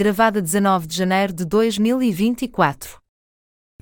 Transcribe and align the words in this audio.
Gravada 0.00 0.40
19 0.40 0.86
de 0.86 0.96
janeiro 0.96 1.32
de 1.32 1.44
2024. 1.44 3.00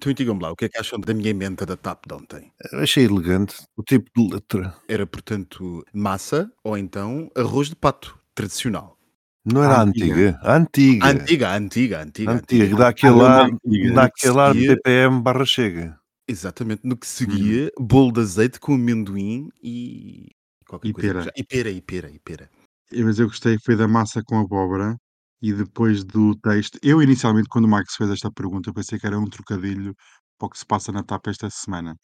Então 0.00 0.10
digam-me 0.14 0.40
lá, 0.42 0.50
o 0.50 0.56
que 0.56 0.64
é 0.64 0.68
que 0.70 0.78
acham 0.78 0.98
da 0.98 1.12
minha 1.12 1.28
emenda 1.28 1.66
da 1.66 1.76
TAP 1.76 2.06
de 2.06 2.14
ontem? 2.14 2.50
Achei 2.72 3.04
elegante 3.04 3.56
o 3.76 3.82
tipo 3.82 4.08
de 4.16 4.32
letra. 4.34 4.74
Era, 4.88 5.06
portanto, 5.06 5.84
massa 5.92 6.50
ou 6.64 6.78
então 6.78 7.30
arroz 7.36 7.68
de 7.68 7.76
pato, 7.76 8.18
tradicional. 8.34 8.96
Não 9.44 9.62
era 9.62 9.74
A 9.76 9.82
antiga. 9.82 10.14
antiga? 10.14 10.40
A 10.42 10.56
antiga. 10.56 11.04
A 11.04 11.10
antiga, 11.10 11.48
a 11.50 11.54
antiga, 11.56 11.98
a 11.98 12.02
antiga. 12.02 12.30
A 12.30 12.34
antiga, 12.36 12.64
antiga. 12.64 12.78
dá 12.78 12.88
aquele 12.88 13.20
ar, 13.22 13.50
antiga. 13.50 13.92
dá 13.94 14.02
aquele 14.04 14.38
ar 14.40 14.52
seguia- 14.54 14.76
BPM 14.76 15.20
barra 15.22 15.44
chega. 15.44 15.98
Exatamente, 16.26 16.80
no 16.84 16.96
que 16.96 17.06
seguia, 17.06 17.70
bolo 17.78 18.12
de 18.12 18.20
azeite 18.20 18.58
com 18.58 18.74
amendoim 18.74 19.50
e 19.62 20.28
qualquer 20.66 20.88
E 20.88 20.92
coisa. 20.94 21.08
pera. 21.08 21.22
já- 21.24 21.30
E 21.36 21.44
pera, 21.44 21.70
e 21.70 21.82
pera, 21.82 22.10
e 22.10 22.18
pera. 22.18 22.48
Mas 22.92 23.18
eu 23.18 23.26
gostei, 23.26 23.58
foi 23.62 23.76
da 23.76 23.86
massa 23.86 24.22
com 24.24 24.38
abóbora 24.38 24.96
e 25.42 25.52
depois 25.52 26.04
do 26.04 26.34
texto. 26.40 26.78
Eu, 26.82 27.02
inicialmente, 27.02 27.48
quando 27.48 27.66
o 27.66 27.68
Max 27.68 27.94
fez 27.96 28.10
esta 28.10 28.30
pergunta, 28.32 28.70
eu 28.70 28.74
pensei 28.74 28.98
que 28.98 29.06
era 29.06 29.18
um 29.18 29.28
trocadilho 29.28 29.94
para 30.38 30.46
o 30.46 30.50
que 30.50 30.58
se 30.58 30.66
passa 30.66 30.92
na 30.92 31.02
TAP 31.02 31.28
esta 31.28 31.50
semana. 31.50 31.96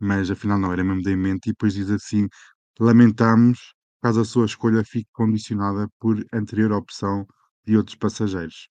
Mas 0.00 0.30
afinal, 0.30 0.58
não, 0.58 0.72
era 0.72 0.84
mesmo 0.84 1.02
da 1.02 1.16
mente. 1.16 1.48
E 1.48 1.52
depois 1.52 1.74
diz 1.74 1.90
assim: 1.90 2.28
lamentamos 2.80 3.74
caso 4.02 4.20
a 4.22 4.24
sua 4.24 4.46
escolha 4.46 4.84
fique 4.84 5.08
condicionada 5.12 5.88
por 6.00 6.24
anterior 6.32 6.72
opção 6.72 7.26
de 7.66 7.76
outros 7.76 7.96
passageiros. 7.96 8.68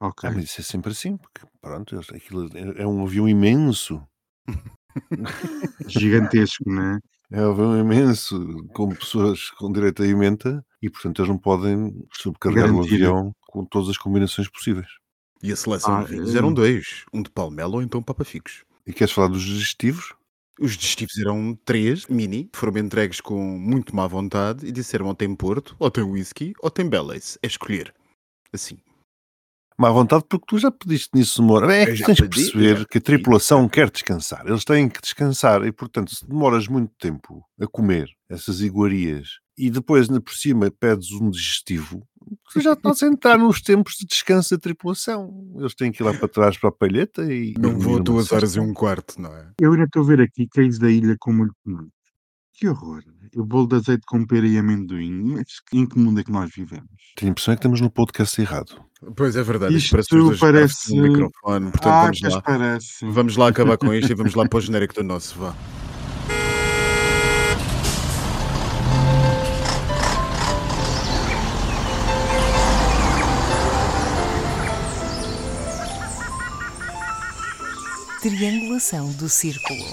Ok. 0.00 0.28
Ah, 0.28 0.32
mas 0.32 0.44
isso 0.44 0.60
é 0.60 0.64
sempre 0.64 0.90
assim, 0.92 1.16
porque 1.16 1.46
pronto, 1.60 1.98
aquilo 1.98 2.48
é 2.56 2.82
é 2.82 2.86
um 2.86 3.04
avião 3.04 3.28
imenso. 3.28 4.02
Gigantesco, 5.88 6.64
não 6.66 6.82
é? 6.94 6.98
É 7.32 7.46
um 7.46 7.50
avião 7.52 7.78
imenso, 7.80 8.66
com 8.74 8.88
pessoas 8.90 9.50
com 9.50 9.72
direito 9.72 10.02
a 10.02 10.06
emenda, 10.06 10.64
e 10.82 10.90
portanto 10.90 11.20
eles 11.20 11.28
não 11.28 11.38
podem 11.38 12.04
subcarregar 12.12 12.70
o 12.70 12.74
Garantir. 12.78 12.94
avião 12.96 13.32
com 13.46 13.64
todas 13.64 13.88
as 13.90 13.96
combinações 13.98 14.48
possíveis. 14.48 14.88
E 15.42 15.52
a 15.52 15.56
seleção 15.56 15.96
Ah, 15.96 16.02
de 16.04 16.10
vinhos 16.10 16.34
eh, 16.34 16.38
eram 16.38 16.52
dois, 16.52 17.04
um 17.12 17.22
de 17.22 17.30
palmelo 17.30 17.74
ou 17.74 17.82
então 17.82 18.02
papaficos. 18.02 18.64
E 18.86 18.92
queres 18.92 19.12
falar 19.12 19.28
dos 19.28 19.42
digestivos? 19.42 20.14
Os 20.60 20.76
digestivos 20.76 21.16
eram 21.18 21.58
três, 21.64 22.06
mini, 22.06 22.48
foram 22.52 22.76
entregues 22.78 23.20
com 23.20 23.38
muito 23.58 23.94
má 23.96 24.06
vontade 24.06 24.66
e 24.66 24.72
disseram 24.72 25.06
ou 25.06 25.14
tem 25.14 25.34
Porto, 25.34 25.74
ou 25.78 25.90
tem 25.90 26.04
whisky, 26.04 26.52
ou 26.60 26.70
tem 26.70 26.88
Baileys. 26.88 27.38
É 27.42 27.46
escolher. 27.46 27.92
Assim. 28.52 28.76
Má 29.78 29.90
vontade, 29.90 30.24
porque 30.28 30.46
tu 30.48 30.58
já 30.58 30.70
pediste 30.70 31.10
nisso 31.14 31.40
demora. 31.40 31.74
É 31.74 31.86
que 31.86 32.04
tens 32.04 32.20
que 32.20 32.28
pedi, 32.28 32.50
perceber 32.50 32.78
já 32.78 32.84
que 32.84 32.98
a 32.98 33.00
tripulação 33.00 33.68
quer 33.68 33.90
descansar. 33.90 34.46
Eles 34.46 34.64
têm 34.64 34.88
que 34.88 35.00
descansar 35.00 35.64
e, 35.64 35.72
portanto, 35.72 36.14
se 36.14 36.26
demoras 36.26 36.68
muito 36.68 36.92
tempo 36.98 37.44
a 37.60 37.66
comer 37.66 38.08
essas 38.28 38.60
iguarias 38.60 39.42
e 39.56 39.70
depois, 39.70 40.08
ainda 40.08 40.20
por 40.20 40.34
cima, 40.34 40.70
pedes 40.70 41.12
um 41.12 41.30
digestivo, 41.30 42.06
tu 42.52 42.60
já 42.60 42.72
estás 42.72 43.02
a 43.02 43.06
entrar 43.06 43.38
nos 43.38 43.60
tempos 43.60 43.94
de 43.98 44.06
descanso 44.06 44.54
da 44.54 44.60
tripulação. 44.60 45.54
Eles 45.58 45.74
têm 45.74 45.92
que 45.92 46.02
ir 46.02 46.04
lá 46.04 46.14
para 46.14 46.28
trás 46.28 46.56
para 46.56 46.70
a 46.70 46.72
palheta 46.72 47.22
e. 47.32 47.54
Não 47.58 47.78
vou 47.78 48.02
duas 48.02 48.32
horas 48.32 48.56
e 48.56 48.60
um 48.60 48.72
quarto, 48.72 49.20
não 49.20 49.34
é? 49.34 49.52
Eu 49.60 49.72
ainda 49.72 49.84
estou 49.84 50.02
a 50.02 50.06
ver 50.06 50.20
aqui 50.20 50.48
cães 50.48 50.78
da 50.78 50.90
ilha 50.90 51.16
com 51.18 51.32
molho 51.32 51.50
de 51.50 51.56
tomate. 51.64 51.92
Que 52.54 52.68
horror. 52.68 53.02
O 53.36 53.44
bolo 53.44 53.66
de 53.66 53.76
azeite 53.76 54.02
com 54.06 54.26
pera 54.26 54.46
e 54.46 54.58
amendoim. 54.58 55.10
Mas 55.34 55.46
Em 55.72 55.86
que 55.86 55.98
mundo 55.98 56.20
é 56.20 56.24
que 56.24 56.30
nós 56.30 56.50
vivemos? 56.54 56.86
Tenho 57.16 57.30
a 57.30 57.32
impressão 57.32 57.52
é 57.52 57.56
que 57.56 57.60
estamos 57.60 57.80
no 57.80 57.90
podcast 57.90 58.40
errado. 58.40 58.80
Pois 59.16 59.34
é 59.34 59.42
verdade, 59.42 59.74
isto 59.76 59.98
Isto 59.98 60.16
parece 60.16 60.38
parece- 60.38 60.94
no 60.96 61.02
microfone, 61.02 61.70
portanto 61.72 61.92
ah, 61.92 62.02
vamos 62.04 62.20
lá. 62.34 62.42
parece. 62.42 63.04
Vamos 63.10 63.36
lá 63.36 63.48
acabar 63.48 63.76
com 63.76 63.92
isto 63.92 64.12
e 64.12 64.14
vamos 64.14 64.34
lá 64.34 64.46
para 64.48 64.58
o 64.58 64.60
genérico 64.60 64.94
do 64.94 65.02
nosso, 65.02 65.36
vá. 65.38 65.56
Triangulação 78.20 79.10
do 79.12 79.28
círculo. 79.28 79.84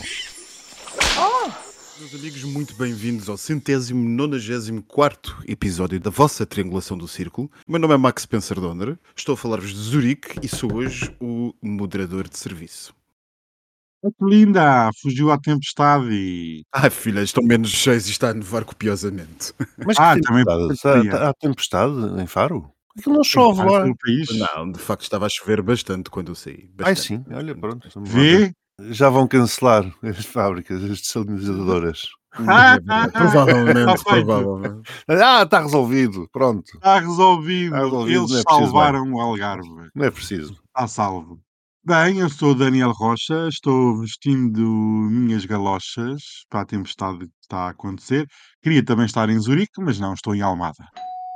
Meus 1.99 2.13
amigos, 2.15 2.43
muito 2.43 2.73
bem-vindos 2.75 3.27
ao 3.29 3.37
centésimo 3.37 4.07
nonagésimo 4.07 4.81
quarto 4.81 5.37
episódio 5.47 5.99
da 5.99 6.09
vossa 6.09 6.45
Triangulação 6.45 6.97
do 6.97 7.07
Círculo. 7.07 7.49
O 7.67 7.71
meu 7.71 7.79
nome 7.79 7.93
é 7.93 7.97
Max 7.97 8.23
Spencer 8.23 8.59
Donner, 8.59 8.97
estou 9.15 9.33
a 9.33 9.37
falar-vos 9.37 9.71
de 9.71 9.77
Zurique 9.79 10.39
e 10.41 10.47
sou 10.47 10.73
hoje 10.75 11.13
o 11.19 11.53
moderador 11.61 12.27
de 12.29 12.37
serviço. 12.37 12.93
Ah, 14.03 14.09
que 14.17 14.25
linda! 14.25 14.89
Fugiu 15.01 15.29
à 15.31 15.37
tempestade. 15.37 16.63
Ai 16.73 16.89
filha, 16.89 17.21
estão 17.21 17.43
menos 17.43 17.69
cheios 17.69 18.07
e 18.07 18.11
está 18.11 18.29
a 18.29 18.33
nevar 18.33 18.63
copiosamente. 18.63 19.53
Mas 19.85 19.97
Ah, 19.99 20.15
também 20.21 20.45
tempestade? 20.45 20.99
poderia. 21.03 21.15
Há, 21.17 21.29
há 21.29 21.33
tempestade 21.33 21.93
em 22.21 22.27
Faro? 22.27 22.71
Aquilo 22.97 23.15
não 23.15 23.23
chove 23.23 23.61
lá. 23.61 23.85
No 23.85 23.95
país. 23.97 24.29
Não, 24.37 24.71
de 24.71 24.79
facto 24.79 25.03
estava 25.03 25.25
a 25.25 25.29
chover 25.29 25.61
bastante 25.61 26.09
quando 26.09 26.29
eu 26.29 26.35
saí. 26.35 26.69
Ai 26.79 26.95
bastante. 26.95 27.01
sim, 27.01 27.23
olha, 27.33 27.53
pronto. 27.55 27.87
Vê? 28.03 28.53
Já 28.91 29.09
vão 29.09 29.27
cancelar 29.27 29.85
as 30.03 30.25
fábricas, 30.25 30.83
as 30.83 31.01
desalinizadoras. 31.01 32.01
Ah, 32.47 32.77
provavelmente, 33.11 33.79
Está 33.79 33.97
feito. 34.11 34.25
provavelmente. 34.27 34.89
Ah, 35.09 35.41
está 35.41 35.61
resolvido, 35.61 36.29
pronto. 36.31 36.63
Está 36.75 36.99
resolvido. 36.99 37.73
Está 37.75 37.85
resolvido, 37.85 38.19
Eles 38.19 38.31
é 38.31 38.43
preciso 38.43 38.71
salvaram 38.71 39.11
o 39.11 39.19
Algarve. 39.19 39.67
Não 39.95 40.05
é 40.05 40.11
preciso. 40.11 40.53
Está 40.67 40.87
salvo. 40.87 41.39
Bem, 41.83 42.19
eu 42.19 42.29
sou 42.29 42.53
Daniel 42.53 42.91
Rocha, 42.91 43.47
estou 43.47 43.99
vestindo 44.01 44.61
minhas 44.61 45.43
galochas 45.43 46.21
para 46.49 46.61
a 46.61 46.65
tempestade 46.65 47.17
que 47.17 47.31
está 47.41 47.57
a 47.65 47.69
acontecer. 47.69 48.27
Queria 48.61 48.85
também 48.85 49.07
estar 49.07 49.27
em 49.27 49.39
Zurique, 49.39 49.81
mas 49.81 49.99
não, 49.99 50.13
estou 50.13 50.35
em 50.35 50.41
Almada. 50.41 50.85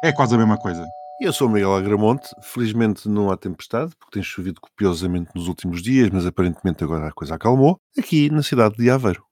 É 0.04 0.12
quase 0.12 0.36
a 0.36 0.38
mesma 0.38 0.58
coisa. 0.58 0.86
Eu 1.24 1.32
sou 1.32 1.48
o 1.48 1.50
Miguel 1.50 1.74
Agramonte. 1.74 2.28
Felizmente 2.42 3.08
não 3.08 3.32
há 3.32 3.38
tempestade, 3.38 3.94
porque 3.98 4.16
tem 4.16 4.22
chovido 4.22 4.60
copiosamente 4.60 5.32
nos 5.34 5.48
últimos 5.48 5.82
dias, 5.82 6.10
mas 6.10 6.26
aparentemente 6.26 6.84
agora 6.84 7.08
a 7.08 7.14
coisa 7.14 7.36
acalmou. 7.36 7.80
Aqui 7.98 8.30
na 8.30 8.44
cidade 8.44 8.76
de 8.76 8.90
Aveiro. 8.90 9.24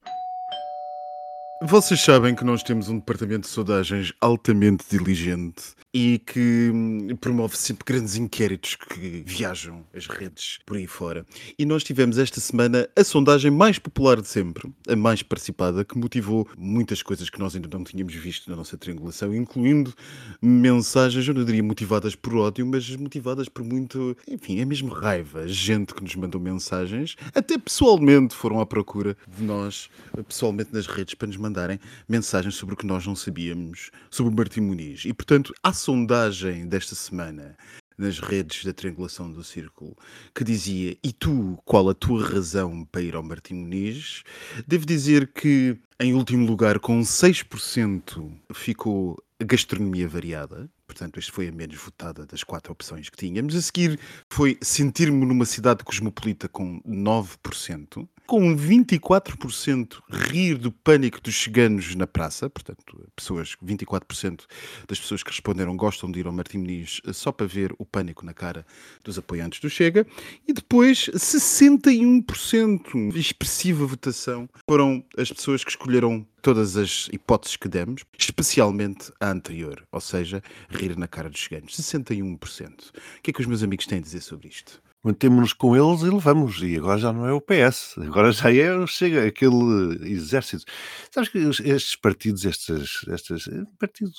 Vocês 1.63 2.01
sabem 2.01 2.33
que 2.33 2.43
nós 2.43 2.63
temos 2.63 2.89
um 2.89 2.97
departamento 2.97 3.41
de 3.41 3.49
sondagens 3.49 4.11
altamente 4.19 4.83
diligente 4.89 5.75
e 5.93 6.17
que 6.17 6.71
hum, 6.73 7.15
promove 7.19 7.55
sempre 7.55 7.85
grandes 7.85 8.15
inquéritos 8.15 8.75
que 8.75 9.21
viajam 9.23 9.85
as 9.95 10.07
redes 10.07 10.57
por 10.65 10.77
aí 10.77 10.87
fora. 10.87 11.23
E 11.59 11.63
nós 11.63 11.83
tivemos 11.83 12.17
esta 12.17 12.39
semana 12.39 12.89
a 12.95 13.03
sondagem 13.03 13.51
mais 13.51 13.77
popular 13.77 14.19
de 14.19 14.27
sempre, 14.27 14.73
a 14.87 14.95
mais 14.95 15.21
participada, 15.21 15.85
que 15.85 15.95
motivou 15.99 16.47
muitas 16.57 17.03
coisas 17.03 17.29
que 17.29 17.39
nós 17.39 17.55
ainda 17.55 17.69
não 17.71 17.83
tínhamos 17.83 18.15
visto 18.15 18.49
na 18.49 18.55
nossa 18.55 18.75
triangulação, 18.75 19.35
incluindo 19.35 19.93
mensagens, 20.41 21.27
eu 21.27 21.33
não 21.35 21.45
diria 21.45 21.61
motivadas 21.61 22.15
por 22.15 22.35
ódio, 22.37 22.65
mas 22.65 22.89
motivadas 22.95 23.47
por 23.47 23.63
muito, 23.63 24.17
enfim, 24.27 24.59
é 24.59 24.65
mesmo 24.65 24.91
raiva. 24.91 25.47
Gente 25.47 25.93
que 25.93 26.01
nos 26.01 26.15
mandou 26.15 26.41
mensagens, 26.41 27.15
até 27.35 27.55
pessoalmente 27.55 28.33
foram 28.33 28.59
à 28.59 28.65
procura 28.65 29.15
de 29.27 29.43
nós, 29.43 29.89
pessoalmente 30.27 30.73
nas 30.73 30.87
redes, 30.87 31.13
para 31.13 31.27
nos 31.27 31.37
mandarem 31.51 31.79
mensagens 32.07 32.55
sobre 32.55 32.73
o 32.73 32.77
que 32.77 32.85
nós 32.85 33.05
não 33.05 33.15
sabíamos 33.15 33.91
sobre 34.09 34.33
o 34.33 34.35
Martim 34.35 34.61
Muniz. 34.61 35.03
E, 35.05 35.13
portanto, 35.13 35.53
a 35.61 35.73
sondagem 35.73 36.65
desta 36.65 36.95
semana 36.95 37.57
nas 37.97 38.19
redes 38.19 38.65
da 38.65 38.73
triangulação 38.73 39.31
do 39.31 39.43
círculo 39.43 39.95
que 40.33 40.43
dizia 40.43 40.97
e 41.03 41.11
tu, 41.11 41.59
qual 41.63 41.89
a 41.89 41.93
tua 41.93 42.25
razão 42.25 42.83
para 42.85 43.01
ir 43.01 43.15
ao 43.15 43.21
Martim 43.21 43.53
Muniz? 43.53 44.23
Devo 44.65 44.85
dizer 44.85 45.27
que, 45.33 45.77
em 45.99 46.13
último 46.13 46.47
lugar, 46.47 46.79
com 46.79 47.01
6% 47.01 48.31
ficou 48.53 49.21
a 49.39 49.43
gastronomia 49.43 50.07
variada. 50.07 50.69
Portanto, 50.87 51.19
esta 51.19 51.31
foi 51.31 51.47
a 51.47 51.51
menos 51.51 51.77
votada 51.77 52.25
das 52.25 52.43
quatro 52.43 52.71
opções 52.71 53.09
que 53.09 53.17
tínhamos. 53.17 53.55
A 53.55 53.61
seguir 53.61 53.99
foi 54.29 54.57
sentir-me 54.61 55.25
numa 55.25 55.45
cidade 55.45 55.83
cosmopolita 55.83 56.49
com 56.49 56.81
9%. 56.81 58.07
Com 58.31 58.55
24% 58.55 59.99
rir 60.09 60.57
do 60.57 60.71
pânico 60.71 61.19
dos 61.19 61.35
ciganos 61.35 61.93
na 61.95 62.07
praça. 62.07 62.49
Portanto, 62.49 63.05
pessoas, 63.13 63.57
24% 63.61 64.45
das 64.87 65.01
pessoas 65.01 65.21
que 65.21 65.31
responderam 65.31 65.75
gostam 65.75 66.09
de 66.09 66.21
ir 66.21 66.27
ao 66.27 66.31
Martim 66.31 66.59
Muniz 66.59 67.01
só 67.11 67.33
para 67.33 67.45
ver 67.45 67.75
o 67.77 67.85
pânico 67.85 68.25
na 68.25 68.33
cara 68.33 68.65
dos 69.03 69.17
apoiantes 69.17 69.59
do 69.59 69.69
Chega. 69.69 70.07
E 70.47 70.53
depois, 70.53 71.09
61%, 71.13 73.13
expressiva 73.13 73.85
votação, 73.85 74.47
foram 74.65 75.03
as 75.17 75.29
pessoas 75.29 75.65
que 75.65 75.71
escolheram 75.71 76.25
todas 76.41 76.77
as 76.77 77.09
hipóteses 77.11 77.57
que 77.57 77.67
demos, 77.67 78.05
especialmente 78.17 79.11
a 79.19 79.29
anterior, 79.29 79.85
ou 79.91 79.99
seja, 79.99 80.41
rir 80.69 80.97
na 80.97 81.09
cara 81.09 81.29
dos 81.29 81.43
ciganos. 81.43 81.75
61%. 81.75 82.79
O 82.79 82.93
que 83.21 83.31
é 83.31 83.33
que 83.33 83.41
os 83.41 83.47
meus 83.47 83.61
amigos 83.61 83.85
têm 83.85 83.97
a 83.97 84.01
dizer 84.01 84.21
sobre 84.21 84.47
isto? 84.47 84.81
Mantemos-nos 85.03 85.53
com 85.53 85.75
eles 85.75 86.01
e 86.01 86.09
levamos. 86.09 86.61
E 86.61 86.77
agora 86.77 86.99
já 86.99 87.11
não 87.11 87.25
é 87.25 87.33
o 87.33 87.41
PS, 87.41 87.97
agora 87.97 88.31
já 88.31 88.53
é 88.53 88.71
o 88.73 88.85
chega 88.85 89.25
aquele 89.25 90.11
exército. 90.11 90.63
Sabes 91.11 91.29
que 91.29 91.39
estes 91.39 91.95
partidos, 91.95 92.45
estes, 92.45 93.03
estes 93.07 93.49
partido, 93.79 94.13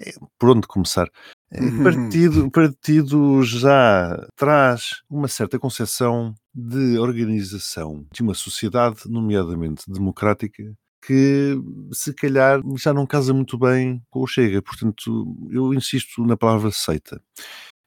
é, 0.00 0.12
por 0.38 0.50
onde 0.50 0.66
começar? 0.66 1.08
É, 1.50 1.60
Uhum. 1.60 1.82
partido, 1.82 2.50
partido 2.50 3.42
já 3.42 4.26
traz 4.36 5.02
uma 5.10 5.28
certa 5.28 5.58
concepção 5.58 6.34
de 6.54 6.98
organização 6.98 8.06
de 8.12 8.22
uma 8.22 8.34
sociedade, 8.34 9.00
nomeadamente 9.06 9.84
democrática, 9.90 10.62
que 11.04 11.56
se 11.92 12.14
calhar 12.14 12.60
já 12.78 12.94
não 12.94 13.06
casa 13.06 13.34
muito 13.34 13.58
bem 13.58 14.00
com 14.08 14.20
o 14.20 14.26
Chega. 14.26 14.62
Portanto, 14.62 15.36
eu 15.50 15.74
insisto 15.74 16.24
na 16.24 16.36
palavra 16.36 16.70
seita. 16.70 17.20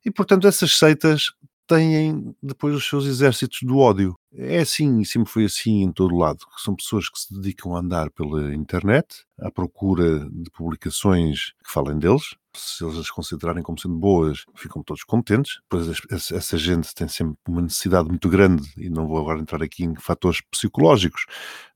E, 0.06 0.12
portanto, 0.12 0.48
essas 0.48 0.78
seitas 0.78 1.32
têm 1.68 2.36
depois 2.42 2.76
os 2.76 2.88
seus 2.88 3.06
exércitos 3.06 3.60
do 3.64 3.78
ódio. 3.78 4.16
É 4.34 4.60
assim 4.60 5.00
e 5.00 5.06
sempre 5.06 5.32
foi 5.32 5.46
assim 5.46 5.82
em 5.82 5.92
todo 5.92 6.16
lado. 6.16 6.40
São 6.58 6.76
pessoas 6.76 7.10
que 7.10 7.20
se 7.20 7.34
dedicam 7.34 7.76
a 7.76 7.80
andar 7.80 8.10
pela 8.12 8.54
internet 8.54 9.24
à 9.40 9.50
procura 9.50 10.30
de 10.30 10.50
publicações 10.52 11.54
que 11.64 11.72
falem 11.72 11.98
deles. 11.98 12.36
Se 12.56 12.86
eles 12.86 12.98
as 12.98 13.10
considerarem 13.10 13.62
como 13.62 13.80
sendo 13.80 13.96
boas, 13.96 14.46
ficam 14.56 14.82
todos 14.82 15.04
contentes. 15.04 15.60
Pois 15.70 15.88
essa, 16.10 16.58
gente 16.58 16.94
tem 16.96 17.08
sempre 17.08 17.38
uma 17.48 17.62
necessidade 17.62 18.08
muito 18.08 18.30
grande, 18.30 18.72
e 18.78 18.90
não 18.90 19.08
vou 19.08 19.18
agora 19.18 19.40
entrar 19.40 19.62
aqui 19.62 19.84
em 19.84 19.96
fatores 19.96 20.42
psicológicos, 20.50 21.26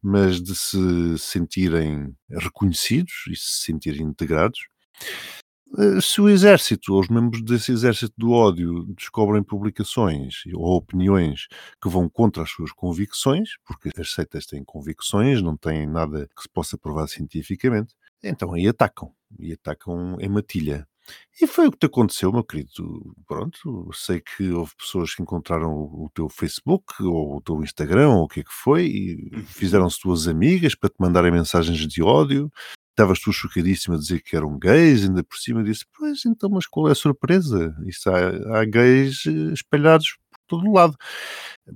mas 0.02 0.42
de 0.42 0.56
se 0.56 1.18
sentirem 1.18 2.16
reconhecidos 2.30 3.26
e 3.30 3.36
se 3.36 3.66
sentirem 3.66 4.04
integrados. 4.04 4.60
Eh, 5.78 6.02
se 6.02 6.20
o 6.22 6.28
exército 6.30 6.94
ou 6.94 7.00
os 7.02 7.10
membros 7.10 7.44
desse 7.44 7.72
exército 7.72 8.14
do 8.18 8.32
ódio 8.32 8.86
descobrem 8.98 9.44
publicações 9.44 10.42
ou 10.54 10.76
opiniões 10.76 11.48
que 11.82 11.88
vão 11.90 12.10
contra 12.10 12.44
as 12.44 12.50
suas 12.50 12.72
convicções, 12.72 13.50
porque 13.66 13.90
as 14.00 14.12
seitas 14.14 14.46
têm 14.48 14.64
convicções, 14.64 15.42
não 15.42 15.56
têm 15.56 15.86
nada 15.88 16.28
que 16.36 16.42
se 16.44 16.50
possa 16.50 16.78
provar 16.78 17.08
cientificamente, 17.08 17.94
então 18.24 18.54
aí 18.54 18.68
atacam, 18.68 19.14
e 19.40 19.54
atacam 19.54 20.18
em 20.20 20.28
matilha. 20.30 20.88
E 21.42 21.48
foi 21.48 21.68
o 21.68 21.72
que 21.72 21.78
te 21.80 21.86
aconteceu, 21.88 22.32
meu 22.32 22.44
querido. 22.44 23.16
Pronto, 23.28 23.90
sei 23.94 24.22
que 24.22 24.52
houve 24.52 24.76
pessoas 24.76 25.16
que 25.16 25.24
encontraram 25.24 25.72
o 25.74 26.10
teu 26.14 26.30
Facebook 26.30 27.02
ou 27.02 27.38
o 27.38 27.42
teu 27.42 27.64
Instagram 27.64 28.10
ou 28.10 28.24
o 28.26 28.28
que 28.28 28.42
é 28.42 28.44
que 28.44 28.54
foi 28.54 28.86
e 28.88 29.30
Uhum. 29.34 29.44
fizeram-se 29.46 30.00
tuas 30.00 30.28
amigas 30.28 30.76
para 30.76 30.90
te 30.90 30.96
mandarem 31.00 31.32
mensagens 31.32 31.80
de 31.88 32.04
ódio 32.04 32.52
estavas 33.00 33.20
tu 33.20 33.32
chocadíssimo 33.32 33.96
a 33.96 33.98
dizer 33.98 34.22
que 34.22 34.36
eram 34.36 34.60
gays, 34.60 35.04
ainda 35.06 35.24
por 35.24 35.38
cima 35.38 35.64
disse, 35.64 35.86
pois 35.98 36.26
então, 36.26 36.50
mas 36.50 36.68
qual 36.68 36.90
é 36.90 36.92
a 36.92 36.96
surpresa? 36.96 37.74
Isto 37.86 38.10
há, 38.10 38.60
há 38.60 38.66
gays 38.66 39.24
eh, 39.26 39.54
espalhados 39.54 40.18
por 40.30 40.40
todo 40.48 40.74
lado. 40.74 40.98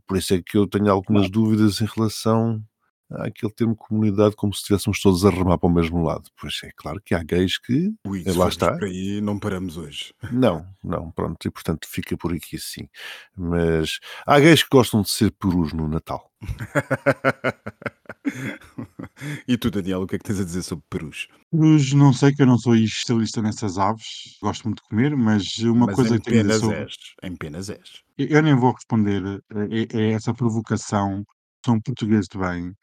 Por 0.06 0.18
isso 0.18 0.34
é 0.34 0.42
que 0.42 0.58
eu 0.58 0.68
tenho 0.68 0.92
algumas 0.92 1.30
dúvidas 1.30 1.80
em 1.80 1.86
relação 1.86 2.62
àquele 3.10 3.54
termo 3.54 3.76
comunidade, 3.76 4.36
como 4.36 4.54
se 4.54 4.62
estivéssemos 4.62 5.00
todos 5.00 5.24
a 5.26 5.30
remar 5.30 5.58
para 5.58 5.70
o 5.70 5.74
mesmo 5.74 6.04
lado. 6.04 6.30
Pois 6.38 6.60
é 6.64 6.72
claro 6.76 7.00
que 7.04 7.16
há 7.16 7.24
gays 7.24 7.58
que 7.58 7.94
Ui, 8.06 8.24
eh, 8.26 8.34
lá 8.34 8.50
está. 8.50 8.74
por 8.74 8.84
aí, 8.84 9.22
não 9.22 9.40
paramos 9.40 9.78
hoje. 9.78 10.14
Não, 10.30 10.68
não, 10.84 11.10
pronto, 11.12 11.48
e 11.48 11.52
portanto 11.52 11.88
fica 11.88 12.18
por 12.18 12.34
aqui 12.34 12.58
assim. 12.58 12.90
Mas 13.34 14.00
há 14.26 14.40
gays 14.42 14.62
que 14.62 14.70
gostam 14.70 15.02
de 15.02 15.10
ser 15.10 15.32
perus 15.32 15.72
no 15.72 15.88
Natal. 15.88 16.30
e 19.48 19.58
tu, 19.58 19.70
Daniel, 19.70 20.02
o 20.04 20.08
que 20.08 20.16
é 20.16 20.20
que 20.20 20.24
tens 20.26 20.40
a 20.40 20.44
dizer 20.46 20.64
sobre 20.64 20.86
perus? 20.90 21.28
Perus, 21.52 21.94
não 21.94 22.14
sei, 22.14 22.34
que 22.34 22.42
eu 22.42 22.46
não 22.46 22.58
sou 22.58 22.76
especialista 22.76 23.42
nessas 23.42 23.78
aves, 23.78 24.38
gosto 24.42 24.64
muito 24.66 24.82
de 24.82 24.90
comer, 24.90 25.16
mas 25.16 25.58
uma 25.60 25.86
Mas 25.88 25.96
coisa 25.96 26.18
que 26.18 26.24
tenho 26.24 26.40
a 26.40 26.44
dizer 26.44 26.60
sobre. 26.60 26.82
és. 26.82 26.96
Em 27.24 27.36
penas 27.36 27.70
és. 27.70 28.02
Eu 28.18 28.42
nem 28.42 28.56
vou 28.56 28.72
responder 28.74 29.22
a, 29.26 29.60
a- 29.60 29.98
a 30.00 30.02
essa 30.14 30.34
provocação, 30.34 31.24
sou 31.66 31.76
um 31.76 31.82
português 31.82 32.28
de 32.28 32.38
bem 32.38 32.74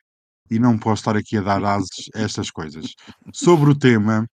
e 0.51 0.59
não 0.59 0.79
posso 0.79 1.03
estar 1.03 1.17
aqui 1.17 1.39
a 1.39 1.43
dar 1.43 1.65
ases 1.65 2.11
a 2.15 2.21
estas 2.21 2.51
coisas. 2.51 2.95
Sobre 3.35 3.71
o 3.71 3.79
tema, 3.79 4.27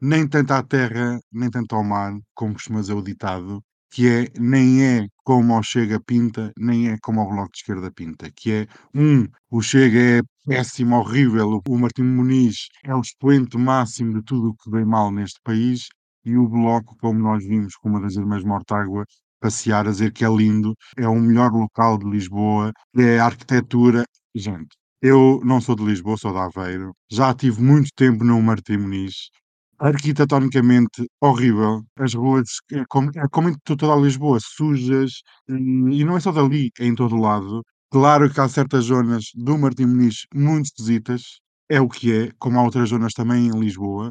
nem 0.00 0.28
tanto 0.28 0.52
à 0.52 0.62
terra, 0.62 1.20
nem 1.32 1.50
tanto 1.50 1.74
ao 1.76 1.84
mar, 1.84 2.14
como 2.34 2.54
costuma 2.54 2.80
dizer 2.80 2.94
o 2.94 3.02
ditado, 3.02 3.62
que 3.90 4.08
é 4.08 4.28
nem 4.38 4.84
é 4.84 5.06
como 5.24 5.54
ao 5.54 5.62
Chega 5.62 6.00
pinta, 6.00 6.52
nem 6.58 6.90
é 6.90 6.98
como 7.02 7.20
ao 7.20 7.28
Bloco 7.28 7.52
de 7.52 7.58
Esquerda 7.58 7.90
pinta, 7.90 8.30
que 8.34 8.52
é 8.52 8.66
um, 8.94 9.26
o 9.50 9.60
Chega 9.62 9.98
é 9.98 10.20
péssimo, 10.46 10.96
horrível, 10.96 11.60
o 11.68 11.78
Martim 11.78 12.02
Muniz 12.02 12.68
é 12.84 12.94
o 12.94 13.00
expoente 13.00 13.56
máximo 13.58 14.14
de 14.14 14.22
tudo 14.22 14.50
o 14.50 14.54
que 14.54 14.70
vem 14.70 14.84
mal 14.84 15.10
neste 15.10 15.40
país, 15.42 15.88
e 16.24 16.36
o 16.36 16.48
Bloco, 16.48 16.96
como 17.00 17.18
nós 17.18 17.44
vimos 17.44 17.74
com 17.76 17.88
uma 17.88 18.00
das 18.00 18.14
irmãs 18.16 18.44
Mortágua, 18.44 19.04
passear 19.40 19.86
a 19.86 19.90
dizer 19.90 20.12
que 20.12 20.24
é 20.24 20.28
lindo, 20.28 20.74
é 20.96 21.08
o 21.08 21.14
melhor 21.14 21.52
local 21.52 21.98
de 21.98 22.08
Lisboa, 22.08 22.72
é 22.96 23.18
a 23.18 23.26
arquitetura. 23.26 24.04
Gente, 24.34 24.76
eu 25.00 25.40
não 25.44 25.60
sou 25.60 25.76
de 25.76 25.84
Lisboa, 25.84 26.16
sou 26.16 26.32
de 26.32 26.38
Aveiro, 26.38 26.92
já 27.10 27.32
tive 27.34 27.62
muito 27.62 27.88
tempo 27.94 28.24
no 28.24 28.40
Martim 28.42 28.78
Muniz, 28.78 29.30
arquitetonicamente 29.78 31.06
horrível. 31.20 31.82
As 31.98 32.14
ruas, 32.14 32.48
é 32.72 32.84
como, 32.88 33.10
é 33.16 33.28
como 33.30 33.48
em 33.50 33.54
to- 33.64 33.76
toda 33.76 33.96
Lisboa, 33.96 34.38
sujas, 34.40 35.12
hum, 35.48 35.88
e 35.90 36.04
não 36.04 36.16
é 36.16 36.20
só 36.20 36.32
dali, 36.32 36.70
é 36.78 36.86
em 36.86 36.94
todo 36.94 37.16
lado. 37.16 37.62
Claro 37.90 38.32
que 38.32 38.40
há 38.40 38.48
certas 38.48 38.84
zonas 38.86 39.24
do 39.34 39.56
Martim 39.58 39.86
Muniz 39.86 40.26
muito 40.34 40.66
esquisitas, 40.66 41.22
é 41.68 41.80
o 41.80 41.88
que 41.88 42.12
é, 42.12 42.30
como 42.38 42.58
há 42.58 42.62
outras 42.64 42.88
zonas 42.90 43.12
também 43.14 43.46
em 43.48 43.58
Lisboa. 43.60 44.10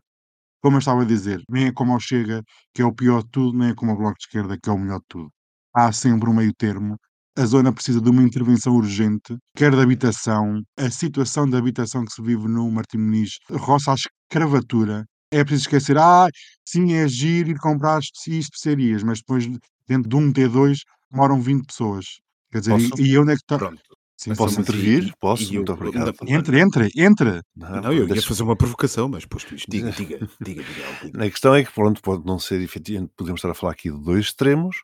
Como 0.62 0.76
eu 0.78 0.80
estava 0.80 1.02
a 1.04 1.06
dizer, 1.06 1.42
nem 1.50 1.68
é 1.68 1.72
como 1.72 1.94
ao 1.94 2.00
Chega, 2.00 2.44
que 2.74 2.82
é 2.82 2.86
o 2.86 2.94
pior 2.94 3.24
de 3.24 3.30
tudo, 3.30 3.58
nem 3.58 3.70
é 3.70 3.76
como 3.76 3.92
ao 3.92 3.98
Bloco 3.98 4.18
de 4.18 4.26
Esquerda, 4.26 4.58
que 4.62 4.70
é 4.70 4.74
o 4.74 4.78
melhor 4.80 5.00
de 5.00 5.06
tudo. 5.08 5.32
Há 5.76 5.92
sempre 5.92 6.30
um 6.30 6.34
meio 6.34 6.54
termo. 6.54 6.98
A 7.38 7.46
zona 7.46 7.72
precisa 7.72 8.02
de 8.02 8.10
uma 8.10 8.24
intervenção 8.24 8.76
urgente, 8.76 9.38
quer 9.56 9.72
de 9.76 9.82
habitação. 9.82 10.62
A 10.78 10.90
situação 10.90 11.48
de 11.50 11.56
habitação 11.58 12.04
que 12.06 12.12
se 12.12 12.22
vive 12.22 12.48
no 12.48 12.70
Martim 12.72 12.98
Muniz 12.98 13.38
roça 13.52 13.92
a 13.92 13.96
escravatura. 13.96 15.06
É 15.32 15.44
preciso 15.44 15.64
esquecer, 15.64 15.98
ah, 15.98 16.28
sim, 16.66 16.94
é 16.94 17.08
giro 17.08 17.50
ir 17.50 17.58
comprar 17.60 18.00
espe- 18.00 18.38
especiarias, 18.38 19.04
mas 19.04 19.20
depois 19.20 19.46
dentro 19.88 20.10
de 20.10 20.16
um 20.16 20.32
T2 20.32 20.80
moram 21.12 21.42
20 21.42 21.66
pessoas. 21.68 22.06
Quer 22.52 22.60
dizer, 22.60 22.80
e, 22.80 22.90
Posso? 22.90 23.02
e 23.02 23.18
onde 23.18 23.32
é 23.34 23.36
que 23.36 23.42
está? 23.42 23.60
Sim, 24.20 24.32
Então, 24.32 24.46
Posso 24.48 24.60
intervir? 24.62 25.14
Posso? 25.20 25.44
eu- 25.44 25.58
Muito 25.58 25.74
obrigado. 25.74 26.12
Entra, 26.26 26.60
entra, 26.60 26.88
entra. 26.96 27.44
Não, 27.56 27.82
Não, 27.82 27.94
eu 27.94 28.00
ia 28.08 28.14
deixa- 28.14 28.28
fazer 28.28 28.42
uma 28.42 28.56
provocação, 28.56 29.08
mas 29.08 29.26
posto 29.26 29.54
isto, 29.54 29.70
diga, 29.70 29.92
diga, 29.92 30.28
diga, 30.42 30.64
diga. 31.04 31.24
A 31.24 31.30
questão 31.30 31.54
é 31.54 31.64
que, 31.64 31.72
pronto, 31.72 32.02
pode 32.02 32.26
não 32.26 32.40
ser 32.40 32.60
efetivamente, 32.62 33.12
podemos 33.16 33.38
estar 33.40 33.52
a 33.52 33.54
falar 33.54 33.74
aqui 33.74 33.92
de 33.92 34.02
dois 34.04 34.26
extremos, 34.26 34.78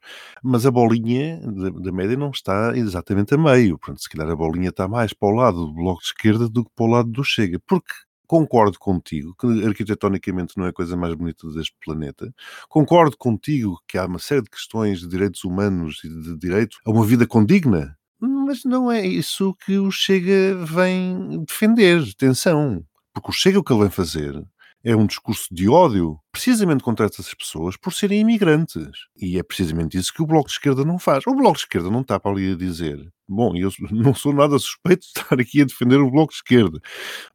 mas 0.44 0.68
a 0.68 0.72
bolinha 0.72 1.40
da, 1.42 1.70
da 1.72 1.92
média 1.92 2.16
não 2.16 2.30
está 2.30 2.78
exatamente 2.78 3.34
a 3.34 3.38
meio. 3.38 3.80
Pronto, 3.80 4.00
se 4.00 4.08
calhar 4.10 4.30
a 4.30 4.36
bolinha 4.36 4.70
está 4.70 4.88
mais 4.88 5.14
para 5.14 5.30
o 5.30 5.32
lado 5.36 5.66
do 5.66 5.74
Bloco 5.74 6.02
de 6.02 6.08
Esquerda 6.08 6.48
do 6.48 6.64
que 6.64 6.72
para 6.76 6.86
o 6.86 6.90
lado 6.90 7.10
do 7.10 7.24
Chega, 7.24 7.60
porque 7.66 7.92
concordo 8.28 8.78
contigo 8.80 9.36
que 9.40 9.66
arquitetonicamente 9.66 10.58
não 10.58 10.66
é 10.66 10.70
a 10.70 10.74
coisa 10.74 10.96
mais 10.96 11.14
bonita 11.14 11.48
deste 11.52 11.76
planeta, 11.84 12.34
concordo 12.70 13.18
contigo 13.18 13.80
que 13.88 13.98
há 13.98 14.06
uma 14.06 14.20
série 14.20 14.42
de 14.42 14.50
questões 14.50 15.00
de 15.02 15.08
direitos 15.08 15.44
humanos 15.44 16.02
e 16.04 16.10
de 16.10 16.38
direito 16.38 16.78
a 16.86 16.92
uma 16.92 17.06
vida 17.06 17.28
condigna, 17.28 17.98
mas 18.20 18.64
não 18.64 18.92
é 18.92 19.06
isso 19.06 19.56
que 19.66 19.78
o 19.78 19.92
Chega 19.92 20.56
vem 20.66 21.44
defender, 21.46 22.02
atenção, 22.02 22.84
porque 23.14 23.30
o 23.30 23.34
Chega 23.34 23.60
o 23.60 23.64
que 23.64 23.74
ele 23.74 23.82
vem 23.82 23.92
fazer 23.92 24.44
é 24.84 24.96
um 24.96 25.06
discurso 25.06 25.48
de 25.52 25.70
ódio 25.70 26.20
precisamente 26.32 26.84
contra 26.84 27.06
essas 27.06 27.34
pessoas 27.34 27.78
por 27.78 27.94
serem 27.94 28.20
imigrantes. 28.22 28.90
E 29.18 29.38
é 29.40 29.44
precisamente 29.44 29.98
isso 29.98 30.14
que 30.14 30.22
o 30.22 30.26
Bloco 30.26 30.48
de 30.48 30.54
Esquerda 30.54 30.84
não 30.84 31.00
faz. 31.00 31.26
O 31.26 31.34
Bloco 31.36 31.56
de 31.58 31.64
Esquerda 31.64 31.90
não 31.90 32.02
está 32.02 32.20
para 32.20 32.32
ali 32.32 32.52
a 32.52 32.56
dizer. 32.56 33.00
Bom, 33.28 33.56
eu 33.56 33.72
não 33.92 34.14
sou 34.14 34.34
nada 34.34 34.60
suspeito 34.60 35.02
de 35.02 35.20
estar 35.20 35.40
aqui 35.40 35.62
a 35.62 35.66
defender 35.66 35.98
o 35.98 36.12
Bloco 36.12 36.32
de 36.34 36.38
Esquerda, 36.38 36.80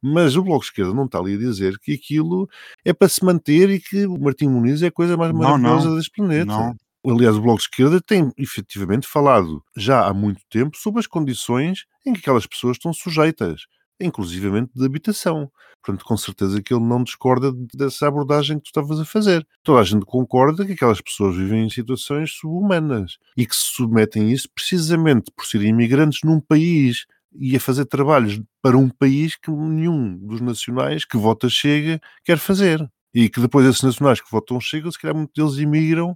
mas 0.01 0.35
o 0.35 0.43
Bloco 0.43 0.61
de 0.61 0.67
Esquerda 0.67 0.93
não 0.93 1.05
está 1.05 1.17
ali 1.19 1.33
a 1.33 1.37
dizer 1.37 1.79
que 1.79 1.93
aquilo 1.93 2.47
é 2.85 2.93
para 2.93 3.09
se 3.09 3.23
manter 3.25 3.69
e 3.69 3.79
que 3.79 4.05
o 4.05 4.19
Martim 4.19 4.47
Muniz 4.47 4.81
é 4.83 4.87
a 4.87 4.91
coisa 4.91 5.17
mais 5.17 5.33
Não, 5.33 5.39
maravilhosa 5.39 5.89
não. 5.89 5.95
deste 5.95 6.11
planeta. 6.11 6.45
Não. 6.45 6.75
Aliás, 7.07 7.37
o 7.37 7.41
Bloco 7.41 7.59
de 7.59 7.63
Esquerda 7.63 8.01
tem 8.01 8.29
efetivamente 8.37 9.07
falado 9.07 9.63
já 9.75 10.05
há 10.05 10.13
muito 10.13 10.41
tempo 10.49 10.77
sobre 10.77 10.99
as 10.99 11.07
condições 11.07 11.85
em 12.05 12.11
que 12.13 12.19
aquelas 12.19 12.45
pessoas 12.45 12.75
estão 12.75 12.91
sujeitas, 12.91 13.61
inclusivamente 13.99 14.71
de 14.75 14.85
habitação. 14.85 15.51
Portanto, 15.83 16.05
com 16.05 16.17
certeza 16.17 16.61
que 16.61 16.73
ele 16.73 16.83
não 16.83 17.03
discorda 17.03 17.51
dessa 17.73 18.07
abordagem 18.07 18.57
que 18.57 18.63
tu 18.63 18.67
estavas 18.67 18.99
a 18.99 19.05
fazer. 19.05 19.47
Toda 19.63 19.79
a 19.79 19.83
gente 19.83 20.05
concorda 20.05 20.65
que 20.65 20.73
aquelas 20.73 21.01
pessoas 21.01 21.35
vivem 21.35 21.65
em 21.65 21.69
situações 21.69 22.31
subhumanas 22.31 23.17
e 23.37 23.45
que 23.45 23.55
se 23.55 23.73
submetem 23.73 24.27
a 24.27 24.31
isso 24.31 24.49
precisamente 24.53 25.31
por 25.35 25.45
serem 25.45 25.69
imigrantes 25.69 26.19
num 26.23 26.39
país 26.39 27.05
e 27.33 27.55
a 27.55 27.59
fazer 27.59 27.85
trabalhos 27.85 28.41
para 28.61 28.77
um 28.77 28.89
país 28.89 29.35
que 29.35 29.51
nenhum 29.51 30.17
dos 30.17 30.41
nacionais 30.41 31.05
que 31.05 31.17
vota 31.17 31.47
Chega 31.49 32.01
quer 32.23 32.37
fazer. 32.37 32.89
E 33.13 33.29
que 33.29 33.39
depois 33.39 33.65
esses 33.65 33.81
nacionais 33.81 34.21
que 34.21 34.31
votam 34.31 34.59
Chega, 34.59 34.91
se 34.91 34.99
calhar 34.99 35.15
muitos 35.15 35.33
deles 35.35 35.57
imigram 35.59 36.15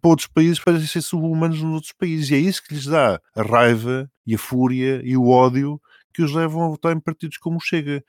para 0.00 0.10
outros 0.10 0.28
países 0.28 0.60
para 0.60 0.78
ser 0.80 1.00
subhumanos 1.00 1.62
nos 1.62 1.74
outros 1.74 1.92
países. 1.92 2.30
E 2.30 2.34
é 2.34 2.38
isso 2.38 2.62
que 2.62 2.74
lhes 2.74 2.86
dá 2.86 3.20
a 3.34 3.42
raiva 3.42 4.10
e 4.26 4.34
a 4.34 4.38
fúria 4.38 5.00
e 5.04 5.16
o 5.16 5.28
ódio 5.28 5.80
que 6.12 6.22
os 6.22 6.32
levam 6.32 6.64
a 6.64 6.68
votar 6.68 6.96
em 6.96 7.00
partidos 7.00 7.38
como 7.38 7.56
o 7.56 7.60
Chega, 7.60 8.04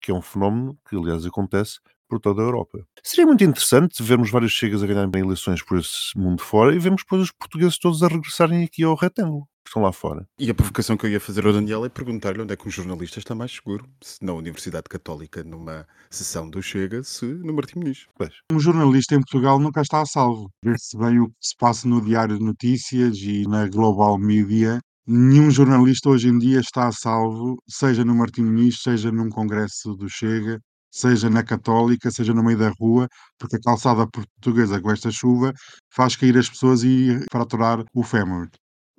que 0.00 0.10
é 0.10 0.14
um 0.14 0.22
fenómeno 0.22 0.78
que, 0.88 0.96
aliás, 0.96 1.26
acontece 1.26 1.78
por 2.08 2.18
toda 2.18 2.40
a 2.40 2.44
Europa. 2.44 2.84
Seria 3.02 3.26
muito 3.26 3.44
interessante 3.44 4.02
vermos 4.02 4.30
vários 4.30 4.52
Chegas 4.52 4.82
a 4.82 4.86
ganharem 4.86 5.22
eleições 5.22 5.62
por 5.62 5.78
esse 5.78 6.16
mundo 6.16 6.42
fora 6.42 6.74
e 6.74 6.78
vermos 6.78 7.02
depois 7.02 7.22
os 7.22 7.32
portugueses 7.32 7.78
todos 7.78 8.02
a 8.02 8.08
regressarem 8.08 8.64
aqui 8.64 8.82
ao 8.82 8.94
retângulo, 8.94 9.46
que 9.62 9.68
estão 9.68 9.82
lá 9.82 9.92
fora. 9.92 10.26
E 10.38 10.50
a 10.50 10.54
provocação 10.54 10.96
que 10.96 11.04
eu 11.04 11.10
ia 11.10 11.20
fazer 11.20 11.46
ao 11.46 11.52
Daniel 11.52 11.84
é 11.84 11.88
perguntar-lhe 11.90 12.40
onde 12.40 12.54
é 12.54 12.56
que 12.56 12.66
um 12.66 12.70
jornalista 12.70 13.18
está 13.18 13.34
mais 13.34 13.52
seguro, 13.52 13.86
se 14.02 14.24
na 14.24 14.32
Universidade 14.32 14.84
Católica, 14.88 15.44
numa 15.44 15.86
sessão 16.10 16.48
do 16.48 16.62
Chega, 16.62 17.02
se 17.02 17.26
no 17.26 17.52
Martim 17.52 17.80
Muniz. 17.80 18.06
Pois. 18.16 18.32
Um 18.50 18.58
jornalista 18.58 19.14
em 19.14 19.20
Portugal 19.20 19.58
nunca 19.58 19.82
está 19.82 20.00
a 20.00 20.06
salvo. 20.06 20.50
Vê-se 20.64 20.96
bem 20.96 21.20
o 21.20 21.28
que 21.28 21.34
se 21.40 21.56
passa 21.56 21.86
no 21.86 22.00
Diário 22.00 22.38
de 22.38 22.44
Notícias 22.44 23.18
e 23.18 23.46
na 23.46 23.68
Global 23.68 24.18
Media. 24.18 24.80
Nenhum 25.10 25.50
jornalista 25.50 26.10
hoje 26.10 26.28
em 26.28 26.38
dia 26.38 26.60
está 26.60 26.86
a 26.86 26.92
salvo, 26.92 27.56
seja 27.66 28.04
no 28.04 28.14
Martim 28.14 28.42
Muniz, 28.42 28.82
seja 28.82 29.10
num 29.10 29.30
congresso 29.30 29.94
do 29.94 30.08
Chega. 30.08 30.60
seja 30.90 31.30
na 31.30 31.42
Católica, 31.42 32.10
seja 32.10 32.34
no 32.34 32.42
meio 32.44 32.58
da 32.58 32.70
rua, 32.78 33.08
porque 33.38 33.56
a 33.56 33.60
calçada 33.60 34.06
portuguesa 34.06 34.80
com 34.80 34.90
esta 34.90 35.10
chuva 35.10 35.52
faz 35.94 36.14
cair 36.16 36.36
as 36.36 36.48
pessoas 36.50 36.82
e 36.84 37.20
fraturar 37.32 37.82
o 37.94 38.02
fémur. 38.02 38.48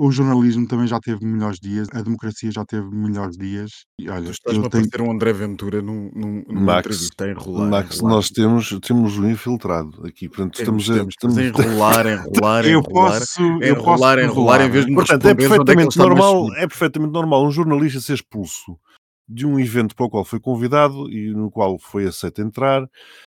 O 0.01 0.10
jornalismo 0.12 0.65
também 0.65 0.88
já 0.88 0.98
teve 0.98 1.25
melhores 1.25 1.60
dias, 1.60 1.89
a 1.94 2.01
democracia 2.01 2.50
já 2.50 2.63
teve 2.63 2.89
melhores 2.89 3.36
dias 3.38 3.84
e 4.00 4.06
Tu 4.06 4.12
olha, 4.13 4.29
estás-me 4.29 4.63
eu 4.63 4.68
a 4.68 4.70
tenho 4.70 4.89
parecer 4.89 5.01
um 5.01 5.12
André 5.12 5.34
Ventura 5.34 5.82
num, 5.82 6.10
num, 6.15 6.44
numa 6.48 6.62
Max, 6.62 6.86
entrevista 6.86 7.25
a 7.25 7.29
enrolar. 7.32 7.70
Max, 7.70 7.98
enrolar. 7.98 8.15
nós 8.15 8.29
temos, 8.29 8.79
temos 8.82 9.18
um 9.18 9.29
infiltrado 9.29 10.08
aqui, 10.08 10.29
portanto 10.29 10.56
Temos, 10.56 10.84
estamos 10.84 10.89
a, 10.89 10.94
temos, 10.94 11.13
estamos 11.15 11.38
a 11.38 11.44
estamos- 11.44 11.65
enrolar, 11.68 12.06
enrolar, 12.08 12.65
eu 12.65 12.79
enrolar, 12.79 13.20
posso, 13.20 13.41
eu 13.41 13.75
posso 13.75 13.89
enrolar, 13.91 14.20
enrolar, 14.20 14.62
em 14.62 14.70
vez 14.70 14.86
de 14.86 14.91
me 14.91 14.96
Portanto, 14.96 15.25
é 15.25 15.32
é 15.32 15.36
perfeitamente 15.36 15.98
mais 15.98 16.10
normal, 16.10 16.53
é 16.56 16.65
perfeitamente 16.68 17.12
normal 17.12 17.46
um 17.46 17.51
jornalista 17.51 18.00
ser 18.00 18.13
expulso 18.13 18.79
de 19.27 19.46
um 19.46 19.60
evento 19.60 19.94
para 19.96 20.06
o 20.06 20.10
qual 20.10 20.24
foi 20.24 20.39
convidado 20.39 21.12
e 21.12 21.32
no 21.34 21.51
qual 21.51 21.77
foi 21.77 22.08
aceito 22.08 22.41
entrar, 22.41 22.88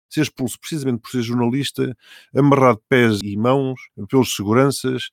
ser 0.09 0.21
expulso 0.21 0.57
precisamente 0.57 1.01
por 1.01 1.11
ser 1.11 1.21
jornalista, 1.21 1.93
amarrado 2.33 2.77
de 2.77 2.83
pés 2.87 3.19
e 3.21 3.35
mãos 3.35 3.77
pelos 4.09 4.33
seguranças. 4.33 5.09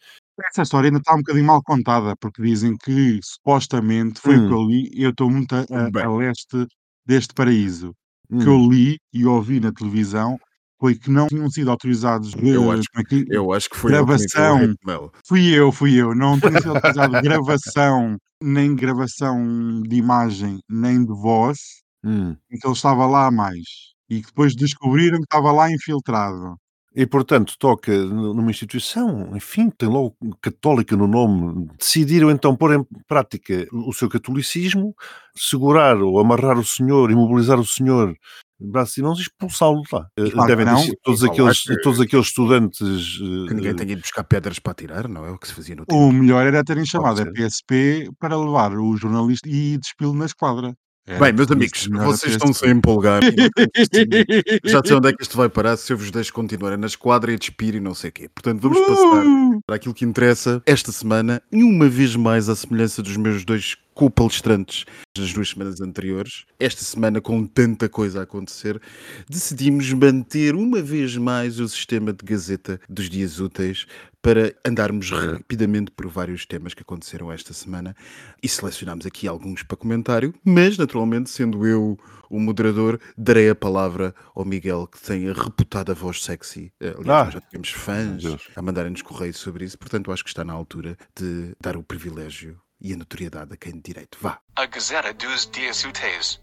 Essa 0.50 0.62
história 0.62 0.88
ainda 0.88 0.98
está 0.98 1.14
um 1.14 1.18
bocadinho 1.18 1.44
mal 1.46 1.62
contada, 1.62 2.14
porque 2.20 2.42
dizem 2.42 2.76
que 2.76 3.18
supostamente 3.22 4.20
foi 4.20 4.36
o 4.36 4.48
que 4.48 4.54
Hum. 4.54 4.60
eu 4.60 4.66
li, 4.68 4.90
eu 4.94 5.10
estou 5.10 5.30
muito 5.30 5.54
a, 5.54 5.60
a- 5.60 5.90
Bem. 5.90 6.02
a 6.04 6.10
leste 6.10 6.66
deste 7.06 7.34
paraíso. 7.34 7.92
O 8.30 8.38
que 8.38 8.48
Hum. 8.48 8.64
eu 8.64 8.70
li 8.70 8.98
e 9.12 9.26
ouvi 9.26 9.58
na 9.58 9.72
televisão 9.72 10.38
foi 10.80 10.94
que 10.94 11.10
não 11.10 11.26
tinham 11.26 11.50
sido 11.50 11.70
autorizados 11.70 12.34
Eu 12.34 12.70
eh, 12.72 12.74
acho 12.78 12.84
como 12.92 13.00
é 13.00 13.04
que- 13.04 13.26
Eu 13.30 13.52
acho 13.52 13.68
que 13.68 13.76
foi 13.76 13.90
ele 13.90 13.98
que 13.98 14.02
o 14.04 14.06
Gravação. 14.06 14.56
hate 14.58 14.76
mail. 14.86 15.12
Fui 15.26 15.46
eu, 15.48 15.72
fui 15.72 15.94
eu. 15.96 16.14
Não 16.14 16.38
tinha 16.38 16.60
sido 16.60 16.70
autorizado 16.76 17.12
gravação, 17.22 18.16
nem 18.42 18.76
gravação 18.76 19.82
de 19.82 19.96
imagem, 19.96 20.60
nem 20.68 21.04
de 21.04 21.12
voz, 21.12 21.58
Hum. 22.04 22.36
e 22.50 22.56
que 22.58 22.66
ele 22.66 22.74
estava 22.74 23.06
lá 23.06 23.26
a 23.26 23.30
mais. 23.30 23.64
E 24.08 24.20
que 24.20 24.28
depois 24.28 24.54
descobriram 24.54 25.18
que 25.18 25.24
estava 25.24 25.50
lá 25.50 25.70
infiltrado. 25.70 26.56
E, 26.94 27.06
portanto, 27.06 27.54
toca 27.58 27.92
numa 27.96 28.50
instituição, 28.50 29.30
enfim, 29.36 29.70
tem 29.70 29.88
logo 29.88 30.16
católica 30.40 30.96
no 30.96 31.06
nome. 31.06 31.68
Decidiram 31.78 32.30
então 32.30 32.56
pôr 32.56 32.74
em 32.74 32.84
prática 33.06 33.66
o 33.72 33.92
seu 33.92 34.08
catolicismo, 34.08 34.94
segurar 35.36 35.96
ou 36.02 36.18
amarrar 36.18 36.58
o 36.58 36.64
senhor, 36.64 37.10
imobilizar 37.10 37.60
o 37.60 37.66
senhor, 37.66 38.16
braços 38.58 38.96
e 38.96 39.02
mãos 39.02 39.18
e 39.18 39.22
expulsá-lo 39.22 39.82
de 39.82 39.88
lá. 39.94 40.06
Eh, 40.18 40.30
claro 40.30 40.48
Devem 40.48 40.64
ter 40.66 40.72
não. 40.72 40.78
sido 40.78 40.96
todos 41.04 41.22
aqueles, 41.22 41.62
que- 41.62 41.80
todos 41.82 42.00
aqueles 42.00 42.26
estudantes. 42.26 42.80
eh, 42.80 43.48
Que 43.48 43.54
ninguém 43.54 43.70
eh, 43.70 43.74
tenha 43.74 43.92
ido 43.92 44.00
buscar 44.00 44.24
pedras 44.24 44.58
para 44.58 44.72
atirar, 44.72 45.08
não 45.08 45.24
é 45.24 45.30
o 45.30 45.38
que 45.38 45.46
se 45.46 45.54
fazia 45.54 45.76
no 45.76 45.84
tempo. 45.86 46.00
O 46.00 46.10
melhor 46.10 46.44
era 46.46 46.64
terem 46.64 46.84
chamado 46.86 47.20
a. 47.22 47.30
PSP 47.32 48.08
para 48.18 48.36
levar 48.36 48.72
o 48.76 48.96
jornalista 48.96 49.48
e 49.48 49.78
despô-lo 49.78 50.14
na 50.14 50.24
esquadra. 50.26 50.74
Era 51.08 51.18
Bem, 51.20 51.32
meus 51.32 51.50
amigos, 51.50 51.88
a 51.90 52.04
vocês 52.04 52.32
estão-se 52.32 52.62
a 52.64 52.68
PSP. 52.68 52.76
empolgar. 52.76 53.22
Já 54.64 54.82
sei 54.84 54.94
onde 54.96 55.08
é 55.08 55.12
que 55.14 55.22
isto 55.22 55.36
vai 55.38 55.48
parar 55.48 55.76
se 55.78 55.90
eu 55.90 55.96
vos 55.96 56.10
deixo 56.10 56.32
continuar 56.34 56.76
na 56.76 56.86
esquadra 56.86 57.30
e 57.30 57.34
a 57.34 57.38
despir 57.38 57.74
e 57.74 57.80
não 57.80 57.94
sei 57.94 58.10
o 58.10 58.12
quê. 58.12 58.28
Portanto, 58.34 58.60
vamos 58.60 58.78
passar 58.86 59.24
Uh! 59.26 59.60
para 59.66 59.76
aquilo 59.76 59.94
que 59.94 60.04
interessa 60.04 60.62
esta 60.66 60.92
semana, 60.92 61.42
e 61.50 61.62
uma 61.62 61.88
vez 61.88 62.14
mais, 62.14 62.48
à 62.50 62.54
semelhança 62.54 63.02
dos 63.02 63.16
meus 63.16 63.42
dois 63.44 63.76
co-palestrantes 63.98 64.84
das 65.16 65.32
duas 65.32 65.48
semanas 65.48 65.80
anteriores, 65.80 66.44
esta 66.60 66.84
semana, 66.84 67.20
com 67.20 67.44
tanta 67.44 67.88
coisa 67.88 68.20
a 68.20 68.22
acontecer, 68.22 68.80
decidimos 69.28 69.92
manter 69.92 70.54
uma 70.54 70.80
vez 70.80 71.16
mais 71.16 71.58
o 71.58 71.68
sistema 71.68 72.12
de 72.12 72.24
gazeta 72.24 72.80
dos 72.88 73.10
dias 73.10 73.40
úteis 73.40 73.86
para 74.22 74.54
andarmos 74.64 75.10
rapidamente 75.10 75.90
por 75.90 76.06
vários 76.06 76.46
temas 76.46 76.74
que 76.74 76.82
aconteceram 76.82 77.32
esta 77.32 77.52
semana 77.52 77.96
e 78.40 78.48
selecionámos 78.48 79.04
aqui 79.04 79.26
alguns 79.26 79.64
para 79.64 79.76
comentário, 79.76 80.32
mas 80.44 80.78
naturalmente, 80.78 81.28
sendo 81.28 81.66
eu 81.66 81.98
o 82.30 82.38
moderador, 82.38 83.00
darei 83.16 83.50
a 83.50 83.54
palavra 83.54 84.14
ao 84.32 84.44
Miguel, 84.44 84.86
que 84.86 85.00
tem 85.00 85.28
a 85.28 85.32
reputada 85.32 85.92
voz 85.92 86.22
sexy. 86.22 86.72
Eh, 86.80 86.94
Aliás, 86.98 87.28
Ah, 87.28 87.30
já 87.32 87.40
tivemos 87.40 87.70
fãs 87.70 88.22
a 88.54 88.62
mandarem-nos 88.62 89.02
correios 89.02 89.38
sobre 89.38 89.64
isso, 89.64 89.76
portanto, 89.76 90.12
acho 90.12 90.22
que 90.22 90.30
está 90.30 90.44
na 90.44 90.52
altura 90.52 90.96
de 91.18 91.52
dar 91.60 91.76
o 91.76 91.82
privilégio 91.82 92.60
e 92.80 92.92
a 92.92 92.96
notoriedade 92.96 93.54
a 93.54 93.56
quem 93.56 93.72
de 93.72 93.80
direito. 93.80 94.18
Vá. 94.20 94.38
A 94.56 94.66
Gazeta 94.66 95.12
dos 95.14 95.48
Dias 95.50 95.84
Úteis. 95.84 96.40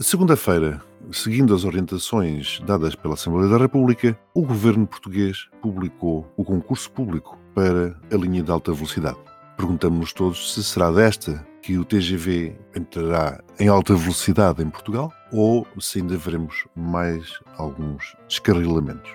Segunda-feira, 0.00 0.80
seguindo 1.10 1.54
as 1.54 1.64
orientações 1.64 2.60
dadas 2.60 2.94
pela 2.94 3.14
Assembleia 3.14 3.48
da 3.48 3.58
República, 3.58 4.18
o 4.32 4.42
governo 4.42 4.86
português 4.86 5.48
publicou 5.60 6.32
o 6.36 6.44
concurso 6.44 6.90
público 6.92 7.38
para 7.54 7.98
a 8.12 8.16
linha 8.16 8.42
de 8.42 8.50
alta 8.50 8.72
velocidade. 8.72 9.18
Perguntamos-nos 9.56 10.12
todos 10.12 10.54
se 10.54 10.62
será 10.62 10.92
desta 10.92 11.44
que 11.60 11.76
o 11.76 11.84
TGV 11.84 12.56
entrará 12.76 13.42
em 13.58 13.66
alta 13.66 13.94
velocidade 13.94 14.62
em 14.62 14.70
Portugal 14.70 15.12
ou 15.32 15.66
se 15.80 15.98
ainda 15.98 16.16
veremos 16.16 16.66
mais 16.76 17.40
alguns 17.56 18.16
descarrilamentos. 18.28 19.10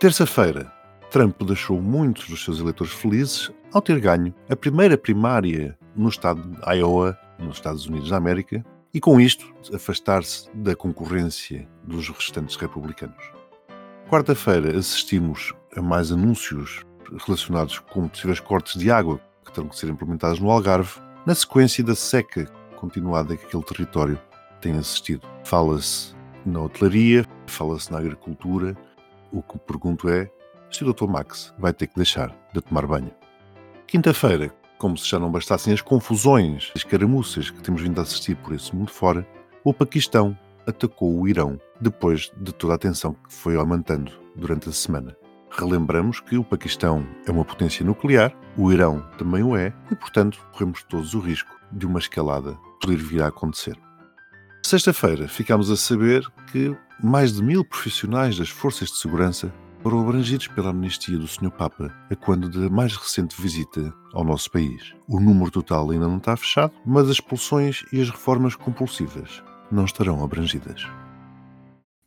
Terça-feira, 0.00 0.72
Trump 1.14 1.40
deixou 1.44 1.80
muitos 1.80 2.28
dos 2.28 2.42
seus 2.42 2.58
eleitores 2.58 2.92
felizes 2.92 3.48
ao 3.72 3.80
ter 3.80 4.00
ganho 4.00 4.34
a 4.50 4.56
primeira 4.56 4.98
primária 4.98 5.78
no 5.94 6.08
estado 6.08 6.42
de 6.42 6.76
Iowa, 6.76 7.16
nos 7.38 7.54
Estados 7.54 7.86
Unidos 7.86 8.10
da 8.10 8.16
América, 8.16 8.66
e 8.92 8.98
com 8.98 9.20
isto 9.20 9.54
afastar-se 9.72 10.50
da 10.52 10.74
concorrência 10.74 11.68
dos 11.84 12.08
restantes 12.08 12.56
republicanos. 12.56 13.30
Quarta-feira 14.10 14.76
assistimos 14.76 15.54
a 15.76 15.80
mais 15.80 16.10
anúncios 16.10 16.84
relacionados 17.24 17.78
com 17.78 18.08
possíveis 18.08 18.40
cortes 18.40 18.76
de 18.76 18.90
água 18.90 19.20
que 19.44 19.52
terão 19.52 19.68
que 19.68 19.78
ser 19.78 19.90
implementados 19.90 20.40
no 20.40 20.50
Algarve, 20.50 20.98
na 21.24 21.36
sequência 21.36 21.84
da 21.84 21.94
seca 21.94 22.46
continuada 22.74 23.36
que 23.36 23.46
aquele 23.46 23.62
território 23.62 24.18
tem 24.60 24.76
assistido. 24.76 25.24
Fala-se 25.44 26.12
na 26.44 26.62
hotelaria, 26.62 27.24
fala-se 27.46 27.92
na 27.92 27.98
agricultura. 27.98 28.76
O 29.30 29.40
que 29.44 29.56
pergunto 29.60 30.08
é 30.08 30.28
se 30.74 30.84
o 30.84 30.92
Dr. 30.92 31.06
Max 31.06 31.54
vai 31.58 31.72
ter 31.72 31.86
que 31.86 31.96
deixar 31.96 32.34
de 32.52 32.60
tomar 32.60 32.86
banho. 32.86 33.12
Quinta-feira, 33.86 34.52
como 34.76 34.98
se 34.98 35.08
já 35.08 35.18
não 35.18 35.30
bastassem 35.30 35.72
as 35.72 35.80
confusões, 35.80 36.72
as 36.74 36.82
caramuças 36.82 37.50
que 37.50 37.62
temos 37.62 37.82
vindo 37.82 37.98
a 38.00 38.02
assistir 38.02 38.34
por 38.36 38.52
esse 38.54 38.74
mundo 38.74 38.90
fora, 38.90 39.26
o 39.62 39.72
Paquistão 39.72 40.36
atacou 40.66 41.16
o 41.16 41.28
Irão 41.28 41.60
depois 41.80 42.32
de 42.36 42.52
toda 42.52 42.74
a 42.74 42.78
tensão 42.78 43.14
que 43.14 43.32
foi 43.32 43.56
aumentando 43.56 44.10
durante 44.34 44.68
a 44.68 44.72
semana. 44.72 45.16
Relembramos 45.50 46.18
que 46.18 46.36
o 46.36 46.42
Paquistão 46.42 47.06
é 47.26 47.30
uma 47.30 47.44
potência 47.44 47.86
nuclear, 47.86 48.36
o 48.56 48.72
Irão 48.72 49.00
também 49.16 49.44
o 49.44 49.56
é, 49.56 49.72
e 49.90 49.94
portanto 49.94 50.44
corremos 50.52 50.82
todos 50.82 51.14
o 51.14 51.20
risco 51.20 51.54
de 51.70 51.86
uma 51.86 52.00
escalada 52.00 52.58
poder 52.80 52.96
vir 52.96 53.22
a 53.22 53.28
acontecer. 53.28 53.78
Sexta-feira 54.64 55.28
ficámos 55.28 55.70
a 55.70 55.76
saber 55.76 56.26
que 56.50 56.76
mais 57.02 57.32
de 57.32 57.42
mil 57.42 57.64
profissionais 57.64 58.38
das 58.38 58.48
forças 58.48 58.88
de 58.88 58.98
segurança 58.98 59.52
foram 59.84 60.00
abrangidos 60.00 60.48
pela 60.48 60.70
amnistia 60.70 61.18
do 61.18 61.28
Sr. 61.28 61.50
Papa 61.50 61.94
a 62.10 62.16
quando 62.16 62.48
da 62.48 62.70
mais 62.70 62.96
recente 62.96 63.38
visita 63.38 63.92
ao 64.14 64.24
nosso 64.24 64.50
país. 64.50 64.94
O 65.06 65.20
número 65.20 65.50
total 65.50 65.90
ainda 65.90 66.08
não 66.08 66.16
está 66.16 66.34
fechado, 66.38 66.72
mas 66.86 67.04
as 67.04 67.16
expulsões 67.16 67.84
e 67.92 68.00
as 68.00 68.08
reformas 68.08 68.56
compulsivas 68.56 69.42
não 69.70 69.84
estarão 69.84 70.24
abrangidas. 70.24 70.86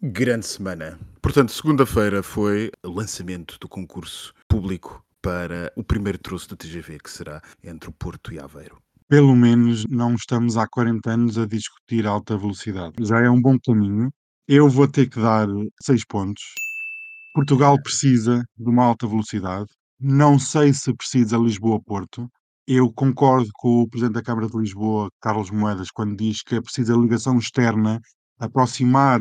Grande 0.01 0.47
semana. 0.47 0.97
Portanto, 1.21 1.51
segunda-feira 1.51 2.23
foi 2.23 2.71
o 2.83 2.89
lançamento 2.89 3.59
do 3.59 3.69
concurso 3.69 4.33
público 4.47 5.05
para 5.21 5.71
o 5.75 5.83
primeiro 5.83 6.17
troço 6.17 6.49
do 6.49 6.57
TGV, 6.57 6.97
que 6.97 7.11
será 7.11 7.43
entre 7.63 7.89
o 7.89 7.93
Porto 7.93 8.33
e 8.33 8.39
Aveiro. 8.39 8.79
Pelo 9.07 9.35
menos 9.35 9.85
não 9.85 10.15
estamos 10.15 10.57
há 10.57 10.67
40 10.67 11.11
anos 11.11 11.37
a 11.37 11.45
discutir 11.45 12.07
alta 12.07 12.35
velocidade. 12.35 12.95
Já 13.01 13.19
é 13.19 13.29
um 13.29 13.39
bom 13.39 13.55
caminho. 13.63 14.09
Eu 14.47 14.67
vou 14.67 14.87
ter 14.87 15.07
que 15.07 15.21
dar 15.21 15.47
6 15.83 16.05
pontos. 16.05 16.43
Portugal 17.37 17.79
precisa 17.79 18.43
de 18.57 18.67
uma 18.67 18.83
alta 18.83 19.05
velocidade. 19.05 19.67
Não 19.99 20.39
sei 20.39 20.73
se 20.73 20.91
precisa 20.91 21.37
Lisboa-Porto. 21.37 22.27
Eu 22.67 22.91
concordo 22.91 23.47
com 23.53 23.81
o 23.83 23.87
Presidente 23.87 24.15
da 24.15 24.23
Câmara 24.23 24.47
de 24.47 24.57
Lisboa, 24.57 25.07
Carlos 25.21 25.51
Moedas, 25.51 25.91
quando 25.91 26.17
diz 26.17 26.41
que 26.41 26.55
é 26.55 26.61
preciso 26.61 26.95
a 26.95 26.97
ligação 26.99 27.37
externa, 27.37 28.01
aproximar 28.39 29.19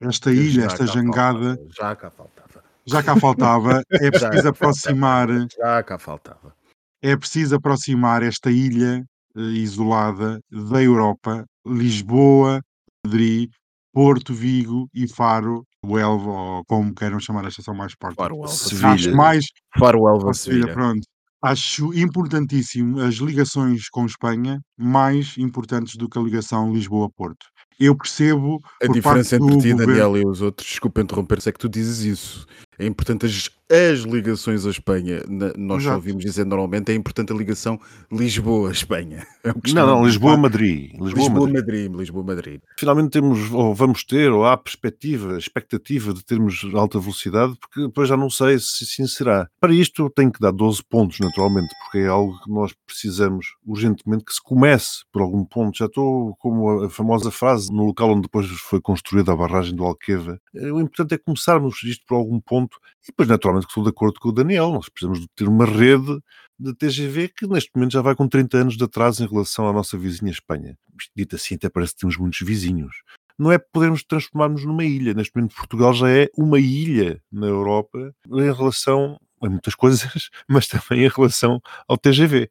esta 0.00 0.30
ilha, 0.30 0.66
esta 0.66 0.86
jangada, 0.86 1.56
faltava, 1.56 1.68
Já 1.76 1.96
cá 1.96 2.10
faltava. 2.12 2.64
já 2.86 3.02
cá 3.02 3.16
faltava, 3.16 3.82
é 3.90 4.08
preciso 4.12 4.48
aproximar 4.48 5.28
Já 5.50 5.82
cá 5.82 5.98
faltava. 5.98 6.54
é 7.02 7.16
preciso 7.16 7.56
aproximar 7.56 8.22
esta 8.22 8.52
ilha 8.52 9.04
eh, 9.36 9.40
isolada 9.40 10.38
da 10.48 10.80
Europa, 10.80 11.44
Lisboa, 11.66 12.62
Madrid, 13.04 13.50
Porto, 13.92 14.32
Vigo 14.34 14.88
e 14.94 15.08
Faro, 15.08 15.64
o 15.84 15.98
Elva, 15.98 16.30
ou 16.30 16.64
como 16.66 16.94
queiram 16.94 17.18
chamar 17.18 17.44
a 17.44 17.48
estação 17.48 17.74
mais 17.74 17.94
perto. 17.94 18.16
Faro 18.16 18.36
Elva. 18.36 18.48
Sevilha. 18.48 18.88
Acho 18.88 19.16
mais, 19.16 19.44
Faro 19.78 20.08
Elva 20.08 20.26
ou 20.28 20.34
Sevilha, 20.34 20.62
Sevilha. 20.66 20.74
pronto. 20.74 21.00
Acho 21.42 21.94
importantíssimo 21.94 23.00
as 23.00 23.14
ligações 23.14 23.88
com 23.88 24.04
Espanha, 24.04 24.60
mais 24.76 25.36
importantes 25.38 25.94
do 25.96 26.08
que 26.08 26.18
a 26.18 26.22
ligação 26.22 26.72
Lisboa-Porto. 26.72 27.46
Eu 27.78 27.96
percebo 27.96 28.60
A 28.82 28.88
diferença 28.88 29.36
entre 29.36 29.46
ti, 29.58 29.70
governo- 29.72 29.86
Daniel, 29.86 30.16
e 30.16 30.26
os 30.26 30.42
outros, 30.42 30.66
desculpa 30.68 31.00
interromper-se, 31.00 31.48
é 31.48 31.52
que 31.52 31.58
tu 31.60 31.68
dizes 31.68 32.00
isso. 32.00 32.44
É 32.78 32.86
importante 32.86 33.26
as, 33.26 33.50
as 33.70 34.00
ligações 34.00 34.64
à 34.64 34.70
Espanha. 34.70 35.22
Na- 35.28 35.52
nós 35.56 35.82
só 35.82 35.88
Exato. 35.90 35.96
ouvimos 35.96 36.24
dizer 36.24 36.46
normalmente 36.46 36.92
é 36.92 36.94
importante 36.94 37.32
a 37.32 37.36
ligação 37.36 37.78
Lisboa-Espanha. 38.10 39.26
É 39.44 39.52
Não, 39.72 39.86
não. 39.86 40.04
Lisboa-Madrid. 40.04 40.92
Lisboa-Madrid. 41.00 41.90
Lisboa-Madrid. 41.94 42.60
Finalmente 42.78 43.10
temos, 43.12 43.50
ou 43.50 43.74
vamos 43.74 44.04
ter, 44.04 44.30
ou 44.30 44.44
há 44.44 44.56
perspectiva, 44.58 45.38
expectativa 45.38 46.12
de 46.12 46.22
termos 46.24 46.66
alta 46.74 46.98
velocidade, 47.00 47.54
porque 47.58 47.80
depois 47.86 48.08
já 48.08 48.16
não 48.16 48.28
sei 48.28 48.58
se 48.58 48.84
assim 48.84 49.06
será. 49.06 49.48
Para 49.58 49.72
isto 49.72 50.10
tenho 50.10 50.30
que 50.30 50.40
dar 50.40 50.50
12 50.50 50.82
pontos, 50.84 51.18
naturalmente, 51.20 51.68
porque 51.84 51.98
é 51.98 52.08
algo 52.08 52.38
que 52.42 52.50
nós 52.50 52.74
precisamos 52.86 53.54
urgentemente 53.66 54.24
que 54.24 54.34
se 54.34 54.42
comece 54.42 54.98
por 55.10 55.22
algum 55.22 55.44
ponto. 55.44 55.78
Já 55.78 55.86
estou 55.86 56.36
como 56.38 56.84
a 56.84 56.90
famosa 56.90 57.30
frase 57.30 57.72
no 57.72 57.86
local 57.86 58.10
onde 58.10 58.22
depois 58.22 58.46
foi 58.48 58.80
construída 58.82 59.32
a 59.32 59.36
barragem 59.36 59.74
do 59.74 59.84
Alqueva. 59.84 60.38
Eh, 60.54 60.70
O 60.72 60.80
importante 60.80 61.14
é 61.14 61.18
começarmos 61.18 61.82
isto 61.84 62.04
por 62.06 62.16
algum 62.16 62.38
ponto 62.40 62.67
e 63.02 63.06
depois, 63.08 63.28
naturalmente, 63.28 63.66
que 63.66 63.70
estou 63.70 63.84
de 63.84 63.90
acordo 63.90 64.20
com 64.20 64.28
o 64.28 64.32
Daniel. 64.32 64.72
Nós 64.72 64.88
precisamos 64.88 65.20
de 65.20 65.28
ter 65.28 65.48
uma 65.48 65.64
rede 65.64 66.20
de 66.58 66.74
TGV 66.74 67.28
que 67.28 67.46
neste 67.46 67.70
momento 67.74 67.92
já 67.92 68.02
vai 68.02 68.14
com 68.14 68.26
30 68.26 68.58
anos 68.58 68.76
de 68.76 68.84
atraso 68.84 69.22
em 69.22 69.28
relação 69.28 69.68
à 69.68 69.72
nossa 69.72 69.96
vizinha 69.96 70.30
Espanha. 70.30 70.76
Dito 71.14 71.36
assim, 71.36 71.54
até 71.54 71.68
parece 71.68 71.94
que 71.94 72.00
temos 72.00 72.16
muitos 72.16 72.40
vizinhos. 72.40 73.02
Não 73.38 73.52
é 73.52 73.58
podermos 73.58 74.02
transformar-nos 74.02 74.64
numa 74.64 74.84
ilha. 74.84 75.14
Neste 75.14 75.36
momento, 75.36 75.54
Portugal 75.54 75.94
já 75.94 76.10
é 76.10 76.28
uma 76.36 76.58
ilha 76.58 77.22
na 77.30 77.46
Europa 77.46 78.12
em 78.26 78.52
relação 78.52 79.16
a 79.40 79.48
muitas 79.48 79.74
coisas, 79.76 80.28
mas 80.48 80.66
também 80.66 81.04
em 81.04 81.08
relação 81.08 81.60
ao 81.86 81.96
TGV. 81.96 82.50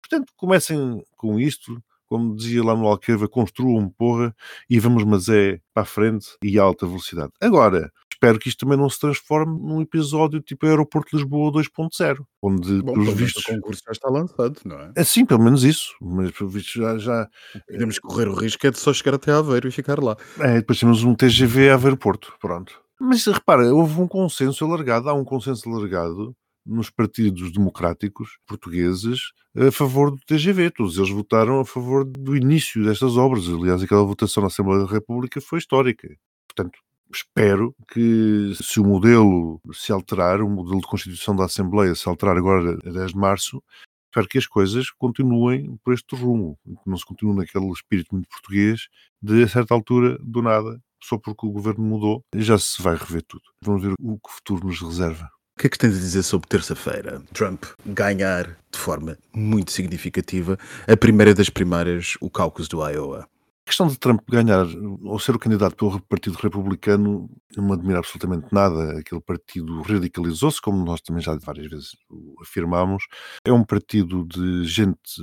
Portanto, 0.00 0.32
comecem 0.36 1.02
com 1.16 1.40
isto, 1.40 1.82
como 2.06 2.36
dizia 2.36 2.62
lá 2.62 2.74
no 2.74 2.86
Alqueva, 2.86 3.28
construam 3.28 3.90
porra 3.90 4.34
e 4.70 4.78
vamos, 4.78 5.04
mas 5.04 5.28
é 5.28 5.60
para 5.74 5.82
a 5.82 5.86
frente 5.86 6.28
e 6.42 6.58
a 6.58 6.62
alta 6.62 6.86
velocidade. 6.86 7.32
Agora, 7.40 7.92
espero 8.18 8.38
que 8.38 8.48
isto 8.48 8.58
também 8.58 8.76
não 8.76 8.90
se 8.90 8.98
transforme 8.98 9.58
num 9.60 9.80
episódio 9.80 10.40
tipo 10.40 10.66
Aeroporto 10.66 11.10
de 11.10 11.22
Lisboa 11.22 11.52
2.0, 11.52 12.18
onde, 12.42 12.82
Bom, 12.82 12.92
pelos 12.92 13.06
pelo 13.06 13.16
vistos. 13.16 13.44
o 13.44 13.54
concurso 13.54 13.82
já 13.86 13.92
está 13.92 14.10
lançado, 14.10 14.60
não 14.64 14.78
é? 14.80 14.92
É 14.96 15.04
sim, 15.04 15.24
pelo 15.24 15.42
menos 15.42 15.62
isso, 15.62 15.94
mas 16.00 16.32
pelos 16.32 16.52
vistos 16.52 16.72
já, 16.72 16.98
já 16.98 17.28
Podemos 17.68 17.98
correr 18.00 18.28
o 18.28 18.34
risco 18.34 18.66
é 18.66 18.70
de 18.70 18.78
só 18.78 18.92
chegar 18.92 19.14
até 19.14 19.32
Aveiro 19.32 19.68
e 19.68 19.70
ficar 19.70 20.02
lá. 20.02 20.16
É, 20.40 20.56
depois 20.56 20.80
temos 20.80 21.04
um 21.04 21.14
TGV 21.14 21.70
a 21.70 21.76
Aeroporto, 21.76 22.34
pronto. 22.40 22.80
Mas 23.00 23.24
repara, 23.26 23.72
houve 23.72 24.00
um 24.00 24.08
consenso 24.08 24.64
alargado, 24.64 25.08
há 25.08 25.14
um 25.14 25.24
consenso 25.24 25.68
alargado 25.68 26.34
nos 26.66 26.90
partidos 26.90 27.52
democráticos 27.52 28.38
portugueses 28.46 29.20
a 29.56 29.70
favor 29.70 30.10
do 30.10 30.18
TGV. 30.26 30.70
Todos 30.72 30.98
eles 30.98 31.10
votaram 31.10 31.60
a 31.60 31.64
favor 31.64 32.04
do 32.04 32.36
início 32.36 32.84
destas 32.84 33.16
obras. 33.16 33.48
Aliás, 33.48 33.82
aquela 33.82 34.04
votação 34.04 34.42
na 34.42 34.48
Assembleia 34.48 34.84
da 34.84 34.90
República 34.92 35.40
foi 35.40 35.60
histórica. 35.60 36.08
Portanto, 36.48 36.78
espero 37.12 37.74
que 37.92 38.52
se 38.62 38.80
o 38.80 38.84
modelo 38.84 39.60
se 39.72 39.92
alterar, 39.92 40.40
o 40.40 40.48
modelo 40.48 40.80
de 40.80 40.86
constituição 40.86 41.34
da 41.34 41.44
Assembleia 41.44 41.94
se 41.94 42.08
alterar 42.08 42.36
agora 42.36 42.78
a 42.84 42.90
10 42.90 43.12
de 43.12 43.16
março, 43.16 43.62
espero 44.06 44.28
que 44.28 44.38
as 44.38 44.46
coisas 44.46 44.90
continuem 44.90 45.78
por 45.84 45.94
este 45.94 46.16
rumo, 46.16 46.58
que 46.64 46.90
não 46.90 46.96
se 46.96 47.04
continue 47.04 47.36
naquele 47.36 47.70
espírito 47.70 48.14
muito 48.14 48.28
português 48.28 48.88
de, 49.22 49.42
a 49.42 49.48
certa 49.48 49.74
altura, 49.74 50.18
do 50.20 50.42
nada, 50.42 50.80
só 51.02 51.18
porque 51.18 51.46
o 51.46 51.50
governo 51.50 51.84
mudou, 51.84 52.24
já 52.34 52.58
se 52.58 52.82
vai 52.82 52.96
rever 52.96 53.22
tudo. 53.22 53.44
Vamos 53.62 53.82
ver 53.82 53.94
o 54.00 54.18
que 54.18 54.28
o 54.28 54.32
futuro 54.32 54.66
nos 54.66 54.80
reserva. 54.80 55.30
O 55.56 55.60
que 55.60 55.66
é 55.66 55.70
que 55.70 55.78
tens 55.78 55.96
a 55.96 55.98
dizer 55.98 56.22
sobre 56.22 56.48
terça-feira? 56.48 57.20
Trump 57.32 57.64
ganhar 57.84 58.56
de 58.70 58.78
forma 58.78 59.18
muito 59.34 59.72
significativa 59.72 60.56
a 60.86 60.96
primeira 60.96 61.34
das 61.34 61.50
primárias, 61.50 62.16
o 62.20 62.30
caucus 62.30 62.68
do 62.68 62.88
Iowa. 62.88 63.28
A 63.68 63.70
questão 63.70 63.86
de 63.86 63.98
Trump 63.98 64.22
ganhar 64.26 64.66
ou 65.02 65.18
ser 65.18 65.36
o 65.36 65.38
candidato 65.38 65.76
pelo 65.76 66.00
Partido 66.00 66.38
Republicano 66.38 67.28
não 67.54 67.64
me 67.64 67.72
admira 67.74 67.98
absolutamente 67.98 68.46
nada. 68.50 68.98
Aquele 68.98 69.20
partido 69.20 69.82
radicalizou-se, 69.82 70.58
como 70.58 70.82
nós 70.82 71.02
também 71.02 71.22
já 71.22 71.36
várias 71.36 71.70
vezes 71.70 71.94
o 72.08 72.34
afirmamos. 72.40 73.04
É 73.44 73.52
um 73.52 73.62
partido 73.62 74.24
de 74.24 74.64
gente 74.64 75.20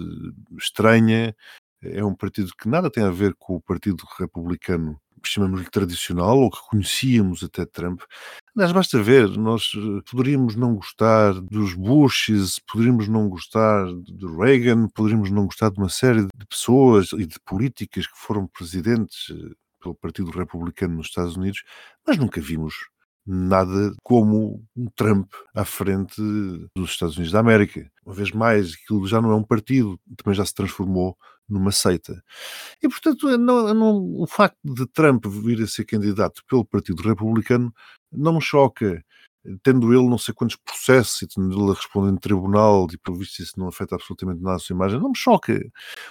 estranha, 0.60 1.36
é 1.82 2.06
um 2.06 2.14
partido 2.14 2.52
que 2.56 2.70
nada 2.70 2.92
tem 2.92 3.04
a 3.04 3.10
ver 3.10 3.34
com 3.34 3.56
o 3.56 3.62
Partido 3.62 4.04
Republicano, 4.20 4.96
chamamos-lhe 5.29 5.70
tradicional, 5.70 6.39
ou 6.39 6.51
que 6.51 6.60
conhecíamos 6.70 7.44
até 7.44 7.65
Trump. 7.65 8.01
Aliás, 8.55 8.72
basta 8.72 9.01
ver, 9.01 9.29
nós 9.38 9.72
eh, 9.75 10.01
poderíamos 10.10 10.55
não 10.55 10.75
gostar 10.75 11.34
dos 11.34 11.74
Bushes, 11.74 12.60
poderíamos 12.72 13.08
não 13.08 13.29
gostar 13.29 13.86
de 14.03 14.25
Reagan, 14.38 14.88
poderíamos 14.89 15.29
não 15.32 15.46
gostar 15.46 15.70
de 15.70 15.79
uma 15.79 15.89
série 15.89 16.24
de 16.24 16.46
pessoas 16.50 17.11
e 17.14 17.25
de 17.25 17.40
políticas 17.46 18.07
que 18.07 18.18
foram 18.18 18.48
presidentes 18.48 19.29
eh, 19.31 19.53
pelo 19.81 19.96
Partido 19.96 20.31
Republicano 20.31 20.96
nos 20.96 21.07
Estados 21.07 21.35
Unidos, 21.35 21.64
mas 22.07 22.18
nunca 22.18 22.42
vimos 22.42 22.74
nada 23.25 23.94
como 24.03 24.64
um 24.75 24.85
Trump 24.96 25.31
à 25.53 25.66
frente 25.66 26.22
dos 26.75 26.92
Estados 26.92 27.16
Unidos 27.18 27.31
da 27.31 27.40
América. 27.40 27.90
Uma 28.05 28.14
vez 28.14 28.31
mais, 28.31 28.74
aquilo 28.74 29.07
já 29.07 29.22
não 29.22 29.31
é 29.31 29.35
um 29.35 29.44
partido, 29.44 30.00
também 30.16 30.35
já 30.35 30.46
se 30.46 30.53
transformou 30.53 31.18
numa 31.50 31.72
seita. 31.72 32.24
E, 32.84 32.88
portanto, 32.90 33.38
não- 33.38 33.74
não- 33.74 34.22
o 34.22 34.27
facto 34.27 34.58
de 34.64 34.86
Trump 34.88 35.25
vir 35.27 35.62
a 35.64 35.68
ser 35.68 35.86
candidato 35.86 36.44
pelo 36.50 36.66
Partido 36.66 37.01
Republicano 37.03 37.74
não 38.12 38.34
me 38.36 38.42
choca. 38.42 39.03
Tendo 39.64 39.94
ele 39.94 40.10
não 40.10 40.18
sei 40.18 40.34
quantos 40.34 40.55
processos 40.58 41.22
e 41.22 41.27
tendo 41.27 41.53
ele 41.53 41.72
a 41.72 41.75
responder 41.75 42.12
em 42.12 42.18
tribunal 42.18 42.88
e, 42.92 42.98
pelo 42.98 43.18
visto, 43.18 43.40
isso 43.44 43.53
não 43.60 43.68
afeta 43.68 43.94
absolutamente 43.96 44.42
nada 44.42 44.55
a 44.55 44.60
sua 44.60 44.74
imagem, 44.75 45.00
não 45.00 45.10
me 45.12 45.18
choca. 45.18 45.62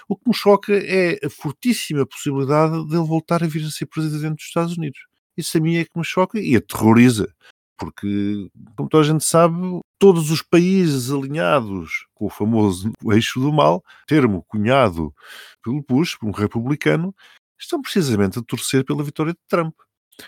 O 0.07 0.15
que 0.15 0.27
me 0.29 0.33
choca 0.35 0.73
é 0.73 1.19
a 1.25 1.29
fortíssima 1.29 2.05
possibilidade 2.05 2.87
de 2.87 2.95
ele 2.95 3.05
voltar 3.05 3.43
a 3.43 3.47
vir 3.47 3.65
a 3.65 3.69
ser 3.71 3.87
presidente 3.87 4.35
dos 4.37 4.45
Estados 4.45 4.77
Unidos. 4.77 4.99
Isso 5.37 5.57
a 5.57 5.61
mim 5.61 5.75
é 5.77 5.83
que 5.83 5.91
me 5.97 6.05
choca 6.05 6.39
e 6.39 6.55
aterroriza. 6.55 7.33
Porque, 7.77 8.49
como 8.75 8.89
toda 8.89 9.03
a 9.03 9.07
gente 9.07 9.25
sabe, 9.25 9.55
todos 9.99 10.31
os 10.31 10.41
países 10.41 11.11
alinhados 11.11 12.05
com 12.13 12.25
o 12.25 12.29
famoso 12.29 12.91
eixo 13.11 13.39
do 13.39 13.51
mal, 13.51 13.83
termo 14.07 14.43
cunhado 14.47 15.13
pelo 15.63 15.83
Bush, 15.83 16.15
por 16.15 16.29
um 16.29 16.31
republicano, 16.31 17.13
estão 17.59 17.81
precisamente 17.81 18.39
a 18.39 18.43
torcer 18.43 18.85
pela 18.85 19.03
vitória 19.03 19.33
de 19.33 19.39
Trump. 19.47 19.75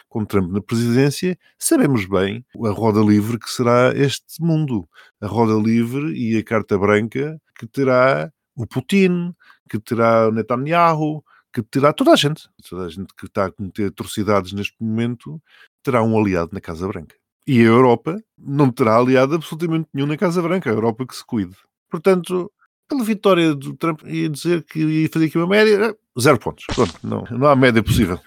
Com 0.09 0.25
Trump 0.25 0.51
na 0.51 0.61
presidência, 0.61 1.37
sabemos 1.57 2.05
bem 2.05 2.45
a 2.65 2.69
roda 2.71 2.99
livre 2.99 3.39
que 3.39 3.49
será 3.49 3.93
este 3.95 4.41
mundo. 4.41 4.87
A 5.21 5.27
roda 5.27 5.53
livre 5.53 6.13
e 6.13 6.37
a 6.37 6.43
carta 6.43 6.77
branca 6.77 7.41
que 7.57 7.65
terá 7.65 8.31
o 8.55 8.67
Putin, 8.67 9.33
que 9.69 9.79
terá 9.79 10.27
o 10.27 10.31
Netanyahu, 10.31 11.23
que 11.53 11.63
terá 11.63 11.93
toda 11.93 12.11
a 12.11 12.15
gente. 12.15 12.49
Toda 12.69 12.85
a 12.85 12.89
gente 12.89 13.13
que 13.15 13.25
está 13.25 13.45
a 13.45 13.51
cometer 13.51 13.87
atrocidades 13.87 14.51
neste 14.53 14.75
momento 14.79 15.41
terá 15.83 16.03
um 16.03 16.17
aliado 16.17 16.51
na 16.53 16.61
Casa 16.61 16.87
Branca. 16.87 17.15
E 17.47 17.61
a 17.61 17.63
Europa 17.63 18.21
não 18.37 18.69
terá 18.69 18.97
aliado 18.97 19.35
absolutamente 19.35 19.87
nenhum 19.93 20.07
na 20.07 20.17
Casa 20.17 20.41
Branca. 20.41 20.69
A 20.69 20.73
Europa 20.73 21.05
que 21.07 21.15
se 21.15 21.25
cuide. 21.25 21.55
Portanto, 21.89 22.51
pela 22.87 23.03
vitória 23.03 23.55
do 23.55 23.73
Trump, 23.75 24.01
ia 24.05 24.29
dizer 24.29 24.63
que 24.63 24.79
ia 24.79 25.09
fazer 25.11 25.25
aqui 25.25 25.37
uma 25.37 25.47
média, 25.47 25.75
eh, 25.75 25.95
zero 26.19 26.39
pontos. 26.39 26.65
Pronto, 26.73 26.93
não, 27.03 27.23
não 27.31 27.47
há 27.47 27.55
média 27.55 27.83
possível. 27.83 28.19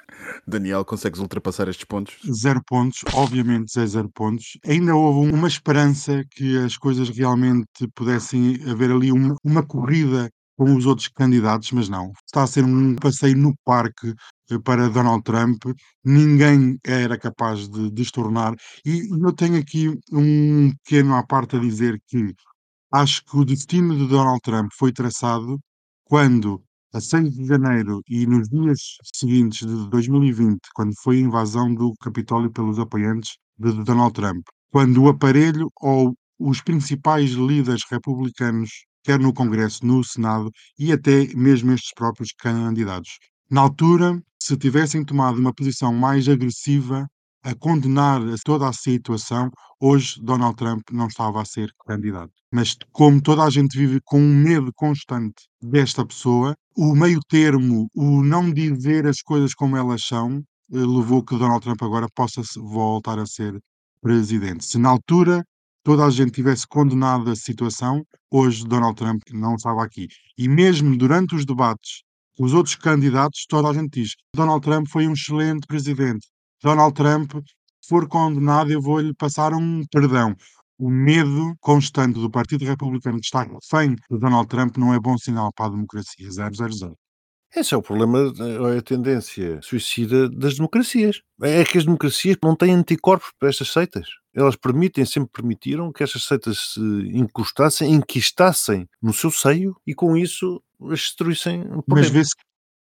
Daniel, 0.47 0.85
consegues 0.85 1.21
ultrapassar 1.21 1.69
estes 1.69 1.85
pontos? 1.85 2.17
Zero 2.31 2.63
pontos, 2.67 3.01
obviamente 3.15 3.79
é 3.79 3.87
zero 3.87 4.09
pontos. 4.11 4.59
Ainda 4.67 4.95
houve 4.95 5.33
uma 5.33 5.49
esperança 5.49 6.25
que 6.31 6.59
as 6.59 6.77
coisas 6.77 7.09
realmente 7.11 7.89
pudessem 7.95 8.59
haver 8.71 8.91
ali 8.91 9.13
uma, 9.13 9.37
uma 9.45 9.63
corrida 9.63 10.31
com 10.61 10.77
os 10.77 10.85
outros 10.85 11.09
candidatos, 11.09 11.73
mas 11.73 11.89
não. 11.89 12.13
Está 12.27 12.43
a 12.43 12.47
ser 12.47 12.67
um 12.67 12.95
passeio 12.97 13.35
no 13.35 13.57
parque 13.65 14.15
eh, 14.51 14.59
para 14.59 14.91
Donald 14.91 15.23
Trump. 15.23 15.63
Ninguém 16.05 16.79
era 16.85 17.17
capaz 17.19 17.67
de 17.67 17.91
destornar. 17.91 18.55
E 18.85 19.09
eu 19.11 19.33
tenho 19.33 19.59
aqui 19.59 19.89
um 20.13 20.71
pequeno 20.85 21.15
à 21.15 21.27
parte 21.27 21.57
a 21.57 21.59
dizer 21.59 21.99
que 22.07 22.35
acho 22.93 23.25
que 23.25 23.39
o 23.39 23.45
destino 23.47 23.97
de 23.97 24.07
Donald 24.07 24.39
Trump 24.43 24.69
foi 24.79 24.93
traçado 24.93 25.59
quando, 26.05 26.63
a 26.93 27.01
6 27.01 27.33
de 27.33 27.47
janeiro 27.47 28.03
e 28.07 28.27
nos 28.27 28.47
dias 28.51 28.99
seguintes 29.15 29.67
de 29.67 29.89
2020, 29.89 30.61
quando 30.75 30.93
foi 31.03 31.17
a 31.17 31.21
invasão 31.21 31.75
do 31.75 31.95
Capitólio 32.03 32.53
pelos 32.53 32.79
apoiantes 32.79 33.39
de 33.59 33.83
Donald 33.83 34.13
Trump, 34.13 34.45
quando 34.71 35.05
o 35.05 35.09
aparelho 35.09 35.71
ou 35.81 36.15
os 36.39 36.61
principais 36.61 37.31
líderes 37.31 37.83
republicanos, 37.91 38.71
quer 39.03 39.19
no 39.19 39.33
Congresso, 39.33 39.85
no 39.85 40.03
Senado 40.05 40.51
e 40.79 40.93
até 40.93 41.27
mesmo 41.35 41.73
estes 41.73 41.93
próprios 41.95 42.33
candidatos, 42.33 43.19
na 43.51 43.63
altura, 43.63 44.23
se 44.41 44.57
tivessem 44.57 45.05
tomado 45.05 45.39
uma 45.39 45.53
posição 45.53 45.93
mais 45.93 46.29
agressiva 46.29 47.09
a 47.43 47.55
condenar 47.55 48.21
toda 48.45 48.69
a 48.69 48.73
situação, 48.73 49.51
hoje 49.81 50.21
Donald 50.23 50.57
Trump 50.57 50.83
não 50.93 51.09
estava 51.09 51.43
a 51.43 51.45
ser 51.45 51.73
candidato. 51.87 52.33
Mas 52.53 52.77
como 52.93 53.21
toda 53.21 53.43
a 53.43 53.51
gente 53.51 53.77
vive 53.77 54.01
com 54.05 54.21
um 54.21 54.35
medo 54.35 54.73
constante 54.75 55.49
desta 55.61 56.07
pessoa, 56.07 56.55
o 56.77 56.95
meio 56.95 57.21
termo, 57.29 57.89
o 57.95 58.23
não 58.23 58.53
dizer 58.53 59.07
as 59.07 59.21
coisas 59.21 59.55
como 59.55 59.77
elas 59.77 60.05
são, 60.05 60.39
eh, 60.73 60.77
levou 60.77 61.25
que 61.25 61.37
Donald 61.37 61.63
Trump 61.63 61.83
agora 61.83 62.07
possa 62.15 62.43
voltar 62.57 63.19
a 63.19 63.27
ser 63.27 63.59
presidente. 64.01 64.65
Se 64.65 64.79
na 64.79 64.91
altura 64.91 65.45
toda 65.83 66.05
a 66.05 66.11
gente 66.11 66.33
tivesse 66.33 66.67
condenado 66.67 67.31
a 67.31 67.37
situação, 67.37 68.05
hoje 68.31 68.67
Donald 68.67 68.97
Trump 68.97 69.23
não 69.33 69.55
estava 69.55 69.85
aqui. 69.85 70.09
E 70.37 70.49
mesmo 70.49 70.97
durante 70.97 71.35
os 71.35 71.45
debates, 71.45 72.03
os 72.39 72.53
outros 72.53 72.75
candidatos, 72.75 73.45
toda 73.49 73.69
a 73.69 73.75
gente 73.75 74.01
diz: 74.01 74.11
Donald 74.35 74.63
Trump 74.63 74.87
foi 74.89 75.07
um 75.07 75.13
excelente 75.13 75.67
presidente. 75.67 76.27
Donald 76.63 76.95
Trump 76.95 77.33
se 77.83 77.89
for 77.89 78.07
condenado, 78.09 78.71
eu 78.71 78.81
vou-lhe 78.81 79.15
passar 79.15 79.55
um 79.55 79.83
perdão. 79.91 80.37
O 80.79 80.91
medo 80.91 81.55
constante 81.61 82.21
do 82.21 82.31
Partido 82.31 82.65
Republicano 82.65 83.19
de 83.19 83.27
estar 83.27 83.47
refém 83.49 83.95
de 83.95 84.19
Donald 84.19 84.49
Trump 84.49 84.77
não 84.77 84.93
é 84.95 85.01
bom 85.01 85.17
sinal 85.17 85.51
para 85.53 85.67
a 85.67 85.71
democracia. 85.71 86.31
000. 86.31 86.95
Esse 87.55 87.75
é 87.75 87.77
o 87.77 87.83
problema, 87.83 88.33
é 88.75 88.79
a 88.79 88.83
tendência 88.83 89.59
suicida 89.63 90.29
das 90.29 90.55
democracias. 90.57 91.21
É 91.43 91.65
que 91.65 91.79
as 91.79 91.85
democracias 91.85 92.37
não 92.43 92.55
têm 92.55 92.73
anticorpos 92.75 93.31
para 93.39 93.49
estas 93.49 93.73
seitas. 93.73 94.07
Elas 94.35 94.55
permitem, 94.55 95.05
sempre 95.05 95.31
permitiram 95.33 95.93
que 95.93 96.05
estas 96.05 96.23
seitas 96.25 96.75
se 96.75 96.81
encostassem, 97.13 97.93
enquistassem 97.93 98.89
no 99.03 99.13
seu 99.13 99.31
seio 99.33 99.75
e 99.85 99.95
com 99.95 100.17
isso 100.17 100.63
as 100.85 101.01
destruíssem 101.01 101.65
Mas 101.89 102.09
vê-se 102.09 102.31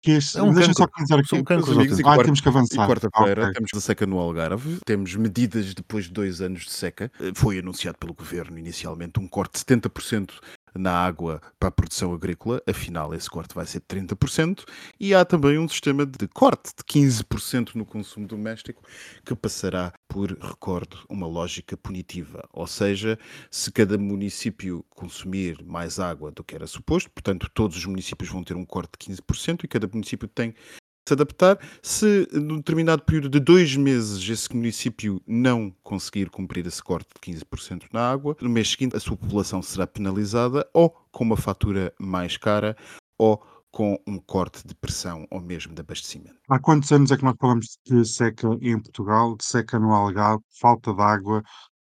que 0.01 0.11
este. 0.11 0.37
É 0.39 0.41
um 0.41 0.51
Deixa 0.53 0.73
só 0.73 0.87
dizer 0.97 1.15
aqui. 1.15 1.27
São 1.29 1.43
cancros 1.43 1.77
amigos. 1.77 1.99
Ah, 2.03 2.23
temos 2.23 2.41
que 2.41 2.47
avançar. 2.49 2.87
quarta-feira 2.87 3.41
Ok. 3.43 3.53
temos 3.53 3.69
a 3.75 3.81
seca 3.81 4.05
no 4.07 4.17
Algarve, 4.17 4.79
temos 4.83 5.15
medidas 5.15 5.73
depois 5.75 6.05
de 6.05 6.11
dois 6.11 6.41
anos 6.41 6.63
de 6.65 6.71
seca. 6.71 7.11
Eh, 7.19 7.31
Foi 7.35 7.59
anunciado 7.59 7.97
pelo 7.99 8.13
governo 8.15 8.57
inicialmente 8.57 9.19
um 9.19 9.27
corte 9.27 9.53
de 9.53 9.59
70% 9.59 10.31
na 10.77 10.91
água 10.91 11.41
para 11.59 11.69
a 11.69 11.71
produção 11.71 12.13
agrícola, 12.13 12.61
afinal 12.67 13.13
esse 13.13 13.29
corte 13.29 13.55
vai 13.55 13.65
ser 13.65 13.79
de 13.79 13.85
30%, 13.85 14.63
e 14.99 15.13
há 15.13 15.23
também 15.23 15.57
um 15.57 15.67
sistema 15.67 16.05
de 16.05 16.27
corte 16.27 16.71
de 16.77 16.83
15% 16.83 17.75
no 17.75 17.85
consumo 17.85 18.27
doméstico 18.27 18.83
que 19.25 19.35
passará 19.35 19.93
por, 20.07 20.31
recordo, 20.39 20.97
uma 21.09 21.27
lógica 21.27 21.77
punitiva, 21.77 22.47
ou 22.51 22.67
seja, 22.67 23.17
se 23.49 23.71
cada 23.71 23.97
município 23.97 24.85
consumir 24.89 25.63
mais 25.63 25.99
água 25.99 26.31
do 26.31 26.43
que 26.43 26.55
era 26.55 26.67
suposto, 26.67 27.09
portanto 27.11 27.49
todos 27.53 27.77
os 27.77 27.85
municípios 27.85 28.29
vão 28.29 28.43
ter 28.43 28.55
um 28.55 28.65
corte 28.65 28.91
de 28.99 29.13
15% 29.15 29.63
e 29.63 29.67
cada 29.67 29.87
município 29.87 30.27
tem 30.27 30.53
se 31.07 31.13
adaptar. 31.13 31.59
Se 31.81 32.27
num 32.33 32.57
determinado 32.57 33.03
período 33.03 33.29
de 33.29 33.39
dois 33.39 33.75
meses 33.75 34.27
esse 34.27 34.53
município 34.55 35.21
não 35.27 35.73
conseguir 35.83 36.29
cumprir 36.29 36.65
esse 36.65 36.81
corte 36.81 37.09
de 37.13 37.33
15% 37.33 37.83
na 37.93 38.11
água, 38.11 38.35
no 38.41 38.49
mês 38.49 38.69
seguinte 38.69 38.95
a 38.95 38.99
sua 38.99 39.15
população 39.15 39.61
será 39.61 39.85
penalizada 39.85 40.67
ou 40.73 40.89
com 41.11 41.23
uma 41.23 41.37
fatura 41.37 41.93
mais 41.99 42.37
cara 42.37 42.75
ou 43.17 43.41
com 43.71 44.01
um 44.07 44.17
corte 44.17 44.65
de 44.65 44.73
pressão 44.73 45.27
ou 45.29 45.41
mesmo 45.41 45.75
de 45.75 45.81
abastecimento. 45.81 46.37
Há 46.49 46.57
quantos 46.59 46.91
anos 46.91 47.11
é 47.11 47.17
que 47.17 47.23
nós 47.25 47.35
falamos 47.39 47.77
de 47.85 48.05
seca 48.05 48.47
em 48.61 48.79
Portugal, 48.79 49.35
de 49.35 49.43
seca 49.43 49.77
no 49.77 49.93
Algarve, 49.93 50.41
falta 50.61 50.93
de 50.93 51.01
água, 51.01 51.43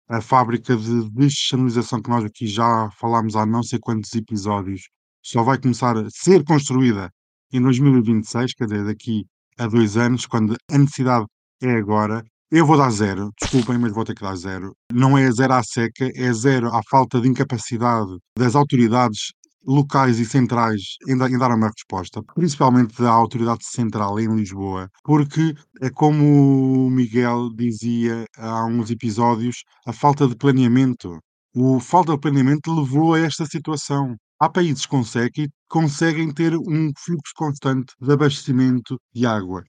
a 0.08 0.22
fábrica 0.22 0.76
de 0.78 1.10
deschanelização 1.10 2.02
que 2.02 2.10
nós 2.10 2.24
aqui 2.24 2.48
já 2.48 2.90
falámos 2.98 3.36
há 3.36 3.46
não 3.46 3.62
sei 3.62 3.78
quantos 3.78 4.14
episódios, 4.14 4.88
só 5.22 5.44
vai 5.44 5.60
começar 5.60 5.98
a 5.98 6.10
ser 6.10 6.46
construída 6.46 7.12
em 7.56 7.62
2026, 7.62 8.54
quer 8.54 8.66
dizer, 8.66 8.86
daqui 8.86 9.26
a 9.58 9.68
dois 9.68 9.98
anos, 9.98 10.26
quando 10.26 10.56
a 10.70 10.78
necessidade 10.78 11.26
é 11.62 11.72
agora. 11.72 12.24
Eu 12.52 12.66
vou 12.66 12.78
dar 12.78 12.92
zero, 12.92 13.32
desculpem, 13.42 13.78
mas 13.78 13.92
vou 13.92 14.04
ter 14.04 14.14
que 14.14 14.22
dar 14.22 14.36
zero. 14.36 14.76
Não 14.94 15.18
é 15.18 15.30
zero 15.32 15.54
à 15.54 15.64
seca, 15.64 16.10
é 16.16 16.32
zero 16.32 16.68
à 16.68 16.82
falta 16.90 17.20
de 17.20 17.28
incapacidade 17.28 18.18
das 18.38 18.56
autoridades 18.56 19.32
locais 19.66 20.20
e 20.20 20.26
centrais 20.26 20.82
em, 21.08 21.14
em 21.14 21.38
dar 21.38 21.52
uma 21.52 21.70
resposta, 21.70 22.22
principalmente 22.36 23.02
da 23.02 23.10
autoridade 23.10 23.66
central 23.66 24.20
em 24.20 24.34
Lisboa, 24.36 24.90
porque 25.04 25.56
é 25.82 25.90
como 25.90 26.86
o 26.86 26.90
Miguel 26.90 27.50
dizia 27.56 28.26
há 28.38 28.66
uns 28.66 28.92
episódios, 28.92 29.64
a 29.88 29.92
falta 29.92 30.28
de 30.28 30.36
planeamento. 30.36 31.20
O 31.56 31.80
falta 31.80 32.14
de 32.14 32.20
planeamento 32.20 32.74
levou 32.74 33.16
a 33.16 33.20
esta 33.20 33.46
situação. 33.46 34.16
Há 34.40 34.50
países 34.50 34.86
com 34.86 35.04
seca 35.04 35.42
e 35.42 35.50
conseguem 35.76 36.34
ter 36.34 36.56
um 36.56 36.90
fluxo 36.98 37.34
constante 37.36 37.94
de 38.00 38.10
abastecimento 38.10 38.98
de 39.14 39.26
água. 39.26 39.62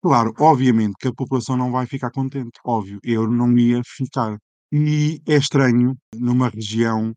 Claro, 0.00 0.32
obviamente 0.38 0.94
que 1.00 1.08
a 1.08 1.12
população 1.12 1.56
não 1.56 1.72
vai 1.72 1.84
ficar 1.84 2.12
contente, 2.12 2.60
óbvio, 2.64 3.00
eu 3.02 3.28
não 3.28 3.58
ia 3.58 3.82
ficar. 3.84 4.38
E 4.70 5.20
é 5.26 5.36
estranho, 5.36 5.96
numa 6.14 6.48
região 6.48 7.12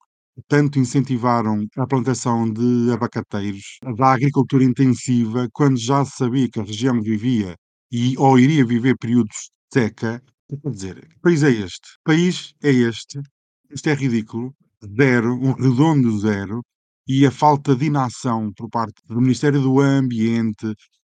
tanto 0.47 0.80
incentivaram 0.80 1.67
a 1.77 1.86
plantação 1.86 2.51
de 2.51 2.91
abacateiros, 2.91 3.77
da 3.95 4.13
agricultura 4.13 4.63
intensiva, 4.63 5.47
quando 5.54 5.77
já 5.77 6.04
se 6.04 6.17
sabia 6.17 6.49
que 6.49 6.60
a 6.60 6.63
região 6.63 6.99
vivia 6.99 7.56
e 7.91 8.17
ou 8.17 8.39
iria 8.39 8.65
viver 8.65 8.97
períodos 8.97 9.51
de 9.71 9.82
seca. 9.82 10.19
Quer 10.63 10.71
dizer, 10.71 11.08
país 11.21 11.43
é 11.43 11.51
este? 11.51 11.88
País 12.04 12.56
é 12.63 12.71
este? 12.71 13.19
Isto 13.69 13.89
é 13.89 13.93
ridículo. 13.93 14.51
Zero, 14.97 15.36
um 15.36 15.51
redondo 15.51 16.17
zero. 16.17 16.63
E 17.13 17.26
a 17.26 17.32
falta 17.32 17.76
de 17.76 17.86
inação 17.86 18.52
por 18.56 18.69
parte 18.69 18.95
do 19.06 19.19
Ministério 19.19 19.60
do 19.62 19.80
Ambiente, 19.82 20.67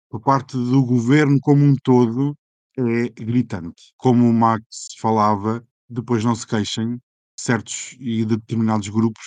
por 0.10 0.20
parte 0.20 0.58
do 0.58 0.84
governo 0.86 1.38
como 1.42 1.64
um 1.64 1.76
todo 1.84 2.36
é 2.78 3.08
gritante. 3.10 3.82
Como 3.98 4.28
o 4.28 4.34
Max 4.34 4.64
falava, 5.00 5.64
depois 5.90 6.24
não 6.26 6.36
se 6.36 6.46
queixem, 6.46 6.98
certos 7.40 7.96
e 8.00 8.26
determinados 8.26 8.90
grupos 8.90 9.24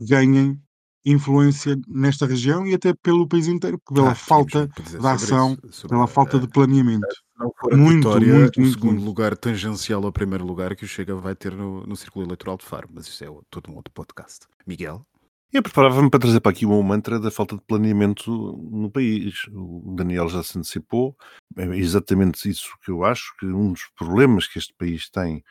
ganhem 0.00 0.60
influência 1.04 1.74
nesta 1.88 2.26
região 2.26 2.66
e 2.66 2.74
até 2.74 2.92
pelo 3.02 3.26
país 3.26 3.46
inteiro, 3.46 3.78
pela 3.94 4.10
Ah, 4.10 4.14
falta 4.14 4.66
de 4.66 4.96
ação, 5.06 5.56
isso, 5.70 5.88
pela 5.88 6.04
a- 6.04 6.08
falta 6.08 6.38
de 6.38 6.46
planeamento. 6.48 7.06
não 7.38 7.50
for 7.58 7.74
Muito, 7.76 8.08
vitória, 8.08 8.34
muito, 8.34 8.56
o 8.58 8.60
muito, 8.60 8.74
segundo 8.74 8.94
muito. 8.96 9.06
lugar 9.06 9.36
tangencial 9.36 10.04
ao 10.04 10.12
primeiro 10.12 10.44
lugar 10.44 10.74
que 10.76 10.84
o 10.84 10.88
Chega 10.88 11.14
vai 11.14 11.34
ter 11.36 11.52
no, 11.54 11.86
no 11.86 11.96
Círculo 11.96 12.26
Eleitoral 12.26 12.58
de 12.58 12.66
Faro, 12.66 12.88
mas 12.92 13.06
isso 13.06 13.24
é 13.24 13.30
o- 13.30 13.42
todo 13.48 13.70
um 13.70 13.76
outro 13.76 13.92
podcast. 13.94 14.40
Miguel? 14.66 15.06
Eu 15.50 15.62
preparava-me 15.62 16.10
para 16.10 16.20
trazer 16.20 16.40
para 16.40 16.52
aqui 16.52 16.66
um 16.66 16.82
mantra 16.82 17.18
da 17.18 17.30
falta 17.30 17.56
de 17.56 17.62
planeamento 17.62 18.30
no 18.70 18.90
país. 18.90 19.46
O 19.50 19.94
Daniel 19.96 20.28
já 20.28 20.42
se 20.42 20.58
antecipou. 20.58 21.16
É 21.56 21.64
exatamente 21.76 22.48
isso 22.50 22.68
que 22.84 22.90
eu 22.90 23.02
acho, 23.02 23.34
que 23.38 23.46
um 23.46 23.72
dos 23.72 23.86
problemas 23.96 24.46
que 24.46 24.58
este 24.58 24.74
país 24.74 25.08
tem 25.08 25.42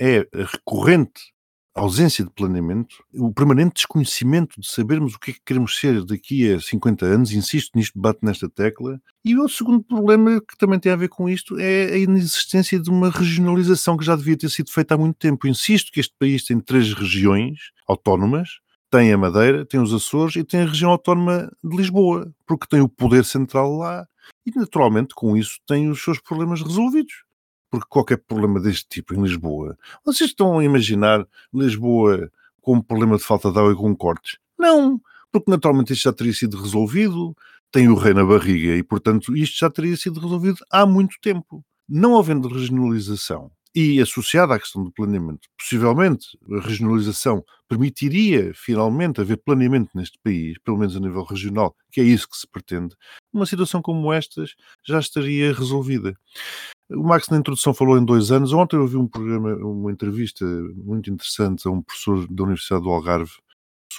é 0.00 0.20
a 0.20 0.44
recorrente 0.44 1.32
ausência 1.74 2.24
de 2.24 2.30
planeamento, 2.30 2.96
o 3.14 3.32
permanente 3.32 3.74
desconhecimento 3.74 4.60
de 4.60 4.68
sabermos 4.68 5.14
o 5.14 5.20
que 5.20 5.30
é 5.30 5.34
que 5.34 5.40
queremos 5.44 5.78
ser 5.78 6.04
daqui 6.04 6.52
a 6.52 6.60
50 6.60 7.06
anos, 7.06 7.32
insisto 7.32 7.76
nisto, 7.76 7.98
bato 7.98 8.20
nesta 8.22 8.48
tecla. 8.48 9.00
E 9.24 9.36
o 9.36 9.48
segundo 9.48 9.82
problema 9.82 10.40
que 10.40 10.56
também 10.58 10.78
tem 10.78 10.92
a 10.92 10.96
ver 10.96 11.08
com 11.08 11.28
isto 11.28 11.58
é 11.58 11.92
a 11.92 11.98
inexistência 11.98 12.78
de 12.78 12.90
uma 12.90 13.10
regionalização 13.10 13.96
que 13.96 14.04
já 14.04 14.16
devia 14.16 14.36
ter 14.36 14.48
sido 14.48 14.70
feita 14.70 14.94
há 14.94 14.98
muito 14.98 15.16
tempo. 15.16 15.46
Insisto 15.46 15.92
que 15.92 16.00
este 16.00 16.14
país 16.18 16.44
tem 16.44 16.58
três 16.60 16.92
regiões 16.92 17.70
autónomas, 17.86 18.59
tem 18.90 19.12
a 19.12 19.18
Madeira, 19.18 19.64
tem 19.64 19.80
os 19.80 19.94
Açores 19.94 20.34
e 20.36 20.44
tem 20.44 20.62
a 20.62 20.66
região 20.66 20.90
autónoma 20.90 21.50
de 21.62 21.76
Lisboa, 21.76 22.32
porque 22.44 22.66
tem 22.66 22.80
o 22.80 22.88
poder 22.88 23.24
central 23.24 23.76
lá 23.76 24.06
e, 24.44 24.50
naturalmente, 24.58 25.14
com 25.14 25.36
isso 25.36 25.58
tem 25.66 25.88
os 25.88 26.02
seus 26.02 26.18
problemas 26.18 26.60
resolvidos. 26.60 27.24
Porque 27.70 27.86
qualquer 27.88 28.16
problema 28.18 28.58
deste 28.58 28.88
tipo 28.88 29.14
em 29.14 29.22
Lisboa, 29.22 29.78
vocês 30.04 30.30
estão 30.30 30.58
a 30.58 30.64
imaginar 30.64 31.24
Lisboa 31.54 32.30
com 32.60 32.76
um 32.76 32.82
problema 32.82 33.16
de 33.16 33.22
falta 33.22 33.52
de 33.52 33.58
água 33.58 33.72
e 33.72 33.76
com 33.76 33.94
cortes? 33.94 34.38
Não, 34.58 35.00
porque 35.30 35.50
naturalmente 35.50 35.92
isto 35.92 36.02
já 36.02 36.12
teria 36.12 36.34
sido 36.34 36.60
resolvido, 36.60 37.34
tem 37.70 37.88
o 37.88 37.94
rei 37.94 38.12
na 38.12 38.24
barriga 38.24 38.74
e, 38.74 38.82
portanto, 38.82 39.36
isto 39.36 39.56
já 39.56 39.70
teria 39.70 39.96
sido 39.96 40.18
resolvido 40.18 40.58
há 40.68 40.84
muito 40.84 41.14
tempo. 41.22 41.64
Não 41.88 42.18
havendo 42.18 42.48
regionalização 42.48 43.52
e 43.74 44.00
associada 44.00 44.54
à 44.54 44.58
questão 44.58 44.82
do 44.82 44.90
planeamento, 44.90 45.48
possivelmente 45.58 46.26
a 46.50 46.60
regionalização 46.60 47.44
permitiria 47.68 48.52
finalmente 48.54 49.20
haver 49.20 49.36
planeamento 49.36 49.90
neste 49.94 50.18
país, 50.22 50.58
pelo 50.64 50.76
menos 50.76 50.96
a 50.96 51.00
nível 51.00 51.22
regional, 51.22 51.74
que 51.90 52.00
é 52.00 52.04
isso 52.04 52.28
que 52.28 52.36
se 52.36 52.46
pretende, 52.46 52.96
uma 53.32 53.46
situação 53.46 53.80
como 53.80 54.12
estas 54.12 54.54
já 54.84 54.98
estaria 54.98 55.52
resolvida. 55.52 56.14
O 56.90 57.04
Max 57.04 57.28
na 57.28 57.38
introdução 57.38 57.72
falou 57.72 57.96
em 57.96 58.04
dois 58.04 58.32
anos. 58.32 58.52
Ontem 58.52 58.74
eu 58.74 58.86
vi 58.86 58.96
um 58.96 59.06
programa, 59.06 59.54
uma 59.54 59.92
entrevista 59.92 60.44
muito 60.74 61.08
interessante 61.08 61.68
a 61.68 61.70
um 61.70 61.80
professor 61.80 62.26
da 62.28 62.42
Universidade 62.42 62.82
do 62.82 62.90
Algarve 62.90 63.30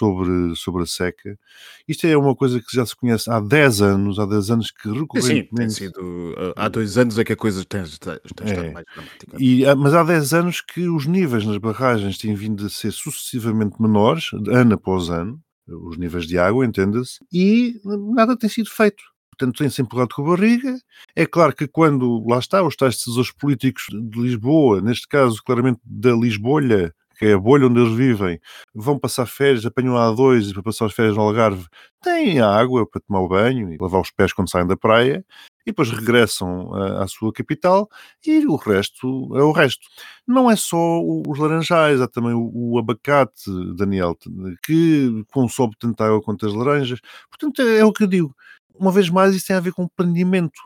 sobre, 0.02 0.56
sobre 0.56 0.82
a 0.82 0.86
seca. 0.86 1.38
Isto 1.86 2.06
é 2.08 2.16
uma 2.16 2.34
coisa 2.34 2.58
que 2.60 2.74
já 2.74 2.84
se 2.84 2.96
conhece 2.96 3.30
há 3.30 3.38
10 3.38 3.82
anos, 3.82 4.18
há 4.18 4.26
10 4.26 4.50
anos 4.50 4.70
que 4.72 4.82
Sim, 4.88 4.92
tem 4.92 5.00
recorrentemente... 5.02 5.72
sido. 5.74 6.00
uh, 6.00 6.52
Há 6.56 6.68
dois 6.68 6.98
anos 6.98 7.16
é 7.18 7.24
que 7.24 7.32
a 7.32 7.36
coisa 7.36 7.64
tem, 7.64 7.82
tem, 7.82 7.90
estado 7.92 8.20
É. 8.50 8.72
mais 8.72 8.84
dramática. 8.92 9.36
E, 9.38 9.64
ah, 9.64 9.76
mas 9.76 9.94
há 9.94 10.02
10 10.02 10.34
anos 10.34 10.60
que 10.60 10.88
os 10.88 11.06
níveis 11.06 11.46
nas 11.46 11.58
barragens 11.58 12.18
têm 12.18 12.34
vindo 12.34 12.66
a 12.66 12.68
ser 12.68 12.90
sucessivamente 12.92 13.80
menores, 13.80 14.30
ano 14.48 14.74
após 14.74 15.08
ano, 15.08 15.40
os 15.68 15.96
níveis 15.96 16.26
de 16.26 16.36
água, 16.36 16.66
entenda-se, 16.66 17.20
e 17.32 17.80
nada 18.14 18.36
tem 18.36 18.50
sido 18.50 18.68
feito. 18.70 19.02
Portanto, 19.30 19.56
tem-se 19.58 19.80
empurrado 19.80 20.14
com 20.14 20.22
a 20.22 20.36
barriga. 20.36 20.76
É 21.16 21.24
claro 21.24 21.54
que 21.54 21.66
quando, 21.66 22.22
lá 22.28 22.38
está, 22.38 22.62
os 22.62 22.76
tais 22.76 22.96
decisores 22.96 23.30
políticos 23.32 23.84
de 23.90 24.20
Lisboa, 24.20 24.80
neste 24.82 25.06
caso, 25.08 25.40
claramente 25.44 25.80
da 25.84 26.12
Lisbolha, 26.12 26.92
que 27.22 27.28
é 27.28 27.34
a 27.34 27.38
bolha 27.38 27.68
onde 27.68 27.78
eles 27.80 27.94
vivem, 27.94 28.40
vão 28.74 28.98
passar 28.98 29.26
férias, 29.26 29.64
apanham 29.64 29.96
a 29.96 30.08
A2 30.08 30.50
e 30.50 30.52
para 30.52 30.62
passar 30.64 30.86
as 30.86 30.92
férias 30.92 31.14
no 31.16 31.22
Algarve, 31.22 31.64
têm 32.02 32.40
água 32.40 32.84
para 32.84 33.00
tomar 33.00 33.20
o 33.20 33.28
banho 33.28 33.72
e 33.72 33.78
lavar 33.80 34.00
os 34.00 34.10
pés 34.10 34.32
quando 34.32 34.50
saem 34.50 34.66
da 34.66 34.76
praia, 34.76 35.24
e 35.64 35.66
depois 35.70 35.88
regressam 35.92 36.74
à, 36.74 37.04
à 37.04 37.06
sua 37.06 37.32
capital 37.32 37.88
e 38.26 38.44
o 38.44 38.56
resto 38.56 39.36
é 39.36 39.42
o 39.44 39.52
resto. 39.52 39.86
Não 40.26 40.50
é 40.50 40.56
só 40.56 40.76
o- 40.76 41.22
os 41.28 41.38
laranjais, 41.38 42.00
há 42.00 42.08
também 42.08 42.32
o, 42.34 42.50
o 42.52 42.76
abacate, 42.80 43.44
Daniel, 43.76 44.16
que 44.64 45.24
consome 45.32 45.74
tanta 45.78 46.04
água 46.04 46.20
quanto 46.20 46.44
as 46.44 46.52
laranjas. 46.52 46.98
Portanto, 47.30 47.62
é, 47.62 47.78
é 47.78 47.84
o 47.84 47.92
que 47.92 48.02
eu 48.02 48.08
digo. 48.08 48.34
Uma 48.74 48.90
vez 48.90 49.08
mais, 49.08 49.32
isso 49.36 49.46
tem 49.46 49.54
a 49.54 49.60
ver 49.60 49.72
com 49.72 49.86
planeamento. 49.86 50.60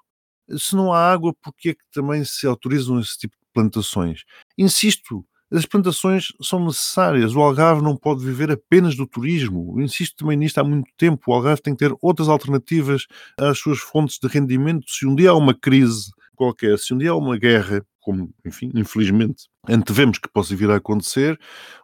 Se 0.56 0.74
não 0.74 0.90
há 0.90 1.12
água, 1.12 1.34
porque 1.42 1.70
é 1.70 1.74
que 1.74 1.84
também 1.92 2.24
se 2.24 2.46
autorizam 2.46 2.98
esse 2.98 3.18
tipo 3.18 3.34
de 3.36 3.46
plantações. 3.52 4.22
Insisto, 4.56 5.22
as 5.52 5.64
plantações 5.64 6.26
são 6.42 6.64
necessárias. 6.64 7.34
O 7.34 7.40
Algarve 7.40 7.82
não 7.82 7.96
pode 7.96 8.24
viver 8.24 8.50
apenas 8.50 8.96
do 8.96 9.06
turismo. 9.06 9.74
Eu 9.76 9.84
insisto 9.84 10.16
também 10.16 10.36
nisto 10.36 10.58
há 10.58 10.64
muito 10.64 10.90
tempo. 10.96 11.22
O 11.26 11.34
Algarve 11.34 11.62
tem 11.62 11.74
que 11.74 11.86
ter 11.86 11.94
outras 12.00 12.28
alternativas 12.28 13.06
às 13.38 13.58
suas 13.58 13.78
fontes 13.78 14.18
de 14.18 14.28
rendimento. 14.28 14.90
Se 14.90 15.06
um 15.06 15.14
dia 15.14 15.30
há 15.30 15.34
uma 15.34 15.54
crise 15.54 16.10
qualquer, 16.36 16.78
se 16.78 16.94
um 16.94 16.98
dia 16.98 17.10
há 17.10 17.16
uma 17.16 17.36
guerra, 17.38 17.84
como, 18.00 18.30
enfim, 18.44 18.70
infelizmente, 18.74 19.48
antevemos 19.68 20.18
que 20.18 20.28
possa 20.28 20.54
vir 20.54 20.70
a 20.70 20.76
acontecer, 20.76 21.36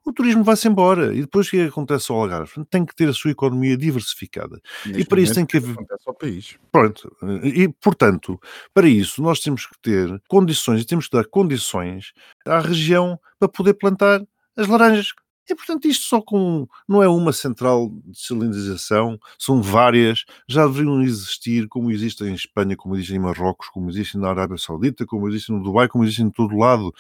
o 0.07 0.13
turismo 0.13 0.45
vai-se 0.45 0.69
embora. 0.69 1.13
E 1.13 1.23
depois 1.23 1.49
o 1.49 1.51
que 1.51 1.57
é 1.59 1.65
acontece 1.65 2.13
ao 2.13 2.21
Algarve? 2.21 2.65
Tem 2.71 2.85
que 2.87 2.95
ter 2.95 3.09
a 3.09 3.13
sua 3.13 3.33
economia 3.33 3.77
diversificada. 3.77 4.61
Neste 4.87 5.05
para 5.07 5.21
isso 5.21 5.35
tem 5.35 5.45
que 5.45 5.57
haver- 5.57 5.73
acontece 5.73 6.03
ao 6.07 6.15
país. 6.15 6.57
Pronto. 6.71 7.17
E, 7.43 7.69
portanto, 7.81 8.39
para 8.73 8.87
isso 8.87 9.21
nós 9.21 9.41
temos 9.41 9.67
que 9.67 9.75
ter 9.83 10.23
condições 10.29 10.83
e 10.83 10.85
temos 10.87 11.09
que 11.09 11.17
dar 11.17 11.25
condições 11.25 12.13
à 12.47 12.61
região 12.61 13.19
para 13.41 13.49
poder 13.49 13.75
plantar 13.75 14.23
as 14.57 14.69
laranjas. 14.69 15.09
E, 15.49 15.55
portanto, 15.55 15.87
isto 15.87 16.05
só 16.05 16.21
com. 16.21 16.67
Não 16.89 17.03
é 17.03 17.09
uma 17.09 17.33
central 17.33 17.91
de 18.07 18.19
cilindrização, 18.19 19.19
são 19.39 19.61
várias, 19.61 20.25
já 20.49 20.67
deveriam 20.67 21.03
existir, 21.03 21.69
como 21.69 21.91
existem 21.91 22.29
em 22.29 22.35
Espanha, 22.35 22.77
como 22.77 22.95
existem 22.95 23.17
em 23.17 23.21
Marrocos, 23.21 23.69
como 23.69 23.91
existem 23.91 24.21
na 24.21 24.31
Arábia 24.31 24.57
Saudita, 24.57 25.05
como 25.05 25.29
existem 25.29 25.57
no 25.57 25.63
Dubai, 25.63 25.89
como 25.89 26.05
existem 26.05 26.27
em 26.27 26.31
todo 26.31 26.57
lado. 26.57 26.93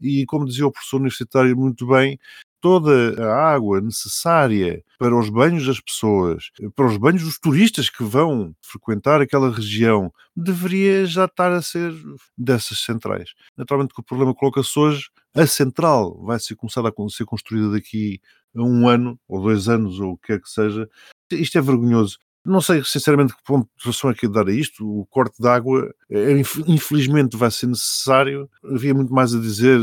E, 0.00 0.24
como 0.26 0.46
dizia 0.46 0.66
o 0.66 0.72
professor 0.72 0.98
universitário 0.98 1.56
muito 1.56 1.86
bem, 1.86 2.18
toda 2.60 3.22
a 3.22 3.52
água 3.52 3.80
necessária 3.80 4.82
para 4.98 5.16
os 5.16 5.30
banhos 5.30 5.66
das 5.66 5.80
pessoas, 5.80 6.50
para 6.74 6.86
os 6.86 6.96
banhos 6.96 7.22
dos 7.22 7.38
turistas 7.38 7.88
que 7.88 8.02
vão 8.02 8.54
frequentar 8.62 9.20
aquela 9.20 9.50
região, 9.50 10.12
deveria 10.36 11.06
já 11.06 11.24
estar 11.26 11.52
a 11.52 11.62
ser 11.62 11.92
dessas 12.36 12.80
centrais. 12.80 13.30
Naturalmente 13.56 13.94
que 13.94 14.00
o 14.00 14.04
problema 14.04 14.34
coloca-se 14.34 14.78
hoje, 14.78 15.08
a 15.34 15.46
central 15.46 16.20
vai 16.24 16.38
ser 16.40 16.56
começada 16.56 16.88
a 16.88 17.08
ser 17.08 17.24
construída 17.24 17.70
daqui 17.70 18.20
a 18.56 18.62
um 18.62 18.88
ano, 18.88 19.18
ou 19.28 19.42
dois 19.42 19.68
anos, 19.68 20.00
ou 20.00 20.12
o 20.12 20.18
que 20.18 20.28
quer 20.28 20.40
que 20.40 20.48
seja. 20.48 20.88
Isto 21.30 21.58
é 21.58 21.60
vergonhoso. 21.60 22.18
Não 22.48 22.60
sei, 22.60 22.82
sinceramente, 22.82 23.34
que 23.36 23.42
pontuação 23.44 24.10
é 24.10 24.14
que 24.14 24.26
é 24.26 24.28
dar 24.28 24.48
a 24.48 24.52
isto. 24.52 24.84
O 24.84 25.04
corte 25.06 25.40
de 25.40 25.46
água, 25.48 25.92
é, 26.10 26.32
inf- 26.32 26.62
infelizmente, 26.66 27.36
vai 27.36 27.50
ser 27.50 27.66
necessário. 27.66 28.48
Havia 28.64 28.94
muito 28.94 29.12
mais 29.12 29.34
a 29.34 29.38
dizer 29.40 29.78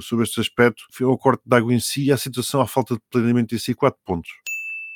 sobre 0.00 0.24
este 0.24 0.40
aspecto. 0.40 0.82
Foi 0.92 1.06
o 1.06 1.16
corte 1.16 1.42
de 1.44 1.56
água 1.56 1.72
em 1.72 1.80
si 1.80 2.04
e 2.04 2.12
a 2.12 2.16
situação, 2.16 2.60
a 2.60 2.66
falta 2.66 2.94
de 2.94 3.00
planeamento 3.10 3.54
em 3.54 3.58
si. 3.58 3.74
Quatro 3.74 3.98
pontos. 4.04 4.30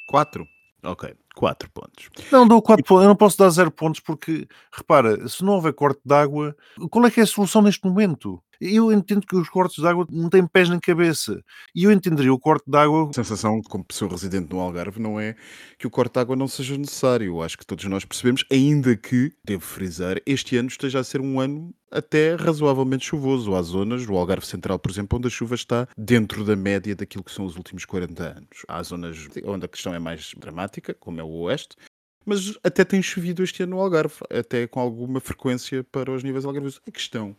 Quatro? 0.08 0.46
Ok, 0.84 1.14
quatro 1.36 1.70
pontos. 1.70 2.10
Não, 2.32 2.46
dou 2.46 2.60
quatro 2.60 2.84
pontos. 2.84 3.04
Eu 3.04 3.08
não 3.08 3.14
posso 3.14 3.38
dar 3.38 3.48
zero 3.50 3.70
pontos 3.70 4.00
porque, 4.00 4.48
repara, 4.72 5.28
se 5.28 5.44
não 5.44 5.52
houver 5.52 5.72
corte 5.72 6.00
de 6.04 6.12
água, 6.12 6.56
qual 6.90 7.06
é 7.06 7.10
que 7.10 7.20
é 7.20 7.22
a 7.22 7.26
solução 7.26 7.62
neste 7.62 7.86
momento? 7.86 8.42
Eu 8.64 8.92
entendo 8.92 9.26
que 9.26 9.34
os 9.34 9.48
cortes 9.48 9.82
de 9.82 9.88
água 9.88 10.06
não 10.08 10.30
têm 10.30 10.46
pés 10.46 10.68
nem 10.68 10.78
cabeça. 10.78 11.42
E 11.74 11.82
eu 11.82 11.90
entenderia 11.90 12.32
o 12.32 12.38
corte 12.38 12.70
de 12.70 12.78
água 12.78 13.10
A 13.10 13.12
sensação, 13.12 13.60
como 13.62 13.84
pessoa 13.84 14.08
residente 14.08 14.52
no 14.52 14.60
Algarve, 14.60 15.00
não 15.00 15.18
é 15.18 15.34
que 15.76 15.86
o 15.86 15.90
corte 15.90 16.12
de 16.14 16.20
água 16.20 16.36
não 16.36 16.46
seja 16.46 16.78
necessário. 16.78 17.42
Acho 17.42 17.58
que 17.58 17.66
todos 17.66 17.84
nós 17.86 18.04
percebemos, 18.04 18.44
ainda 18.52 18.96
que, 18.96 19.32
devo 19.44 19.62
frisar, 19.62 20.18
este 20.24 20.56
ano 20.56 20.68
esteja 20.68 21.00
a 21.00 21.04
ser 21.04 21.20
um 21.20 21.40
ano 21.40 21.74
até 21.90 22.36
razoavelmente 22.36 23.04
chuvoso. 23.04 23.52
Há 23.56 23.62
zonas, 23.62 24.08
o 24.08 24.16
Algarve 24.16 24.46
Central, 24.46 24.78
por 24.78 24.92
exemplo, 24.92 25.18
onde 25.18 25.26
a 25.26 25.30
chuva 25.30 25.56
está 25.56 25.88
dentro 25.98 26.44
da 26.44 26.54
média 26.54 26.94
daquilo 26.94 27.24
que 27.24 27.32
são 27.32 27.44
os 27.44 27.56
últimos 27.56 27.84
40 27.84 28.22
anos. 28.22 28.64
Há 28.68 28.80
zonas 28.84 29.28
onde 29.44 29.66
a 29.66 29.68
questão 29.68 29.92
é 29.92 29.98
mais 29.98 30.32
dramática, 30.36 30.94
como 30.94 31.20
é 31.20 31.24
o 31.24 31.30
Oeste, 31.42 31.76
mas 32.24 32.56
até 32.62 32.84
tem 32.84 33.02
chovido 33.02 33.42
este 33.42 33.62
ano 33.62 33.76
no 33.76 33.82
Algarve, 33.82 34.14
até 34.30 34.66
com 34.66 34.80
alguma 34.80 35.20
frequência 35.20 35.84
para 35.84 36.12
os 36.12 36.22
níveis 36.22 36.44
algarvios. 36.44 36.80
A 36.86 36.90
questão 36.90 37.36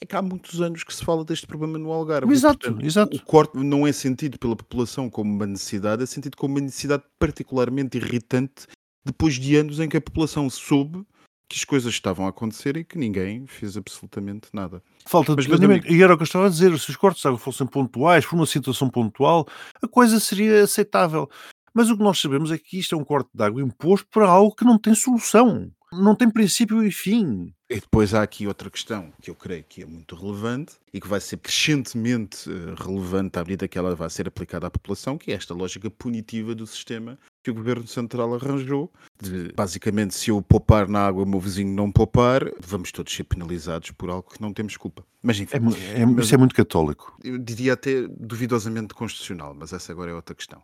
é 0.00 0.06
que 0.06 0.14
há 0.16 0.22
muitos 0.22 0.60
anos 0.60 0.84
que 0.84 0.94
se 0.94 1.04
fala 1.04 1.24
deste 1.24 1.46
problema 1.46 1.78
no 1.78 1.90
Algarve. 1.90 2.30
e, 2.30 2.34
Exato, 2.34 2.58
portanto, 2.58 2.84
exato. 2.84 3.16
O 3.16 3.22
corte 3.22 3.56
não 3.58 3.86
é 3.86 3.92
sentido 3.92 4.38
pela 4.38 4.56
população 4.56 5.08
como 5.08 5.32
uma 5.32 5.46
necessidade, 5.46 6.02
é 6.02 6.06
sentido 6.06 6.36
como 6.36 6.54
uma 6.54 6.60
necessidade 6.60 7.02
particularmente 7.18 7.96
irritante 7.96 8.66
depois 9.04 9.34
de 9.34 9.56
anos 9.56 9.80
em 9.80 9.88
que 9.88 9.96
a 9.96 10.00
população 10.00 10.50
soube 10.50 11.04
que 11.48 11.56
as 11.56 11.64
coisas 11.64 11.92
estavam 11.92 12.26
a 12.26 12.30
acontecer 12.30 12.76
e 12.76 12.84
que 12.84 12.98
ninguém 12.98 13.46
fez 13.46 13.76
absolutamente 13.76 14.48
nada. 14.52 14.82
Falta 15.06 15.34
de 15.36 15.46
planeamento. 15.46 15.90
E 15.90 16.02
era 16.02 16.12
o 16.12 16.16
que 16.16 16.22
eu 16.22 16.26
estava 16.26 16.46
a 16.46 16.50
dizer, 16.50 16.76
se 16.78 16.90
os 16.90 16.96
cortes 16.96 17.22
de 17.22 17.28
água 17.28 17.38
fossem 17.38 17.66
pontuais, 17.66 18.26
por 18.26 18.34
uma 18.34 18.46
situação 18.46 18.90
pontual, 18.90 19.46
a 19.80 19.86
coisa 19.86 20.18
seria 20.18 20.64
aceitável. 20.64 21.30
Mas 21.72 21.88
o 21.88 21.96
que 21.96 22.02
nós 22.02 22.18
sabemos 22.18 22.50
é 22.50 22.58
que 22.58 22.78
isto 22.78 22.94
é 22.94 22.98
um 22.98 23.04
corte 23.04 23.30
de 23.32 23.44
água 23.44 23.62
imposto 23.62 24.08
para 24.10 24.28
algo 24.28 24.54
que 24.56 24.64
não 24.64 24.78
tem 24.78 24.94
solução. 24.94 25.70
Não 25.96 26.14
tem 26.14 26.30
princípio 26.30 26.82
e 26.84 26.90
fim. 26.92 27.52
E 27.68 27.80
depois 27.80 28.14
há 28.14 28.22
aqui 28.22 28.46
outra 28.46 28.70
questão 28.70 29.12
que 29.20 29.28
eu 29.30 29.34
creio 29.34 29.64
que 29.68 29.82
é 29.82 29.86
muito 29.86 30.14
relevante 30.14 30.74
e 30.92 31.00
que 31.00 31.08
vai 31.08 31.20
ser 31.20 31.36
crescentemente 31.38 32.48
eh, 32.48 32.74
relevante 32.80 33.38
à 33.38 33.42
medida 33.42 33.66
que 33.66 33.76
ela 33.76 33.94
vai 33.96 34.08
ser 34.08 34.28
aplicada 34.28 34.66
à 34.68 34.70
população, 34.70 35.18
que 35.18 35.32
é 35.32 35.34
esta 35.34 35.52
lógica 35.52 35.90
punitiva 35.90 36.54
do 36.54 36.64
sistema 36.66 37.18
que 37.42 37.50
o 37.50 37.54
Governo 37.54 37.86
Central 37.86 38.34
arranjou. 38.34 38.92
De, 39.20 39.52
basicamente, 39.52 40.14
se 40.14 40.30
eu 40.30 40.40
poupar 40.42 40.88
na 40.88 41.06
água 41.06 41.24
o 41.24 41.26
meu 41.26 41.40
vizinho 41.40 41.74
não 41.74 41.90
poupar, 41.90 42.42
vamos 42.64 42.92
todos 42.92 43.12
ser 43.14 43.24
penalizados 43.24 43.90
por 43.90 44.10
algo 44.10 44.30
que 44.30 44.40
não 44.40 44.52
temos 44.52 44.76
culpa. 44.76 45.04
Mas 45.22 45.40
enfim, 45.40 45.56
É, 45.56 46.02
é- 46.02 46.06
Mas- 46.06 46.26
isso 46.26 46.34
é 46.34 46.38
muito 46.38 46.54
católico. 46.54 47.18
eu 47.24 47.36
diria 47.38 47.72
até 47.72 48.06
duvidosamente 48.08 48.94
constitucional, 48.94 49.54
mas 49.58 49.72
essa 49.72 49.90
agora 49.90 50.12
é 50.12 50.14
outra 50.14 50.34
questão. 50.36 50.62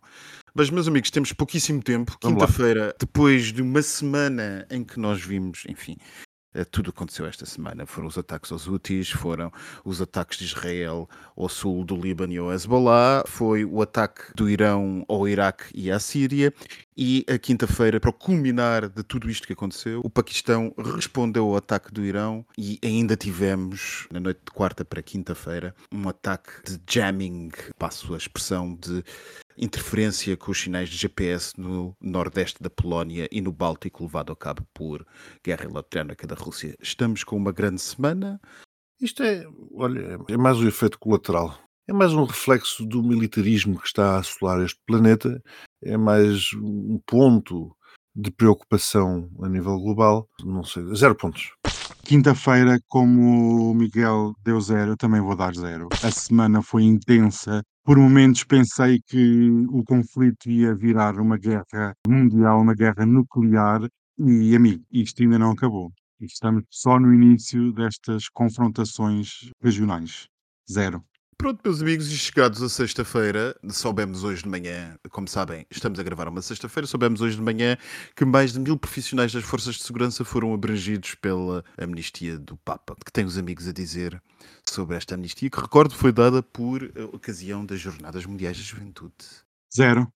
Mas, 0.55 0.69
meus 0.69 0.87
amigos, 0.87 1.09
temos 1.09 1.33
pouquíssimo 1.33 1.81
tempo. 1.81 2.15
Quinta-feira, 2.19 2.95
depois 2.99 3.51
de 3.51 3.63
uma 3.63 3.81
semana 3.81 4.67
em 4.69 4.83
que 4.83 4.99
nós 4.99 5.19
vimos, 5.19 5.63
enfim, 5.67 5.97
eh, 6.53 6.63
tudo 6.63 6.91
aconteceu 6.91 7.25
esta 7.25 7.43
semana. 7.43 7.87
Foram 7.87 8.07
os 8.07 8.17
ataques 8.19 8.51
aos 8.51 8.67
Houthis, 8.67 9.09
foram 9.09 9.51
os 9.83 9.99
ataques 9.99 10.37
de 10.37 10.45
Israel 10.45 11.09
ao 11.35 11.49
sul 11.49 11.83
do 11.83 11.95
Líbano 11.95 12.33
e 12.33 12.37
ao 12.37 12.53
Hezbollah, 12.53 13.23
foi 13.25 13.65
o 13.65 13.81
ataque 13.81 14.21
do 14.35 14.47
Irão 14.47 15.03
ao 15.09 15.27
Iraque 15.27 15.65
e 15.73 15.89
à 15.91 15.99
Síria. 15.99 16.53
E 16.95 17.25
a 17.27 17.39
quinta-feira, 17.39 17.99
para 17.99 18.11
o 18.11 18.13
culminar 18.13 18.87
de 18.87 19.01
tudo 19.01 19.27
isto 19.27 19.47
que 19.47 19.53
aconteceu, 19.53 20.01
o 20.03 20.09
Paquistão 20.11 20.71
respondeu 20.77 21.45
ao 21.45 21.55
ataque 21.55 21.91
do 21.91 22.05
Irão 22.05 22.45
e 22.55 22.77
ainda 22.83 23.17
tivemos, 23.17 24.07
na 24.11 24.19
noite 24.19 24.41
de 24.45 24.51
quarta 24.51 24.85
para 24.85 25.01
quinta-feira, 25.01 25.73
um 25.91 26.07
ataque 26.07 26.51
de 26.63 26.79
jamming, 26.87 27.49
passo 27.79 28.13
a 28.13 28.17
expressão, 28.17 28.75
de 28.75 29.03
interferência 29.57 30.35
com 30.37 30.51
os 30.51 30.59
sinais 30.59 30.89
de 30.89 30.97
GPS 30.97 31.53
no 31.57 31.95
nordeste 32.01 32.61
da 32.61 32.69
Polónia 32.69 33.27
e 33.31 33.41
no 33.41 33.51
Báltico, 33.51 34.03
levado 34.03 34.31
a 34.31 34.35
cabo 34.35 34.65
por 34.73 35.05
guerra 35.43 35.65
eletrónica 35.65 36.25
da 36.27 36.35
Rússia. 36.35 36.75
Estamos 36.81 37.23
com 37.23 37.35
uma 37.35 37.51
grande 37.51 37.81
semana. 37.81 38.39
Isto 39.01 39.23
é, 39.23 39.45
olha, 39.73 40.17
é 40.29 40.37
mais 40.37 40.57
um 40.57 40.67
efeito 40.67 40.97
colateral. 40.99 41.57
É 41.87 41.91
mais 41.91 42.13
um 42.13 42.23
reflexo 42.23 42.85
do 42.85 43.03
militarismo 43.03 43.77
que 43.77 43.87
está 43.87 44.15
a 44.15 44.19
assolar 44.19 44.61
este 44.61 44.79
planeta. 44.85 45.41
É 45.81 45.97
mais 45.97 46.53
um 46.53 46.99
ponto 47.05 47.75
de 48.15 48.31
preocupação 48.31 49.29
a 49.41 49.49
nível 49.49 49.77
global. 49.79 50.29
Não 50.43 50.63
sei, 50.63 50.83
zero 50.95 51.15
pontos. 51.15 51.51
Quinta-feira, 52.05 52.79
como 52.87 53.71
o 53.71 53.73
Miguel 53.73 54.33
deu 54.43 54.59
zero, 54.61 54.91
eu 54.91 54.97
também 54.97 55.21
vou 55.21 55.35
dar 55.35 55.55
zero. 55.55 55.89
A 56.03 56.11
semana 56.11 56.61
foi 56.61 56.83
intensa. 56.83 57.61
Por 57.85 57.97
momentos 57.97 58.45
pensei 58.45 59.01
que 59.05 59.49
o 59.69 59.83
conflito 59.83 60.49
ia 60.49 60.73
virar 60.73 61.19
uma 61.19 61.37
guerra 61.37 61.93
mundial, 62.07 62.61
uma 62.61 62.73
guerra 62.73 63.05
nuclear. 63.05 63.81
E, 64.17 64.55
amigo, 64.55 64.85
isto 64.89 65.21
ainda 65.21 65.37
não 65.37 65.51
acabou. 65.51 65.91
Estamos 66.21 66.63
só 66.69 66.97
no 66.97 67.13
início 67.13 67.73
destas 67.73 68.29
confrontações 68.29 69.51
regionais. 69.61 70.27
Zero. 70.71 71.03
Pronto, 71.43 71.59
meus 71.61 71.81
amigos, 71.81 72.09
e 72.09 72.17
chegados 72.17 72.63
a 72.63 72.69
sexta-feira, 72.69 73.53
soubemos 73.69 74.23
hoje 74.23 74.43
de 74.43 74.47
manhã, 74.47 74.97
como 75.09 75.27
sabem, 75.27 75.67
estamos 75.69 75.99
a 75.99 76.03
gravar 76.03 76.29
uma 76.29 76.41
sexta-feira, 76.41 76.87
soubemos 76.87 77.19
hoje 77.19 77.35
de 77.35 77.41
manhã 77.41 77.75
que 78.15 78.23
mais 78.23 78.53
de 78.53 78.61
mil 78.61 78.77
profissionais 78.77 79.33
das 79.33 79.43
forças 79.43 79.75
de 79.75 79.83
segurança 79.83 80.23
foram 80.23 80.53
abrangidos 80.53 81.15
pela 81.15 81.61
amnistia 81.77 82.39
do 82.39 82.55
Papa. 82.55 82.95
Que 83.05 83.11
tem 83.11 83.25
os 83.25 83.37
amigos 83.37 83.67
a 83.67 83.73
dizer 83.73 84.23
sobre 84.69 84.95
esta 84.95 85.15
amnistia, 85.15 85.49
que 85.49 85.59
recordo 85.59 85.93
foi 85.93 86.13
dada 86.13 86.41
por 86.41 86.81
ocasião 87.11 87.65
das 87.65 87.81
Jornadas 87.81 88.25
Mundiais 88.25 88.55
da 88.55 88.63
Juventude. 88.63 89.13
Zero. 89.75 90.07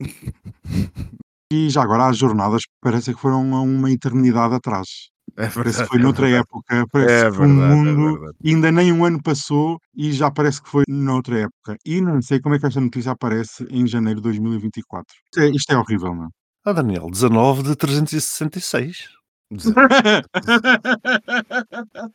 E 1.52 1.70
já 1.70 1.82
agora 1.82 2.08
as 2.08 2.16
jornadas 2.16 2.62
parece 2.80 3.14
que 3.14 3.20
foram 3.20 3.54
a 3.54 3.60
uma 3.60 3.88
eternidade 3.92 4.54
atrás. 4.54 5.13
É 5.36 5.48
Parece 5.48 5.82
que 5.82 5.88
foi 5.88 5.98
noutra 5.98 6.28
época. 6.30 6.86
Parece 6.92 7.12
É 7.12 7.20
que 7.22 7.28
o 7.28 7.32
verdade, 7.40 7.72
é 7.72 7.74
mundo 7.74 8.12
verdade. 8.20 8.36
ainda 8.44 8.70
nem 8.72 8.92
um 8.92 9.04
ano 9.04 9.20
passou 9.22 9.78
e 9.96 10.12
já 10.12 10.30
parece 10.30 10.62
que 10.62 10.68
foi 10.70 10.84
noutra 10.88 11.40
época. 11.40 11.76
E 11.84 12.00
não 12.00 12.22
sei 12.22 12.40
como 12.40 12.54
é 12.54 12.58
que 12.58 12.66
esta 12.66 12.80
notícia 12.80 13.12
aparece 13.12 13.66
em 13.70 13.86
janeiro 13.86 14.20
de 14.20 14.24
2024. 14.24 15.12
Isto 15.32 15.40
é, 15.40 15.48
isto 15.50 15.72
é 15.72 15.76
horrível, 15.76 16.14
não? 16.14 16.28
Ah, 16.64 16.72
Daniel, 16.72 17.10
19 17.10 17.62
de 17.64 17.74
366. 17.76 19.08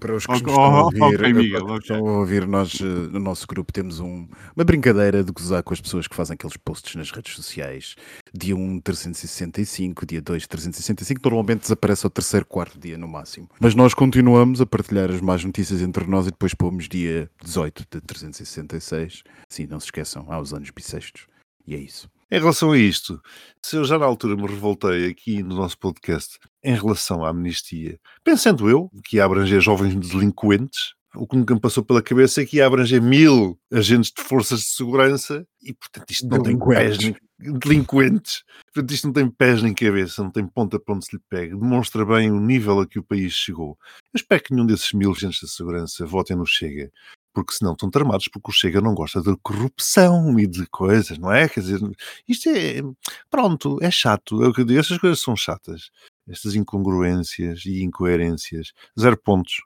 Para 0.00 0.16
os 0.16 0.24
que 0.26 0.32
Oh, 0.32 0.36
estão 0.36 0.54
a 0.64 0.82
oh, 0.82 0.84
ouvir, 0.86 1.02
ok, 1.02 1.16
para 1.18 1.26
os 1.28 1.32
Miguel, 1.36 1.66
que 1.66 1.72
ok. 1.72 1.78
estão 1.96 2.08
a 2.08 2.18
ouvir, 2.18 2.46
nós 2.46 2.78
eh, 2.80 2.84
no 2.84 3.20
nosso 3.20 3.46
grupo 3.46 3.72
temos 3.72 4.00
um- 4.00 4.26
uma 4.56 4.64
brincadeira 4.64 5.22
de 5.22 5.30
gozar 5.30 5.62
com 5.62 5.72
as 5.74 5.80
pessoas 5.80 6.08
que 6.08 6.14
fazem 6.16 6.34
aqueles 6.34 6.56
posts 6.56 6.94
nas 6.96 7.10
redes 7.10 7.34
sociais. 7.34 7.94
Dia 8.34 8.56
1, 8.56 8.80
365, 8.80 10.06
dia 10.06 10.20
2, 10.20 10.46
365. 10.46 11.20
Normalmente 11.22 11.60
desaparece 11.62 12.06
ao 12.06 12.10
terceiro, 12.10 12.46
quarto 12.46 12.78
dia 12.78 12.96
no 12.98 13.06
máximo. 13.06 13.48
Mas 13.60 13.74
nós 13.74 13.94
continuamos 13.94 14.60
a 14.60 14.66
partilhar 14.66 15.10
as 15.10 15.20
más 15.20 15.44
notícias 15.44 15.82
entre 15.82 16.06
nós 16.06 16.26
e 16.26 16.30
depois 16.30 16.54
pomos 16.54 16.88
dia 16.88 17.30
18 17.42 17.84
de 17.90 18.00
366. 18.00 19.22
Sim, 19.48 19.66
não 19.66 19.78
se 19.78 19.86
esqueçam, 19.86 20.26
há 20.28 20.38
os 20.40 20.52
anos 20.54 20.70
bissextos. 20.70 21.26
E 21.66 21.74
é 21.74 21.78
isso. 21.78 22.08
Em 22.32 22.38
relação 22.38 22.72
a 22.72 22.78
isto, 22.78 23.20
se 23.62 23.76
eu 23.76 23.84
já 23.84 23.98
na 23.98 24.06
altura 24.06 24.34
me 24.34 24.46
revoltei 24.46 25.06
aqui 25.06 25.42
no 25.42 25.54
nosso 25.54 25.78
podcast 25.78 26.38
em 26.64 26.74
relação 26.74 27.22
à 27.22 27.28
amnistia, 27.28 28.00
pensando 28.24 28.70
eu 28.70 28.90
que 29.04 29.16
ia 29.16 29.26
abranger 29.26 29.60
jovens 29.60 29.94
delinquentes, 29.94 30.94
o 31.14 31.26
que 31.26 31.36
nunca 31.36 31.52
me 31.52 31.60
passou 31.60 31.84
pela 31.84 32.00
cabeça 32.00 32.40
é 32.40 32.46
que 32.46 32.56
ia 32.56 32.66
abranger 32.66 33.02
mil 33.02 33.60
agentes 33.70 34.10
de 34.16 34.24
forças 34.24 34.60
de 34.60 34.66
segurança 34.68 35.46
e, 35.62 35.74
portanto, 35.74 36.10
isto 36.10 36.26
não 36.26 36.42
tem 36.42 36.58
pés 36.58 36.96
Delinquentes. 36.96 37.20
nem 37.38 37.60
delinquentes. 37.60 38.44
Portanto, 38.72 38.94
isto 38.94 39.06
não 39.08 39.12
tem 39.12 39.28
pés 39.28 39.62
nem 39.62 39.74
cabeça, 39.74 40.22
não 40.22 40.30
tem 40.30 40.46
ponta 40.46 40.80
para 40.80 40.94
onde 40.94 41.04
se 41.04 41.14
lhe 41.14 41.22
pega. 41.28 41.54
Demonstra 41.54 42.02
bem 42.06 42.30
o 42.30 42.40
nível 42.40 42.80
a 42.80 42.86
que 42.86 42.98
o 42.98 43.04
país 43.04 43.34
chegou. 43.34 43.76
Eu 44.14 44.16
espero 44.16 44.42
que 44.42 44.54
nenhum 44.54 44.64
desses 44.64 44.94
mil 44.94 45.12
agentes 45.12 45.40
de 45.40 45.50
segurança 45.50 46.06
votem 46.06 46.34
no 46.34 46.46
Chega, 46.46 46.90
porque 47.32 47.54
senão 47.54 47.72
estão 47.72 47.90
tramados, 47.90 48.28
porque 48.28 48.50
o 48.50 48.54
Chega 48.54 48.80
não 48.80 48.94
gosta 48.94 49.20
de 49.20 49.36
corrupção 49.42 50.38
e 50.38 50.46
de 50.46 50.66
coisas, 50.66 51.18
não 51.18 51.32
é? 51.32 51.48
Quer 51.48 51.60
dizer, 51.60 51.80
isto 52.28 52.48
é. 52.48 52.82
Pronto, 53.30 53.78
é 53.80 53.90
chato. 53.90 54.42
Eu 54.42 54.52
digo. 54.52 54.78
Estas 54.78 54.98
coisas 54.98 55.20
são 55.20 55.36
chatas. 55.36 55.90
Estas 56.28 56.54
incongruências 56.54 57.64
e 57.66 57.82
incoerências. 57.82 58.72
Zero 58.98 59.16
pontos. 59.16 59.62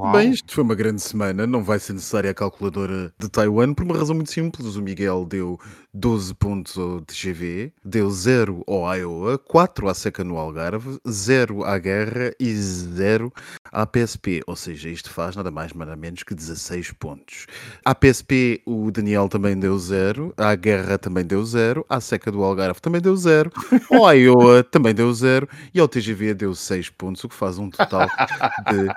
Uau. 0.00 0.12
Bem, 0.12 0.30
isto 0.30 0.54
foi 0.54 0.64
uma 0.64 0.74
grande 0.74 1.02
semana. 1.02 1.46
Não 1.46 1.62
vai 1.62 1.78
ser 1.78 1.92
necessária 1.92 2.30
a 2.30 2.34
calculadora 2.34 3.12
de 3.18 3.28
Taiwan 3.28 3.74
por 3.74 3.84
uma 3.84 3.98
razão 3.98 4.16
muito 4.16 4.30
simples. 4.30 4.74
O 4.74 4.80
Miguel 4.80 5.26
deu 5.26 5.60
12 5.92 6.34
pontos 6.36 6.78
ao 6.78 7.02
TGV, 7.02 7.70
deu 7.84 8.10
0 8.10 8.64
ao 8.66 8.94
Iowa, 8.96 9.36
4 9.36 9.88
à 9.90 9.92
seca 9.92 10.24
no 10.24 10.38
Algarve, 10.38 10.98
0 11.06 11.64
à 11.64 11.76
guerra 11.78 12.32
e 12.40 12.50
0 12.54 13.30
à 13.70 13.84
PSP. 13.84 14.40
Ou 14.46 14.56
seja, 14.56 14.88
isto 14.88 15.10
faz 15.10 15.36
nada 15.36 15.50
mais 15.50 15.74
nada 15.74 15.94
menos 15.94 16.22
que 16.22 16.34
16 16.34 16.92
pontos. 16.92 17.44
À 17.84 17.94
PSP 17.94 18.62
o 18.64 18.90
Daniel 18.90 19.28
também 19.28 19.54
deu 19.54 19.78
0, 19.78 20.32
à 20.34 20.54
guerra 20.54 20.96
também 20.96 21.26
deu 21.26 21.44
0, 21.44 21.84
à 21.90 22.00
seca 22.00 22.32
do 22.32 22.42
Algarve 22.42 22.80
também 22.80 23.02
deu 23.02 23.14
0, 23.14 23.52
ao 23.92 24.10
Iowa 24.14 24.64
também 24.64 24.94
deu 24.94 25.12
0 25.12 25.46
e 25.74 25.78
ao 25.78 25.86
TGV 25.86 26.32
deu 26.32 26.54
6 26.54 26.88
pontos, 26.88 27.22
o 27.22 27.28
que 27.28 27.34
faz 27.34 27.58
um 27.58 27.68
total 27.68 28.08
de 28.70 28.88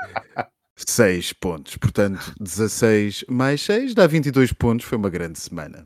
6 0.76 1.34
pontos. 1.34 1.78
Portanto, 1.78 2.34
16 2.40 3.26
mais 3.30 3.62
6 3.62 3.94
dá 3.94 4.08
22 4.08 4.52
pontos. 4.54 4.86
Foi 4.86 4.98
uma 4.98 5.10
grande 5.10 5.40
semana. 5.40 5.86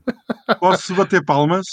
Posso 0.59 0.95
bater 0.95 1.23
palmas? 1.25 1.65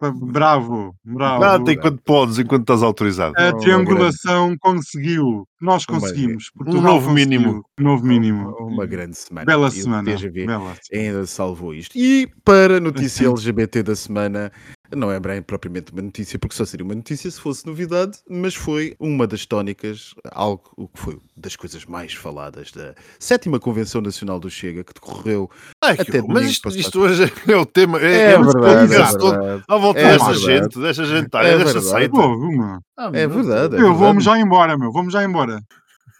Pa- 0.00 0.10
Bravo, 0.10 0.94
bravo. 1.04 1.40
Nada 1.44 1.72
enquanto 1.72 2.02
podes, 2.02 2.38
enquanto 2.38 2.62
estás 2.62 2.82
autorizado. 2.82 3.34
A 3.38 3.50
Uma 3.50 3.58
triangulação 3.58 4.56
conseguiu. 4.58 5.46
Nós 5.60 5.84
Uma- 5.88 6.00
conseguimos. 6.00 6.50
um 6.54 6.58
Portugal 6.58 6.82
novo 6.82 7.08
conseguiu. 7.08 7.40
mínimo. 7.40 7.64
Um 7.78 7.82
novo 7.84 8.04
mínimo. 8.06 8.50
Uma 8.60 8.84
grande 8.84 9.16
semana. 9.16 9.46
Bela 9.46 9.68
E 9.68 9.70
semana. 9.72 10.10
TGV 10.10 10.46
Bela. 10.46 10.74
ainda 10.92 11.24
salvou 11.26 11.72
isto. 11.74 11.96
E 11.96 12.28
para 12.44 12.76
a 12.78 12.80
notícia 12.80 13.26
LGBT 13.28 13.82
da 13.84 13.94
semana, 13.96 14.50
não 14.94 15.10
é 15.10 15.18
bem 15.18 15.42
propriamente 15.42 15.92
uma 15.92 16.02
notícia, 16.02 16.38
porque 16.38 16.54
só 16.54 16.64
seria 16.64 16.84
uma 16.84 16.94
notícia 16.94 17.30
se 17.30 17.40
fosse 17.40 17.66
novidade, 17.66 18.18
mas 18.28 18.54
foi 18.54 18.94
uma 19.00 19.26
das 19.26 19.44
tónicas, 19.46 20.14
algo 20.30 20.62
o 20.76 20.86
que 20.88 20.98
foi 20.98 21.18
das 21.36 21.56
coisas 21.56 21.84
mais 21.84 22.14
faladas 22.14 22.70
da 22.72 22.94
sétima 23.18 23.58
Convenção 23.58 24.00
Nacional 24.00 24.38
do 24.40 24.48
Chega, 24.50 24.84
que 24.84 24.92
decorreu 24.94 25.50
Ai, 25.82 25.96
Até 25.98 26.18
horror. 26.18 26.34
mas 26.34 26.50
isto, 26.50 26.68
isto 26.70 27.00
hoje 27.00 27.32
é 27.48 27.56
o 27.56 27.66
tema. 27.66 28.00
É, 28.00 28.16
É 28.16 28.32
é 28.32 28.38
o 28.38 28.44
verdade, 28.44 28.94
é 28.94 28.98
verdade. 28.98 29.64
à 29.68 29.76
volta 29.76 30.00
É 30.00 30.12
desta 30.12 30.34
gente, 30.34 30.78
desta 30.80 31.04
gente, 31.04 31.28
É 31.36 31.56
desta 31.58 31.64
verdade. 31.80 31.84
seita. 31.86 32.10
Pô. 32.10 32.80
Ah, 32.96 33.10
É 33.12 33.26
verdade, 33.26 33.76
é 33.76 33.80
Eu 33.80 33.94
vou-me 33.94 34.20
já 34.20 34.38
embora, 34.38 34.76
meu. 34.78 34.90
Vamos 34.92 35.12
já 35.12 35.22
embora. 35.24 35.60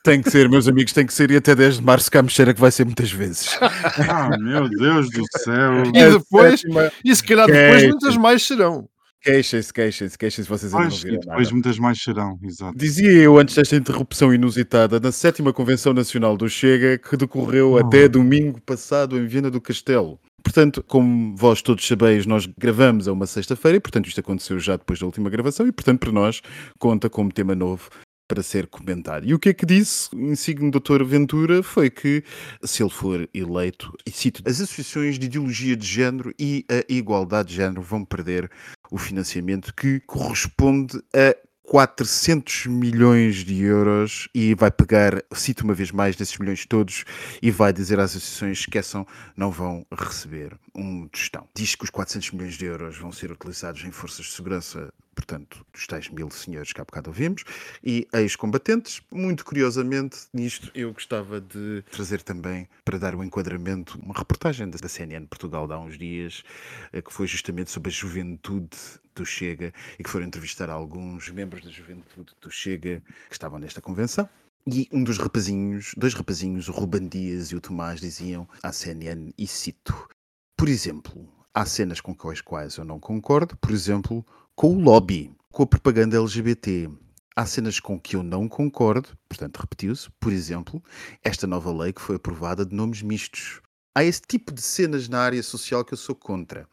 Tem 0.06 0.22
que 0.22 0.30
ser, 0.30 0.48
meus 0.48 0.68
amigos, 0.68 0.92
tem 0.92 1.04
que 1.04 1.12
ser. 1.12 1.30
E 1.32 1.36
até 1.36 1.54
10 1.54 1.78
de 1.78 1.82
março 1.84 2.08
cá 2.10 2.22
me 2.22 2.28
cheira 2.30 2.54
que 2.54 2.60
vai 2.60 2.70
ser 2.70 2.84
muitas 2.84 3.10
vezes. 3.10 3.48
Ah, 4.08 4.30
meu 4.38 4.68
Deus 4.68 5.10
do 5.10 5.22
céu. 5.38 5.82
E 5.86 5.92
depois, 6.18 6.60
sétima- 6.60 6.92
e 7.04 7.14
se 7.16 7.22
calhar 7.24 7.46
depois 7.46 7.82
muitas 7.88 8.16
mais 8.16 8.42
serão. 8.46 8.88
Queixem-se, 9.22 9.72
queixem-se, 9.72 10.16
queixem-se, 10.16 10.48
vocês 10.48 10.72
ainda 10.72 10.88
não 10.88 10.96
viram 10.96 11.18
depois 11.20 11.38
nada. 11.38 11.50
muitas 11.52 11.78
mais 11.80 12.00
serão, 12.00 12.38
exato. 12.44 12.78
Dizia 12.78 13.10
eu 13.10 13.36
antes 13.38 13.56
desta 13.56 13.74
interrupção 13.74 14.32
inusitada 14.32 15.00
na 15.00 15.10
sétima 15.10 15.52
Convenção 15.52 15.92
Nacional 15.92 16.36
do 16.36 16.48
Chega, 16.48 16.96
que 16.98 17.16
decorreu 17.16 17.72
Oh. 17.72 17.78
até 17.78 18.06
domingo 18.06 18.60
passado 18.60 19.18
em 19.18 19.26
Viana 19.26 19.50
do 19.50 19.60
Castelo. 19.60 20.20
Portanto, 20.44 20.84
como 20.86 21.34
vós 21.36 21.60
todos 21.60 21.84
sabeis, 21.84 22.24
nós 22.24 22.46
gravamos 22.56 23.08
a 23.08 23.12
uma 23.12 23.26
sexta-feira 23.26 23.78
e, 23.78 23.80
portanto, 23.80 24.06
isto 24.06 24.20
aconteceu 24.20 24.60
já 24.60 24.76
depois 24.76 25.00
da 25.00 25.06
última 25.06 25.28
gravação 25.28 25.66
e, 25.66 25.72
portanto, 25.72 25.98
para 25.98 26.12
nós 26.12 26.40
conta 26.78 27.10
como 27.10 27.32
tema 27.32 27.52
novo 27.56 27.90
para 28.26 28.42
ser 28.42 28.66
comentado. 28.66 29.26
E 29.26 29.34
o 29.34 29.38
que 29.38 29.50
é 29.50 29.54
que 29.54 29.66
disse 29.66 30.14
o 30.14 30.20
insigne 30.32 30.70
Dr. 30.70 31.04
Ventura 31.04 31.62
foi 31.62 31.90
que, 31.90 32.22
se 32.62 32.82
ele 32.82 32.90
for 32.90 33.28
eleito, 33.32 33.92
e 34.04 34.10
cito, 34.10 34.42
as 34.44 34.60
associações 34.60 35.18
de 35.18 35.26
ideologia 35.26 35.76
de 35.76 35.86
género 35.86 36.34
e 36.38 36.64
a 36.68 36.92
igualdade 36.92 37.50
de 37.50 37.56
género 37.56 37.82
vão 37.82 38.04
perder 38.04 38.50
o 38.90 38.98
financiamento 38.98 39.74
que 39.74 40.00
corresponde 40.00 40.98
a 41.14 41.36
400 41.66 42.66
milhões 42.66 43.44
de 43.44 43.60
euros 43.60 44.28
e 44.32 44.54
vai 44.54 44.70
pegar, 44.70 45.20
cito 45.34 45.64
uma 45.64 45.74
vez 45.74 45.90
mais, 45.90 46.14
desses 46.14 46.38
milhões 46.38 46.64
todos 46.64 47.04
e 47.42 47.50
vai 47.50 47.72
dizer 47.72 47.98
às 47.98 48.10
associações 48.10 48.60
esqueçam, 48.60 49.04
não 49.36 49.50
vão 49.50 49.84
receber 49.92 50.56
um 50.74 51.08
tostão. 51.08 51.48
Diz 51.54 51.74
que 51.74 51.82
os 51.82 51.90
400 51.90 52.30
milhões 52.30 52.54
de 52.54 52.66
euros 52.66 52.96
vão 52.96 53.10
ser 53.10 53.32
utilizados 53.32 53.84
em 53.84 53.90
forças 53.90 54.26
de 54.26 54.32
segurança, 54.32 54.92
portanto, 55.16 55.66
dos 55.72 55.86
tais 55.86 56.08
mil 56.10 56.30
senhores 56.30 56.72
que 56.72 56.80
há 56.80 56.84
bocado 56.84 57.10
ouvimos, 57.10 57.42
e 57.82 58.06
ex-combatentes. 58.12 59.02
Muito 59.10 59.44
curiosamente, 59.44 60.18
nisto 60.32 60.70
eu 60.74 60.92
gostava 60.92 61.40
de 61.40 61.82
trazer 61.90 62.22
também, 62.22 62.68
para 62.84 62.98
dar 62.98 63.14
o 63.14 63.24
enquadramento, 63.24 63.98
uma 63.98 64.14
reportagem 64.14 64.68
da 64.68 64.88
CNN 64.88 65.26
Portugal 65.26 65.66
de 65.66 65.72
há 65.72 65.78
uns 65.78 65.98
dias, 65.98 66.44
eh, 66.92 67.00
que 67.00 67.12
foi 67.12 67.26
justamente 67.26 67.70
sobre 67.70 67.90
a 67.90 67.92
juventude 67.92 68.76
do 69.14 69.24
Chega 69.24 69.72
e 69.98 70.04
que 70.04 70.10
foram 70.10 70.26
entrevistar 70.26 70.68
alguns 70.68 71.30
membros 71.30 71.64
da 71.64 71.70
juventude 71.70 72.34
do 72.40 72.50
Chega 72.50 73.02
que 73.28 73.34
estavam 73.34 73.58
nesta 73.58 73.80
convenção. 73.80 74.28
E 74.68 74.88
um 74.92 75.02
dos 75.02 75.16
rapazinhos, 75.16 75.94
dois 75.96 76.12
rapazinhos, 76.12 76.68
o 76.68 76.72
Ruben 76.72 77.08
Dias 77.08 77.48
e 77.48 77.56
o 77.56 77.60
Tomás, 77.60 78.00
diziam 78.00 78.48
à 78.62 78.72
CNN, 78.72 79.32
e 79.38 79.46
cito, 79.46 80.08
por 80.56 80.68
exemplo, 80.68 81.26
há 81.54 81.64
cenas 81.64 82.00
com 82.00 82.14
as 82.30 82.40
quais 82.40 82.76
eu 82.76 82.84
não 82.84 82.98
concordo, 82.98 83.56
por 83.56 83.70
exemplo, 83.70 84.26
com 84.56 84.74
o 84.74 84.80
lobby, 84.80 85.30
com 85.52 85.64
a 85.64 85.66
propaganda 85.66 86.16
LGBT. 86.16 86.88
Há 87.36 87.44
cenas 87.44 87.78
com 87.78 88.00
que 88.00 88.16
eu 88.16 88.22
não 88.22 88.48
concordo, 88.48 89.10
portanto, 89.28 89.58
repetiu-se, 89.58 90.08
por 90.18 90.32
exemplo, 90.32 90.82
esta 91.22 91.46
nova 91.46 91.70
lei 91.70 91.92
que 91.92 92.00
foi 92.00 92.16
aprovada 92.16 92.64
de 92.64 92.74
nomes 92.74 93.02
mistos. 93.02 93.60
Há 93.94 94.02
esse 94.02 94.22
tipo 94.26 94.54
de 94.54 94.62
cenas 94.62 95.10
na 95.10 95.20
área 95.20 95.42
social 95.42 95.84
que 95.84 95.92
eu 95.92 95.98
sou 95.98 96.14
contra. 96.14 96.66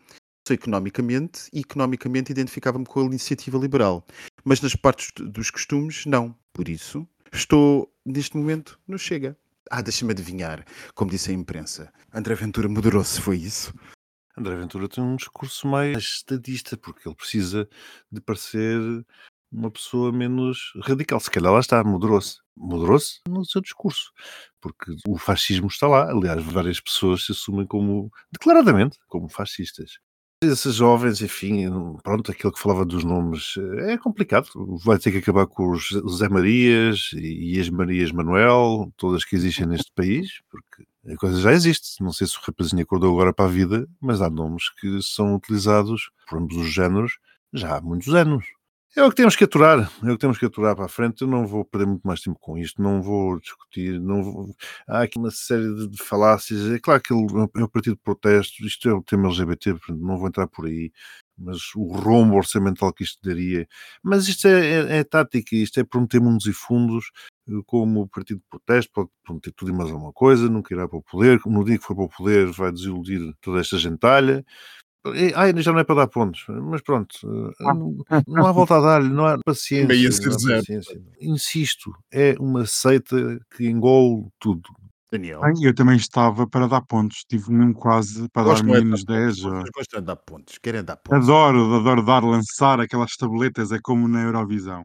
Sou 0.48 0.54
economicamente 0.54 1.50
e 1.52 1.60
economicamente 1.60 2.32
identificava-me 2.32 2.86
com 2.86 3.02
a 3.02 3.06
iniciativa 3.06 3.58
liberal. 3.58 4.06
Mas 4.46 4.62
nas 4.62 4.78
partes 4.78 5.12
dos 5.18 5.52
costumes, 5.52 6.06
não. 6.06 6.34
Por 6.54 6.70
isso, 6.70 7.06
estou 7.34 7.94
neste 8.06 8.38
momento 8.38 8.80
no 8.88 8.98
Chega. 8.98 9.38
Ah, 9.70 9.82
deixa-me 9.82 10.12
adivinhar, 10.12 10.64
como 10.96 11.12
disse 11.12 11.32
a 11.32 11.34
imprensa. 11.34 11.92
André 12.14 12.36
Ventura 12.36 12.70
moderou-se, 12.70 13.20
foi 13.20 13.38
isso? 13.38 13.74
André 14.38 14.56
Ventura 14.56 14.88
tem 14.88 15.04
um 15.04 15.16
discurso 15.16 15.68
mais 15.68 15.98
estadista, 15.98 16.76
porque 16.76 17.08
ele 17.08 17.16
precisa 17.16 17.70
de 18.12 18.20
parecer 18.20 19.06
uma 19.52 19.70
pessoa 19.70 20.12
menos 20.12 20.74
radical. 20.82 21.20
Se 21.20 21.30
calhar 21.30 21.54
lá 21.54 21.60
está, 21.60 21.84
moderou-se. 21.84 22.38
Moderou-se 22.56 23.20
no 23.28 23.46
seu 23.46 23.62
discurso, 23.62 24.12
porque 24.60 24.96
o 25.08 25.18
fascismo 25.18 25.68
está 25.68 25.88
lá. 25.88 26.10
Aliás, 26.10 26.44
várias 26.44 26.80
pessoas 26.80 27.26
se 27.26 27.32
assumem 27.32 27.66
como, 27.66 28.12
declaradamente, 28.32 28.98
como 29.08 29.30
fascistas. 29.30 30.00
Esses 30.44 30.76
jovens, 30.76 31.22
enfim, 31.22 31.66
pronto, 32.04 32.32
aquilo 32.32 32.52
que 32.52 32.60
falava 32.60 32.86
dos 32.86 33.04
nomes 33.04 33.56
eh, 33.58 33.94
é 33.94 33.98
complicado. 33.98 34.48
Vai 34.84 34.98
ter 35.00 35.12
que 35.12 35.18
acabar 35.20 35.48
com 35.48 35.72
os 35.72 35.90
Zé 36.18 36.28
Marias 36.30 37.12
e 37.14 37.60
as 37.60 37.70
Marias 37.70 38.12
Manuel, 38.12 38.92
todas 38.98 39.24
que 39.24 39.36
existem 39.36 39.66
neste 39.66 39.92
país, 39.94 40.42
porque 40.50 40.84
a 41.12 41.16
coisa 41.16 41.40
já 41.40 41.54
existe. 41.54 42.04
Não 42.04 42.12
sei 42.12 42.28
se 42.28 42.38
o 42.38 42.42
rapazinho 42.42 42.84
acordou 42.84 43.14
agora 43.14 43.34
para 43.34 43.46
a 43.46 43.54
vida, 43.54 43.88
mas 44.02 44.22
há 44.22 44.30
nomes 44.30 44.70
que 44.80 45.02
são 45.02 45.36
utilizados 45.36 46.12
por 46.30 46.40
ambos 46.40 46.58
os 46.58 46.74
géneros 46.74 47.18
já 47.54 47.78
há 47.78 47.82
muitos 47.82 48.14
anos. 48.14 48.46
É 48.96 49.04
o 49.04 49.10
que 49.10 49.16
temos 49.16 49.36
que 49.36 49.44
aturar, 49.44 49.92
é 50.04 50.12
o 50.12 50.14
que 50.14 50.20
temos 50.20 50.38
que 50.38 50.46
aturar 50.46 50.76
para 50.76 50.86
a 50.86 50.88
frente. 50.88 51.24
Eu 51.24 51.28
não 51.28 51.48
vou 51.48 51.66
perder 51.66 51.88
muito 51.88 52.04
mais 52.04 52.22
tempo 52.22 52.38
com 52.40 52.56
isto, 52.60 52.80
não 52.80 53.02
vou 53.02 53.40
discutir, 53.40 54.00
não 54.00 54.22
vou... 54.22 54.56
há 54.88 55.02
aqui 55.02 55.18
uma 55.18 55.32
série 55.32 55.88
de, 55.88 55.98
falácias. 55.98 56.70
É 56.72 56.78
claro 56.78 57.02
que 57.02 57.12
é 57.12 57.16
um 57.16 57.68
partido 57.68 57.96
de 57.96 58.02
protesto, 58.04 58.64
isto 58.64 58.88
é 58.88 58.94
o 58.94 59.02
tema 59.02 59.30
LGBT, 59.30 59.76
não 59.90 60.20
vou 60.20 60.28
entrar 60.28 60.46
por 60.46 60.68
aí, 60.68 60.92
mas 61.36 61.74
o 61.76 61.92
rombo 61.92 62.36
orçamental 62.36 62.94
que 62.94 63.04
isto 63.04 63.18
daria. 63.24 63.68
Mas 64.04 64.28
isto 64.28 64.48
é, 64.48 64.98
é, 64.98 64.98
é 65.00 65.04
tática, 65.04 65.56
isto 65.56 65.80
é 65.80 65.84
prometer 65.84 66.22
mundos 66.22 66.46
e 66.46 66.54
fundos 66.54 67.06
eh, 67.50 67.52
como 67.66 68.08
partido 68.08 68.42
de 68.42 68.46
protesto, 68.48 68.92
pode 68.94 69.10
prometer 69.24 69.52
tudo 69.54 69.72
e 69.72 69.74
mais 69.74 69.90
alguma 69.90 70.14
coisa, 70.14 70.48
nunca 70.48 70.72
irá 70.72 70.88
para 70.88 71.00
o 71.00 71.04
poder, 71.04 71.40
no 71.48 71.66
dia 71.66 71.80
que 71.80 71.84
for 71.84 71.96
para 71.96 72.06
o 72.06 72.10
poder 72.10 72.52
vai 72.52 72.72
desiludir 72.72 73.34
toda 73.42 73.60
esta 73.60 73.78
gentalha. 73.78 74.46
E, 75.14 75.34
ai, 75.36 75.54
já 75.62 75.72
não 75.74 75.80
é 75.80 75.84
para 75.84 75.96
dar 75.96 76.08
pontos, 76.08 76.46
mas 76.48 76.82
pronto, 76.82 77.14
eh, 77.60 77.64
não, 77.74 77.98
não 78.26 78.46
há 78.46 78.52
volta 78.54 78.76
a 78.78 78.80
dar-lhe, 78.80 79.10
não 79.10 79.26
há 79.26 79.38
paciência. 79.46 79.88
Não 80.10 80.54
há 80.56 80.58
paciência. 80.60 81.02
Insisto, 81.20 81.92
é 82.12 82.36
uma 82.40 82.66
seita 82.66 83.38
que 83.56 83.68
engole 83.68 84.28
tudo. 84.40 84.70
Daniel. 85.12 85.42
Bem, 85.42 85.54
eu 85.64 85.76
também 85.76 85.96
estava 85.98 86.48
para 86.48 86.68
dar 86.68 86.82
pontos, 86.82 87.24
tive 87.30 87.52
mesmo 87.52 87.74
quase 87.76 88.28
para 88.30 88.44
Gosto 88.46 88.66
dar 88.66 88.72
menos 88.82 89.04
dar 89.04 89.14
pontos, 89.14 89.36
10. 89.42 89.46
ou- 89.46 89.52
vocês 89.52 89.70
gostam 89.76 90.00
de 90.00 90.06
dar 90.08 90.16
pontos, 90.16 90.58
querem 90.58 90.84
dar 90.84 90.96
pontos. 90.98 91.30
Adoro, 91.30 91.76
adoro 91.76 92.02
dar, 92.04 92.24
lançar 92.24 92.80
aquelas 92.80 93.12
tabletas, 93.12 93.72
é 93.72 93.80
como 93.84 94.08
na 94.08 94.24
Eurovisão. 94.24 94.84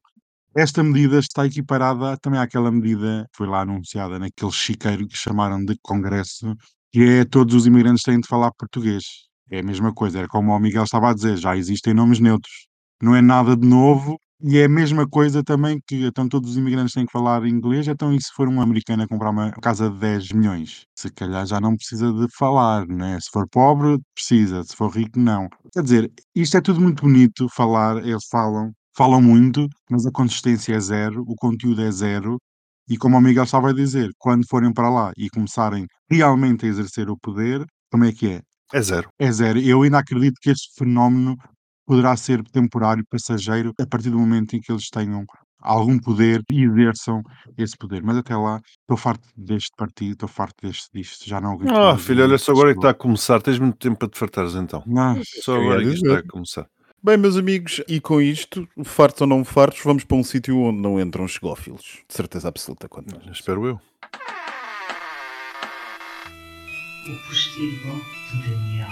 Esta 0.54 0.82
medida 0.82 1.18
está 1.20 1.46
equiparada 1.46 2.16
também 2.18 2.40
àquela 2.40 2.70
medida 2.72 3.24
que 3.32 3.38
foi 3.38 3.46
lá 3.46 3.60
anunciada 3.60 4.18
naquele 4.18 4.50
chiqueiro 4.50 5.06
que 5.06 5.16
chamaram 5.16 5.64
de 5.64 5.76
Congresso, 5.80 6.54
que 6.92 7.00
é 7.20 7.24
todos 7.24 7.54
os 7.54 7.66
imigrantes 7.66 8.02
têm 8.02 8.18
de 8.20 8.26
falar 8.26 8.50
português. 8.58 9.27
É 9.50 9.60
a 9.60 9.62
mesma 9.62 9.92
coisa, 9.94 10.18
era 10.18 10.28
como 10.28 10.52
o 10.52 10.58
Miguel 10.58 10.84
estava 10.84 11.10
a 11.10 11.14
dizer, 11.14 11.36
já 11.38 11.56
existem 11.56 11.94
nomes 11.94 12.20
neutros. 12.20 12.66
Não 13.02 13.14
é 13.16 13.22
nada 13.22 13.56
de 13.56 13.66
novo 13.66 14.18
e 14.42 14.58
é 14.58 14.64
a 14.66 14.68
mesma 14.68 15.08
coisa 15.08 15.42
também 15.42 15.80
que 15.86 16.04
então 16.06 16.28
todos 16.28 16.50
os 16.50 16.56
imigrantes 16.56 16.94
têm 16.94 17.06
que 17.06 17.12
falar 17.12 17.44
inglês, 17.46 17.88
então 17.88 18.12
e 18.14 18.20
se 18.22 18.30
for 18.34 18.46
um 18.48 18.60
americano 18.60 19.02
a 19.02 19.08
comprar 19.08 19.30
uma 19.30 19.50
casa 19.52 19.90
de 19.90 19.98
10 19.98 20.30
milhões? 20.32 20.84
Se 20.96 21.10
calhar 21.12 21.46
já 21.46 21.60
não 21.60 21.74
precisa 21.76 22.12
de 22.12 22.26
falar, 22.36 22.86
né? 22.86 23.18
Se 23.20 23.30
for 23.32 23.48
pobre, 23.48 23.98
precisa, 24.14 24.62
se 24.64 24.76
for 24.76 24.90
rico, 24.90 25.18
não. 25.18 25.48
Quer 25.72 25.82
dizer, 25.82 26.12
isto 26.34 26.56
é 26.56 26.60
tudo 26.60 26.80
muito 26.80 27.02
bonito, 27.02 27.48
falar, 27.54 27.96
eles 28.06 28.26
falam, 28.30 28.72
falam 28.96 29.20
muito, 29.22 29.66
mas 29.90 30.06
a 30.06 30.10
consistência 30.12 30.74
é 30.74 30.80
zero, 30.80 31.22
o 31.26 31.34
conteúdo 31.36 31.82
é 31.82 31.90
zero, 31.90 32.38
e 32.88 32.96
como 32.96 33.16
o 33.16 33.20
Miguel 33.20 33.44
estava 33.44 33.70
a 33.70 33.72
dizer, 33.74 34.10
quando 34.18 34.46
forem 34.48 34.72
para 34.72 34.88
lá 34.90 35.12
e 35.16 35.28
começarem 35.30 35.86
realmente 36.10 36.64
a 36.66 36.68
exercer 36.68 37.08
o 37.10 37.16
poder, 37.18 37.64
como 37.90 38.04
é 38.04 38.12
que 38.12 38.28
é? 38.28 38.42
É 38.72 38.82
zero. 38.82 39.10
É 39.18 39.30
zero. 39.32 39.58
Eu 39.58 39.82
ainda 39.82 39.98
acredito 39.98 40.38
que 40.40 40.50
este 40.50 40.68
fenómeno 40.76 41.36
poderá 41.86 42.16
ser 42.16 42.42
temporário, 42.50 43.04
passageiro, 43.10 43.72
a 43.80 43.86
partir 43.86 44.10
do 44.10 44.18
momento 44.18 44.54
em 44.54 44.60
que 44.60 44.70
eles 44.70 44.90
tenham 44.90 45.24
algum 45.60 45.98
poder 45.98 46.42
e 46.52 46.64
exerçam 46.64 47.22
esse 47.56 47.76
poder. 47.76 48.02
Mas 48.02 48.18
até 48.18 48.36
lá, 48.36 48.60
estou 48.82 48.96
farto 48.96 49.26
deste 49.36 49.70
partido, 49.76 50.12
estou 50.12 50.28
farto 50.28 50.54
deste 50.62 50.88
disto, 50.92 51.26
já 51.28 51.40
não 51.40 51.52
aguento 51.52 51.74
Ah, 51.74 51.96
filho, 51.96 52.22
olha 52.22 52.38
só 52.38 52.52
agora 52.52 52.70
é 52.70 52.72
que 52.74 52.78
está 52.78 52.90
a 52.90 52.94
começar. 52.94 53.40
Tens 53.40 53.58
muito 53.58 53.78
tempo 53.78 53.98
para 53.98 54.08
te 54.08 54.18
fartares 54.18 54.54
então. 54.54 54.82
Não, 54.86 55.20
Só 55.24 55.56
agora 55.56 55.82
é 55.82 55.84
que 55.86 55.94
está 55.94 56.18
a 56.18 56.22
começar. 56.22 56.66
Bem, 57.02 57.16
meus 57.16 57.36
amigos, 57.36 57.80
e 57.88 58.00
com 58.00 58.20
isto, 58.20 58.68
fartos 58.84 59.20
ou 59.20 59.26
não 59.26 59.44
fartos, 59.44 59.80
vamos 59.84 60.04
para 60.04 60.16
um 60.16 60.24
sítio 60.24 60.58
onde 60.58 60.80
não 60.80 61.00
entram 61.00 61.28
chegófilos. 61.28 62.02
De 62.08 62.14
certeza 62.14 62.48
absoluta 62.48 62.88
quanto 62.88 63.14
mais. 63.14 63.30
Espero 63.30 63.64
eu. 63.66 63.80
O 67.08 67.28
postigo 67.28 68.02
de 68.32 68.50
Daniel. 68.50 68.88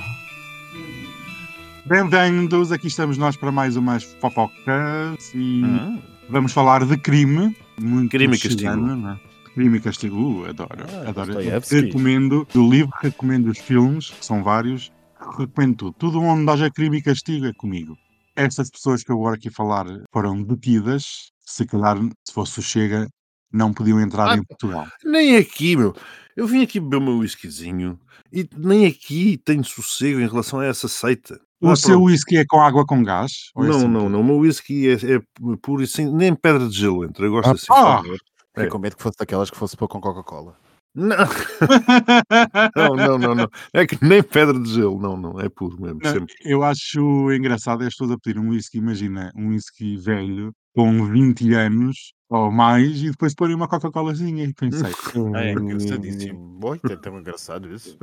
Bem-vindos, 1.85 2.73
aqui 2.73 2.87
estamos 2.89 3.19
nós 3.19 3.37
para 3.37 3.53
mais 3.53 3.77
umas 3.77 4.03
fofocas 4.05 5.33
e 5.35 5.63
Hum. 5.65 6.03
vamos 6.29 6.53
falar 6.53 6.85
de 6.85 6.97
crime. 6.97 7.57
Muito 7.79 8.11
Crime 8.11 8.37
e 8.37 8.39
castigo. 8.41 8.71
é? 9.09 9.21
Crime 9.55 9.79
e 9.79 9.81
castigo, 9.81 10.43
uh, 10.43 10.51
adoro. 10.51 10.85
Ah, 11.05 11.09
adoro. 11.11 11.33
Recomendo 11.71 12.47
do 12.53 12.69
livro, 12.71 12.93
recomendo 13.01 13.49
os 13.51 13.59
filmes, 13.59 14.11
que 14.11 14.25
são 14.25 14.43
vários, 14.43 14.91
recomendo 15.39 15.77
tudo. 15.77 15.93
Tudo 15.99 16.21
onde 16.23 16.51
haja 16.51 16.71
crime 16.71 16.99
e 16.99 17.03
castigo 17.03 17.47
é 17.47 17.53
comigo. 17.53 17.97
Estas 18.35 18.71
pessoas 18.71 19.03
que 19.03 19.11
eu 19.13 19.17
agora 19.17 19.37
aqui 19.37 19.51
falar 19.51 19.87
foram 20.13 20.43
detidas, 20.43 21.31
se 21.41 21.65
calhar, 21.67 21.97
se 22.25 22.33
fosse 22.35 22.59
o 22.59 22.63
Chega, 22.63 23.09
não 23.53 23.73
podiam 23.73 24.01
entrar 24.01 24.29
Ah, 24.31 24.37
em 24.37 24.43
Portugal. 24.43 24.87
Nem 25.05 25.37
aqui, 25.37 25.77
meu. 25.77 25.95
Eu 26.37 26.47
vim 26.47 26.63
aqui 26.63 26.79
beber 26.79 26.97
o 26.99 27.01
meu 27.01 27.19
whiskyzinho 27.19 27.99
e 28.33 28.47
nem 28.57 28.87
aqui 28.87 29.39
tenho 29.45 29.65
sossego 29.65 30.21
em 30.21 30.29
relação 30.29 30.61
a 30.61 30.67
essa 30.67 30.87
seita. 30.89 31.41
O 31.61 31.71
Ah, 31.71 31.77
seu 31.77 32.03
whisky 32.03 32.37
é 32.37 32.45
com 32.47 32.61
água 32.61 32.85
com 32.85 33.03
gás? 33.03 33.51
Ou 33.55 33.65
é 33.65 33.69
Não, 33.69 33.77
assim 33.77 33.89
não, 33.89 34.09
não. 34.11 34.21
O 34.21 34.25
meu 34.25 34.37
whisky 34.39 34.89
é, 34.91 34.93
é 35.17 35.21
puro 35.63 35.83
e 35.83 35.87
sem. 35.87 36.13
Nem 36.13 36.35
pedra 36.35 36.69
de 36.69 36.77
gelo 36.79 37.05
entra. 37.05 37.25
Eu 37.25 37.31
gosto 37.31 37.49
Ah, 37.49 37.53
assim. 37.53 37.67
Ah! 37.71 37.97
favor. 38.03 38.19
É 38.59 38.67
com 38.67 38.79
medo 38.79 38.97
que 38.97 39.03
fosse 39.03 39.17
daquelas 39.19 39.51
que 39.51 39.57
fosse 39.57 39.77
pôr 39.77 39.89
com 39.89 40.01
Coca-Cola. 40.01 40.57
Não, 40.95 41.17
não, 42.75 42.97
não, 42.97 43.19
não, 43.19 43.35
não. 43.35 43.49
É 43.73 43.87
que 43.87 44.03
nem 44.03 44.23
pedra 44.23 44.59
de 44.59 44.73
gelo. 44.75 44.99
Não, 45.01 45.17
não. 45.17 45.41
É 45.41 45.49
puro 45.49 45.81
mesmo. 45.81 46.01
Não, 46.03 46.11
Sempre. 46.13 46.35
eu 46.45 46.63
acho 46.63 47.33
engraçado 47.33 47.83
é 47.83 47.87
as 47.87 47.93
pessoas 47.95 48.13
a 48.13 48.19
pedir 48.19 48.39
um 48.39 48.51
whisky, 48.51 48.79
imagina, 48.79 49.31
um 49.37 49.49
whisky 49.49 49.97
velho, 49.97 50.53
com 50.75 51.05
20 51.07 51.53
anos 51.55 52.13
ou 52.29 52.51
mais, 52.51 53.03
e 53.03 53.11
depois 53.11 53.35
porem 53.35 53.55
uma 53.55 53.69
Coca-Colazinha. 53.69 54.45
E 54.45 54.53
pensei, 54.55 54.91
É 55.37 55.55
"Hum, 55.55 55.61
engraçadíssimo. 55.63 56.59
Oi, 56.65 56.81
é 56.91 56.97
tão 56.97 57.19
engraçado 57.19 57.73
isso. 57.73 57.97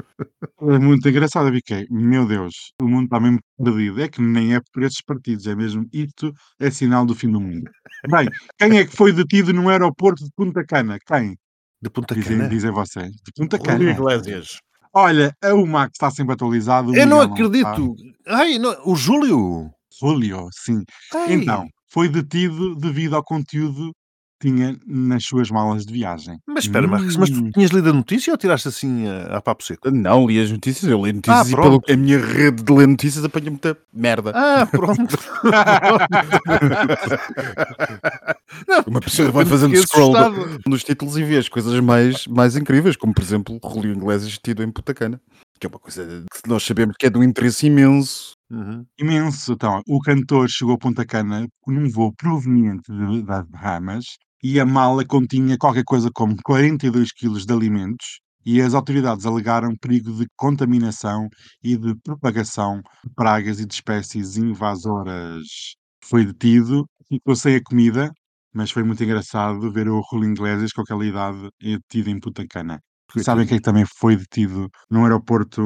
é 0.62 0.80
muito 0.80 1.08
engraçado. 1.10 1.48
Eu 1.50 1.54
fiquei, 1.56 1.86
meu 1.90 2.26
Deus, 2.26 2.72
o 2.82 2.88
mundo 2.88 3.06
está 3.06 3.20
mesmo 3.20 3.40
perdido. 3.58 4.02
É 4.02 4.08
que 4.08 4.22
nem 4.22 4.56
é 4.56 4.62
por 4.72 4.84
estes 4.84 5.04
partidos, 5.04 5.46
é 5.48 5.56
mesmo, 5.56 5.86
isto 5.92 6.32
é 6.60 6.70
sinal 6.72 7.06
do 7.06 7.16
fim 7.16 7.30
do 7.32 7.42
mundo. 7.42 7.70
Bem, 8.10 8.28
quem 8.58 8.78
é 8.80 8.86
que 8.86 8.96
foi 8.96 9.12
detido 9.12 9.52
no 9.54 9.70
aeroporto 9.70 10.24
de 10.24 10.30
Punta 10.36 10.64
Cana? 10.66 10.98
Quem? 11.06 11.36
De 11.82 11.90
Punta 11.90 12.16
Dizem, 12.16 12.38
Cana. 12.38 12.50
dizem 12.50 12.72
vocês. 12.72 13.12
De 13.12 13.32
Punta 13.36 13.60
Cana. 13.60 13.92
Iglesias. 13.92 14.58
Olha, 14.96 15.36
a 15.44 15.54
UMAC 15.56 15.92
está 15.94 16.10
sempre 16.12 16.34
atualizado. 16.36 16.92
o 16.92 16.96
Eu 16.96 17.08
não 17.08 17.20
Miguel 17.28 17.48
acredito. 17.48 17.96
Ai, 18.28 18.58
não, 18.60 18.76
o 18.86 18.96
Júlio. 18.96 19.70
Julio, 20.00 20.48
sim. 20.54 20.84
Ai. 21.14 21.34
Então, 21.34 21.68
foi 21.92 22.08
detido 22.08 22.76
devido 22.76 23.16
ao 23.16 23.24
conteúdo 23.24 23.92
tinha 24.44 24.78
nas 24.86 25.24
suas 25.26 25.50
malas 25.50 25.86
de 25.86 25.94
viagem. 25.94 26.38
Mas 26.48 26.66
espera, 26.66 26.88
Marcos, 26.88 27.16
mas 27.18 27.30
tu 27.30 27.40
Hum. 27.40 27.52
tinhas 27.52 27.72
lido 27.72 27.90
a 27.90 27.94
notícia 27.94 28.32
ou 28.32 28.38
tiraste 28.38 28.68
assim 28.68 29.08
a, 29.08 29.38
a 29.38 29.42
papo 29.42 29.64
seco? 29.64 29.90
Não, 29.90 30.28
li 30.28 30.40
as 30.42 30.52
notícias, 30.52 30.90
eu 30.92 31.04
li 31.06 31.14
notícias 31.14 31.48
Ah, 31.48 31.52
e 31.52 31.56
pelo 31.56 31.82
a 31.90 31.96
minha 31.96 32.20
rede 32.20 32.62
de 32.64 32.72
ler 32.74 32.88
notícias 32.88 33.24
apanha 33.26 33.50
muita 33.50 33.78
merda. 33.94 34.32
Ah, 34.36 34.66
pronto. 34.66 35.18
Uma 38.88 39.00
pessoa 39.02 39.32
vai 39.32 39.46
fazendo 39.46 39.76
scroll 39.78 40.16
assustado. 40.16 40.60
nos 40.68 40.84
títulos 40.84 41.18
e 41.18 41.24
vê 41.24 41.38
as 41.38 41.50
coisas 41.50 41.80
mais, 41.80 42.28
mais 42.28 42.56
incríveis, 42.56 42.96
como 42.96 43.14
por 43.14 43.24
exemplo 43.24 43.60
Julio 43.64 43.94
Iglesias 43.94 44.38
tido 44.44 44.64
em 44.64 44.72
Putacana, 44.72 45.20
que 45.60 45.66
é 45.66 45.70
uma 45.70 45.80
coisa 45.80 46.26
que 46.34 46.50
nós 46.50 46.64
sabemos 46.64 46.96
que 47.00 47.06
é 47.06 47.10
de 47.10 47.18
um 47.18 47.24
interesse 47.24 47.68
imenso. 47.68 48.34
Uhum. 48.52 48.86
Imenso. 49.00 49.54
Então, 49.54 49.82
o 49.88 50.00
cantor 50.00 50.48
chegou 50.50 50.76
a 50.76 50.78
Punta 50.78 51.06
Cana 51.06 51.48
num 51.66 51.90
voo 51.90 52.14
proveniente 52.16 52.92
de- 52.92 53.24
das 53.24 53.46
Bahamas 53.48 54.06
e 54.44 54.60
a 54.60 54.66
mala 54.66 55.06
continha 55.06 55.58
qualquer 55.58 55.86
coisa 55.86 56.10
como 56.14 56.36
42 56.44 57.14
quilos 57.14 57.46
de 57.46 57.54
alimentos 57.54 58.20
e 58.46 58.62
as 58.62 58.74
autoridades 58.74 59.26
alegaram 59.26 59.74
perigo 59.76 60.12
de 60.12 60.28
contaminação 60.36 61.30
e 61.64 61.78
de 61.78 61.96
propagação 62.04 62.82
de 63.04 63.14
pragas 63.16 63.60
e 63.60 63.66
de 63.66 63.74
espécies 63.74 64.36
invasoras. 64.36 65.48
Foi 66.04 66.26
detido, 66.26 66.86
ficou 67.08 67.36
sem 67.38 67.56
a 67.56 67.62
comida, 67.64 68.12
mas 68.54 68.70
foi 68.70 68.84
muito 68.84 69.02
engraçado 69.02 69.72
ver 69.72 69.88
o 69.88 70.04
Julio 70.12 70.32
Iglesias 70.32 70.74
com 70.74 70.82
aquela 70.82 71.06
idade 71.06 71.50
detido 71.62 72.10
em 72.10 72.20
Punta 72.20 72.46
Cana. 72.46 72.80
E 73.16 73.24
sabem 73.24 73.46
quem 73.46 73.56
é 73.56 73.60
que 73.60 73.64
também 73.64 73.86
foi 73.98 74.18
detido 74.18 74.70
num 74.90 75.04
aeroporto 75.04 75.62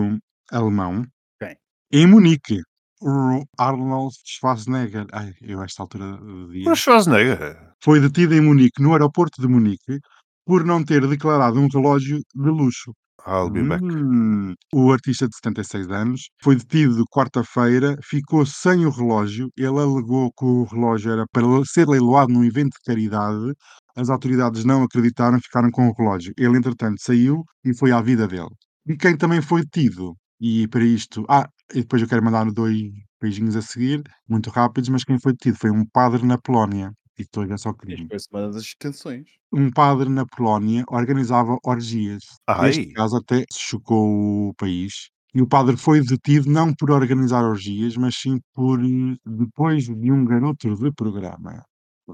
alemão? 0.51 1.03
Quem? 1.39 1.55
Em 1.91 2.05
Munique. 2.05 2.61
O 3.01 3.43
Arnold 3.57 4.15
Schwarzenegger. 4.25 5.05
Ai, 5.11 5.33
eu 5.41 5.61
a 5.61 5.65
esta 5.65 5.83
altura 5.83 6.17
do 6.17 6.51
dia. 6.51 6.69
O 6.69 6.75
Schwarzenegger. 6.75 7.55
Foi 7.83 7.99
detido 7.99 8.33
em 8.33 8.41
Munique, 8.41 8.81
no 8.81 8.93
aeroporto 8.93 9.41
de 9.41 9.47
Munique, 9.47 9.99
por 10.45 10.63
não 10.63 10.83
ter 10.83 11.07
declarado 11.07 11.59
um 11.59 11.67
relógio 11.71 12.17
de 12.17 12.49
luxo. 12.49 12.91
I'll 13.27 13.49
be 13.49 13.61
back. 13.61 13.83
Hum, 13.83 14.53
o 14.73 14.91
artista 14.91 15.27
de 15.27 15.35
76 15.35 15.89
anos 15.91 16.29
foi 16.41 16.55
detido 16.55 17.03
quarta-feira, 17.11 17.97
ficou 18.01 18.45
sem 18.45 18.85
o 18.85 18.89
relógio. 18.89 19.49
Ele 19.57 19.67
alegou 19.67 20.31
que 20.31 20.45
o 20.45 20.63
relógio 20.63 21.11
era 21.11 21.25
para 21.31 21.45
ser 21.65 21.87
leiloado 21.87 22.31
num 22.31 22.45
evento 22.45 22.71
de 22.71 22.83
caridade. 22.85 23.53
As 23.97 24.09
autoridades 24.09 24.63
não 24.63 24.83
acreditaram, 24.83 25.39
ficaram 25.39 25.69
com 25.71 25.89
o 25.89 25.93
relógio. 25.93 26.33
Ele, 26.37 26.57
entretanto, 26.57 27.01
saiu 27.01 27.43
e 27.65 27.75
foi 27.75 27.91
à 27.91 28.01
vida 28.01 28.27
dele. 28.27 28.49
E 28.87 28.95
quem 28.95 29.17
também 29.17 29.41
foi 29.41 29.61
detido? 29.61 30.15
E 30.39 30.67
para 30.69 30.85
isto. 30.85 31.25
Ah, 31.27 31.49
e 31.73 31.81
depois 31.81 32.01
eu 32.01 32.07
quero 32.07 32.23
mandar 32.23 32.45
dois 32.51 32.77
beijinhos 33.21 33.55
a 33.55 33.61
seguir, 33.61 34.03
muito 34.29 34.49
rápidos, 34.49 34.89
mas 34.89 35.03
quem 35.03 35.19
foi 35.19 35.33
detido 35.33 35.57
foi 35.57 35.71
um 35.71 35.85
padre 35.85 36.25
na 36.25 36.37
Polónia. 36.37 36.93
E 37.17 37.23
depois 37.23 37.49
é 37.49 37.57
só 37.57 37.73
crime 37.73 38.09
Foi 38.09 38.19
semana 38.19 38.51
das 38.51 38.63
extensões. 38.63 39.29
um 39.51 39.69
padre 39.71 40.09
na 40.09 40.25
Polónia 40.25 40.83
organizava 40.89 41.57
orgias. 41.65 42.23
Ai. 42.47 42.73
Neste 42.73 42.87
caso 42.93 43.17
até 43.17 43.43
chocou 43.53 44.49
o 44.49 44.53
país. 44.55 45.09
E 45.33 45.41
o 45.41 45.47
padre 45.47 45.77
foi 45.77 46.01
detido 46.01 46.49
não 46.49 46.73
por 46.73 46.91
organizar 46.91 47.43
orgias, 47.43 47.95
mas 47.97 48.15
sim 48.15 48.39
por 48.53 48.79
depois 49.25 49.83
de 49.85 50.11
um 50.11 50.25
garoto 50.25 50.73
de 50.75 50.91
programa. 50.93 51.63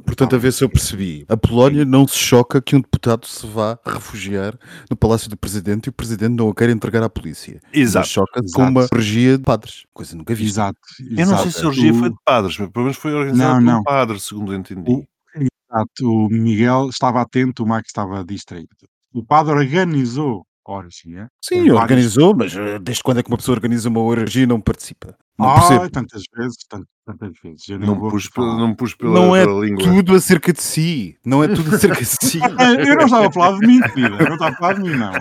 Portanto, 0.01 0.35
a 0.35 0.39
ver 0.39 0.51
se 0.51 0.63
eu 0.63 0.69
percebi. 0.69 1.23
A 1.29 1.37
Polónia 1.37 1.85
não 1.85 2.07
se 2.07 2.17
choca 2.17 2.59
que 2.59 2.75
um 2.75 2.81
deputado 2.81 3.27
se 3.27 3.45
vá 3.45 3.77
refugiar 3.85 4.57
no 4.89 4.97
Palácio 4.97 5.29
do 5.29 5.37
Presidente 5.37 5.85
e 5.85 5.89
o 5.89 5.93
Presidente 5.93 6.33
não 6.35 6.49
o 6.49 6.53
quer 6.53 6.69
entregar 6.71 7.03
à 7.03 7.09
polícia. 7.09 7.61
Exato. 7.71 8.07
Choca 8.07 8.39
com 8.41 8.45
Exato. 8.45 8.63
uma 8.71 8.87
orgia 8.91 9.37
de 9.37 9.43
padres. 9.43 9.83
Coisa 9.93 10.15
nunca 10.15 10.33
vista. 10.33 10.61
Exato. 10.61 10.79
Eu 10.99 11.27
não 11.27 11.37
sei 11.37 11.47
exato. 11.47 11.51
se 11.51 11.63
a 11.63 11.67
orgia 11.67 11.91
O- 11.91 11.95
foi 11.95 12.09
de 12.09 12.15
padres, 12.25 12.57
mas 12.57 12.69
pelo 12.71 12.85
menos 12.85 12.97
foi 12.97 13.13
organizada 13.13 13.59
Não, 13.61 13.73
por 13.75 13.79
um 13.81 13.83
padre, 13.83 14.19
segundo 14.19 14.53
eu 14.53 14.57
entendi. 14.59 14.91
O- 14.91 15.05
Exato, 15.35 16.05
o 16.07 16.27
Miguel 16.29 16.87
estava 16.89 17.21
atento, 17.21 17.63
o 17.63 17.67
Max 17.67 17.87
estava 17.87 18.23
distraído. 18.23 18.69
O 19.13 19.23
padre 19.23 19.53
organizou 19.53 20.45
orgia. 20.65 21.27
Sim, 21.43 21.55
com 21.55 21.73
vários- 21.75 21.81
organizou, 21.81 22.35
mas 22.35 22.55
eh, 22.55 22.79
desde 22.79 23.03
quando 23.03 23.19
é 23.19 23.23
que 23.23 23.29
uma 23.29 23.37
pessoa 23.37 23.55
organiza 23.55 23.89
uma 23.89 23.99
orgia 24.01 24.43
e 24.43 24.47
não 24.47 24.61
participa? 24.61 25.15
Não 25.37 25.49
Ah, 25.49 25.55
percebo. 25.55 25.89
tantas 25.89 26.23
vezes, 26.35 26.57
tant- 26.69 26.85
tantas 27.05 27.31
vezes. 27.43 27.67
Eu 27.67 27.79
Não 27.79 27.99
vou 27.99 28.11
pus, 28.11 28.25
falar. 28.25 28.57
não 28.57 28.75
pus 28.75 28.93
pela, 28.95 29.13
Não 29.13 29.35
é 29.35 29.43
pela 29.45 29.65
língua. 29.65 29.83
tudo 29.83 30.15
acerca 30.15 30.53
de 30.53 30.61
si. 30.61 31.17
Não 31.25 31.43
é 31.43 31.47
tudo 31.47 31.75
acerca 31.75 31.97
de 31.99 32.05
si. 32.05 32.39
Eu 32.93 32.95
não 32.97 33.05
estava 33.05 33.27
a 33.27 33.31
falar 33.31 33.59
de 33.59 33.65
mim, 33.67 33.79
querida. 33.81 34.15
Eu 34.19 34.25
não 34.27 34.33
estava 34.35 34.51
a 34.51 34.57
falar 34.57 34.73
de 34.73 34.81
mim, 34.81 34.95
não. 34.95 35.11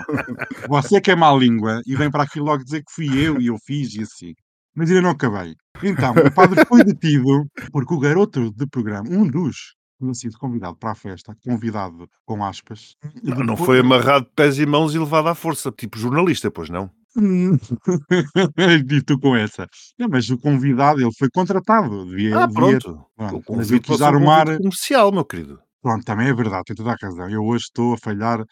Você 0.69 1.01
que 1.01 1.11
é 1.11 1.15
má 1.15 1.31
língua 1.33 1.81
e 1.87 1.95
vem 1.95 2.11
para 2.11 2.23
aqui 2.23 2.39
logo 2.39 2.63
dizer 2.63 2.79
que 2.83 2.91
fui 2.93 3.07
eu 3.25 3.41
e 3.41 3.47
eu 3.47 3.57
fiz 3.65 3.93
e 3.95 4.03
assim. 4.03 4.33
Mas 4.75 4.89
ainda 4.89 5.01
não 5.01 5.09
acabei. 5.11 5.53
Então, 5.83 6.13
o 6.13 6.31
padre 6.31 6.63
foi 6.65 6.83
detido 6.83 7.45
porque 7.71 7.93
o 7.93 7.99
garoto 7.99 8.51
de 8.55 8.65
programa, 8.67 9.07
um 9.09 9.27
dos, 9.27 9.55
tinha 10.03 10.13
sido 10.13 10.37
convidado 10.37 10.75
para 10.75 10.91
a 10.91 10.95
festa, 10.95 11.35
convidado 11.43 12.07
com 12.25 12.43
aspas. 12.43 12.95
Não, 13.23 13.37
não 13.37 13.45
depois- 13.55 13.65
foi 13.65 13.79
amarrado 13.79 14.25
de 14.25 14.31
pés 14.35 14.59
e 14.59 14.65
mãos 14.65 14.93
e 14.93 14.99
levado 14.99 15.27
à 15.29 15.35
força, 15.35 15.71
tipo 15.71 15.97
jornalista, 15.97 16.51
pois 16.51 16.69
não? 16.69 16.89
Tu 19.05 19.19
com 19.19 19.35
essa. 19.35 19.67
Não, 19.99 20.07
mas 20.09 20.29
o 20.29 20.37
convidado, 20.37 21.01
ele 21.01 21.11
foi 21.17 21.29
contratado. 21.29 22.05
Devia, 22.07 22.37
Ah, 22.43 22.45
devia- 22.47 22.79
pronto. 22.79 23.05
pronto, 23.15 23.43
O 23.53 23.57
mas 23.57 23.71
eu 23.71 23.79
quis 23.79 24.01
um 24.01 24.05
convite 24.19 24.57
comercial, 24.57 25.11
meu 25.11 25.25
querido. 25.25 25.59
Pronto, 25.81 26.03
também 26.05 26.27
é 26.29 26.33
verdade, 26.33 26.63
tem 26.65 26.75
toda 26.75 26.91
a 26.91 26.95
razão. 27.01 27.29
Eu 27.29 27.43
hoje 27.43 27.65
estou 27.65 27.93
a 27.93 27.97
falhar. 27.97 28.43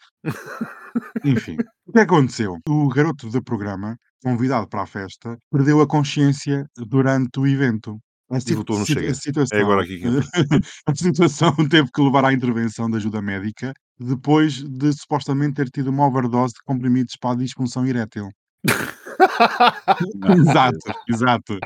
Enfim, 1.24 1.56
o 1.86 1.92
que 1.92 2.00
aconteceu? 2.00 2.58
O 2.68 2.88
garoto 2.88 3.28
do 3.30 3.42
programa, 3.42 3.96
convidado 4.22 4.68
para 4.68 4.82
a 4.82 4.86
festa, 4.86 5.38
perdeu 5.50 5.80
a 5.80 5.86
consciência 5.86 6.66
durante 6.76 7.40
o 7.40 7.46
evento. 7.46 7.98
A, 8.32 8.40
situ- 8.40 8.84
Chega. 8.86 9.10
a 9.10 9.14
situação, 9.14 9.58
É 9.58 9.62
agora 9.62 9.82
aqui 9.82 9.98
que 9.98 10.06
a 10.86 10.94
situação 10.94 11.54
teve 11.68 11.88
que 11.92 12.00
levar 12.02 12.24
à 12.24 12.32
intervenção 12.32 12.88
de 12.90 12.96
ajuda 12.96 13.20
médica 13.20 13.72
depois 14.00 14.62
de 14.62 14.92
supostamente 14.92 15.54
ter 15.54 15.68
tido 15.70 15.88
uma 15.90 16.06
overdose 16.06 16.54
de 16.54 16.60
comprimidos 16.64 17.14
para 17.20 17.32
a 17.32 17.36
disfunção 17.38 17.86
erétil. 17.86 18.28
Exato, 20.36 20.78
exato. 21.08 21.58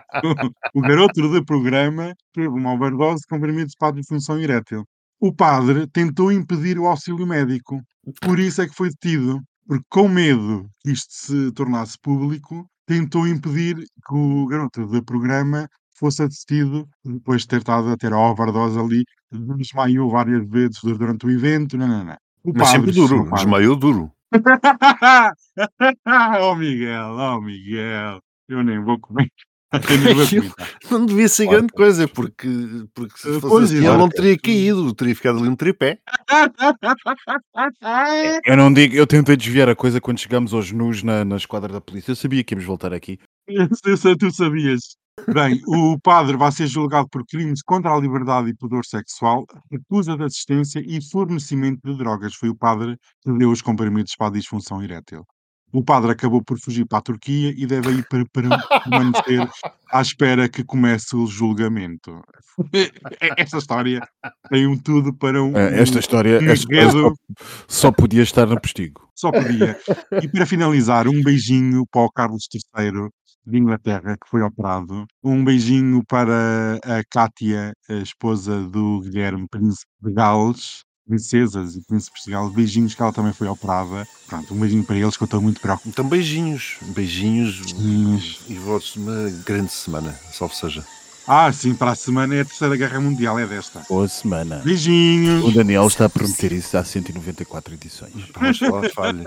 O 0.74 0.80
garoto 0.80 1.28
do 1.28 1.44
programa 1.44 2.14
teve 2.32 2.48
uma 2.48 2.72
overdose 2.74 3.20
de 3.20 3.26
comprimidos 3.28 3.74
para 3.78 3.88
a 3.88 4.00
disfunção 4.00 4.38
erétil. 4.38 4.84
O 5.20 5.32
padre 5.32 5.86
tentou 5.86 6.30
impedir 6.30 6.78
o 6.78 6.86
auxílio 6.86 7.26
médico, 7.26 7.80
por 8.20 8.38
isso 8.38 8.60
é 8.62 8.68
que 8.68 8.74
foi 8.74 8.90
detido. 8.90 9.40
Porque, 9.66 9.84
com 9.88 10.08
medo 10.08 10.68
que 10.80 10.92
isto 10.92 11.12
se 11.12 11.52
tornasse 11.52 11.96
público, 12.00 12.66
tentou 12.86 13.26
impedir 13.26 13.74
que 13.76 14.14
o 14.14 14.46
garoto 14.46 14.86
do 14.86 15.02
programa 15.04 15.68
fosse 15.98 16.22
assistido 16.22 16.88
depois 17.04 17.42
de 17.42 17.48
ter 17.48 17.58
estado 17.58 17.88
a 17.90 17.96
ter 17.96 18.12
a 18.12 18.18
overdose 18.18 18.78
ali, 18.78 19.04
desmaiou 19.30 20.10
várias 20.10 20.46
vezes 20.48 20.78
durante 20.82 21.26
o 21.26 21.30
evento. 21.30 21.76
Não, 21.76 21.86
não, 21.88 22.04
não. 22.04 22.16
O 22.44 22.52
Mas 22.54 22.68
sempre 22.68 22.86
padre- 22.86 23.00
duro, 23.00 23.16
o 23.16 23.24
padre- 23.24 23.36
desmaiou 23.36 23.76
duro. 23.76 24.12
oh 26.40 26.54
Miguel, 26.54 27.16
oh 27.16 27.40
Miguel, 27.40 28.20
eu 28.48 28.62
nem 28.62 28.82
vou 28.82 28.98
comer. 28.98 29.30
Não 30.90 31.04
devia 31.04 31.28
ser 31.28 31.46
grande 31.48 31.72
claro. 31.72 31.74
coisa, 31.74 32.08
porque, 32.08 32.48
porque 32.94 33.18
se 33.18 33.28
Eh, 33.28 33.32
fosse 33.40 33.48
pois, 33.48 33.64
assim, 33.64 33.76
ele 33.84 33.96
não 33.96 34.08
teria 34.08 34.38
caído, 34.38 34.94
teria 34.94 35.14
ficado 35.14 35.38
ali 35.40 35.48
um 35.48 35.56
tripé. 35.56 35.98
Eu 38.46 38.56
não 38.56 38.72
digo, 38.72 38.94
eu 38.94 39.06
tentei 39.06 39.36
desviar 39.36 39.68
a 39.68 39.74
coisa 39.74 40.00
quando 40.00 40.20
chegámos 40.20 40.54
aos 40.54 40.70
nus 40.70 41.02
na, 41.02 41.24
na 41.24 41.36
esquadra 41.36 41.72
da 41.72 41.80
polícia. 41.80 42.12
Eu 42.12 42.16
sabia 42.16 42.44
que 42.44 42.54
íamos 42.54 42.64
voltar 42.64 42.94
aqui. 42.94 43.18
Eu 43.48 43.96
sei, 43.96 44.16
tu 44.16 44.30
sabias. 44.32 44.96
Bem, 45.32 45.60
o 45.66 45.98
padre 45.98 46.36
vai 46.36 46.52
ser 46.52 46.66
julgado 46.66 47.08
por 47.08 47.24
crimes 47.26 47.62
contra 47.62 47.90
a 47.90 47.98
liberdade 47.98 48.50
e 48.50 48.54
pudor 48.54 48.84
sexual, 48.84 49.44
recusa 49.72 50.16
de 50.16 50.22
assistência 50.24 50.80
e 50.86 51.00
fornecimento 51.10 51.80
de 51.84 51.96
drogas. 51.96 52.34
Foi 52.34 52.50
o 52.50 52.54
padre 52.54 52.96
que 53.22 53.32
deu 53.32 53.50
os 53.50 53.62
comprimidos 53.62 54.14
para 54.16 54.28
a 54.28 54.32
disfunção 54.32 54.82
erétil. 54.82 55.24
O 55.72 55.82
padre 55.82 56.12
acabou 56.12 56.42
por 56.44 56.58
fugir 56.60 56.86
para 56.86 56.98
a 56.98 57.02
Turquia 57.02 57.52
e 57.56 57.66
deve 57.66 57.90
ir 57.92 58.06
para, 58.08 58.24
para 58.32 58.58
permanecer 58.84 59.48
à 59.90 60.00
espera 60.00 60.48
que 60.48 60.62
comece 60.62 61.16
o 61.16 61.26
julgamento. 61.26 62.22
Esta 63.36 63.58
história 63.58 64.00
tem 64.48 64.66
um 64.66 64.78
tudo 64.78 65.12
para 65.12 65.42
um. 65.42 65.56
Eh, 65.56 65.80
Esta 65.80 65.98
história 65.98 66.38
um 66.40 66.44
esta- 66.50 66.72
enredo. 66.72 66.92
só, 66.92 67.12
só 67.66 67.92
podia 67.92 68.22
estar 68.22 68.46
no 68.46 68.60
postigo. 68.60 69.08
Só 69.14 69.32
podia. 69.32 69.76
E 70.22 70.28
para 70.28 70.46
finalizar, 70.46 71.08
um 71.08 71.20
beijinho 71.22 71.84
para 71.90 72.02
o 72.02 72.10
Carlos 72.12 72.46
III 72.78 73.08
de 73.46 73.58
Inglaterra, 73.58 74.16
que 74.16 74.28
foi 74.28 74.42
operado. 74.42 75.06
Um 75.22 75.44
beijinho 75.44 76.02
para 76.06 76.78
a 76.82 77.02
Cátia, 77.10 77.72
a 77.88 77.94
esposa 77.94 78.60
do 78.64 79.00
Guilherme, 79.00 79.46
príncipe 79.48 79.90
de 80.02 80.12
Gales. 80.12 80.84
Princesas 81.08 81.76
e 81.76 81.86
príncipes 81.86 82.24
de 82.24 82.32
Gales, 82.32 82.52
beijinhos 82.52 82.92
que 82.92 83.00
ela 83.00 83.12
também 83.12 83.32
foi 83.32 83.46
operada. 83.46 84.04
Pronto, 84.26 84.52
um 84.52 84.58
beijinho 84.58 84.82
para 84.82 84.96
eles 84.96 85.16
que 85.16 85.22
eu 85.22 85.26
estou 85.26 85.40
muito 85.40 85.60
preocupado. 85.60 85.88
Então 85.88 86.08
beijinhos, 86.08 86.78
beijinhos 86.88 87.60
Beijinhos. 87.60 88.40
e 88.48 88.54
votos 88.54 88.94
de 88.94 88.98
uma 88.98 89.30
grande 89.44 89.70
semana, 89.70 90.12
salve 90.32 90.56
seja. 90.56 90.84
Ah, 91.28 91.52
sim, 91.52 91.74
para 91.74 91.92
a 91.92 91.94
semana 91.94 92.34
é 92.36 92.40
a 92.40 92.44
Terceira 92.44 92.76
Guerra 92.76 93.00
Mundial, 93.00 93.38
é 93.38 93.46
desta. 93.46 93.84
Boa 93.88 94.08
semana. 94.08 94.60
Beijinhos! 94.64 95.44
O 95.44 95.52
Daniel 95.52 95.86
está 95.86 96.06
a 96.06 96.08
prometer 96.08 96.50
isso 96.52 96.76
há 96.76 96.84
194 96.84 97.74
edições. 97.74 98.12
Vamos 98.34 98.58
falar 98.58 98.90
falha. 98.90 99.24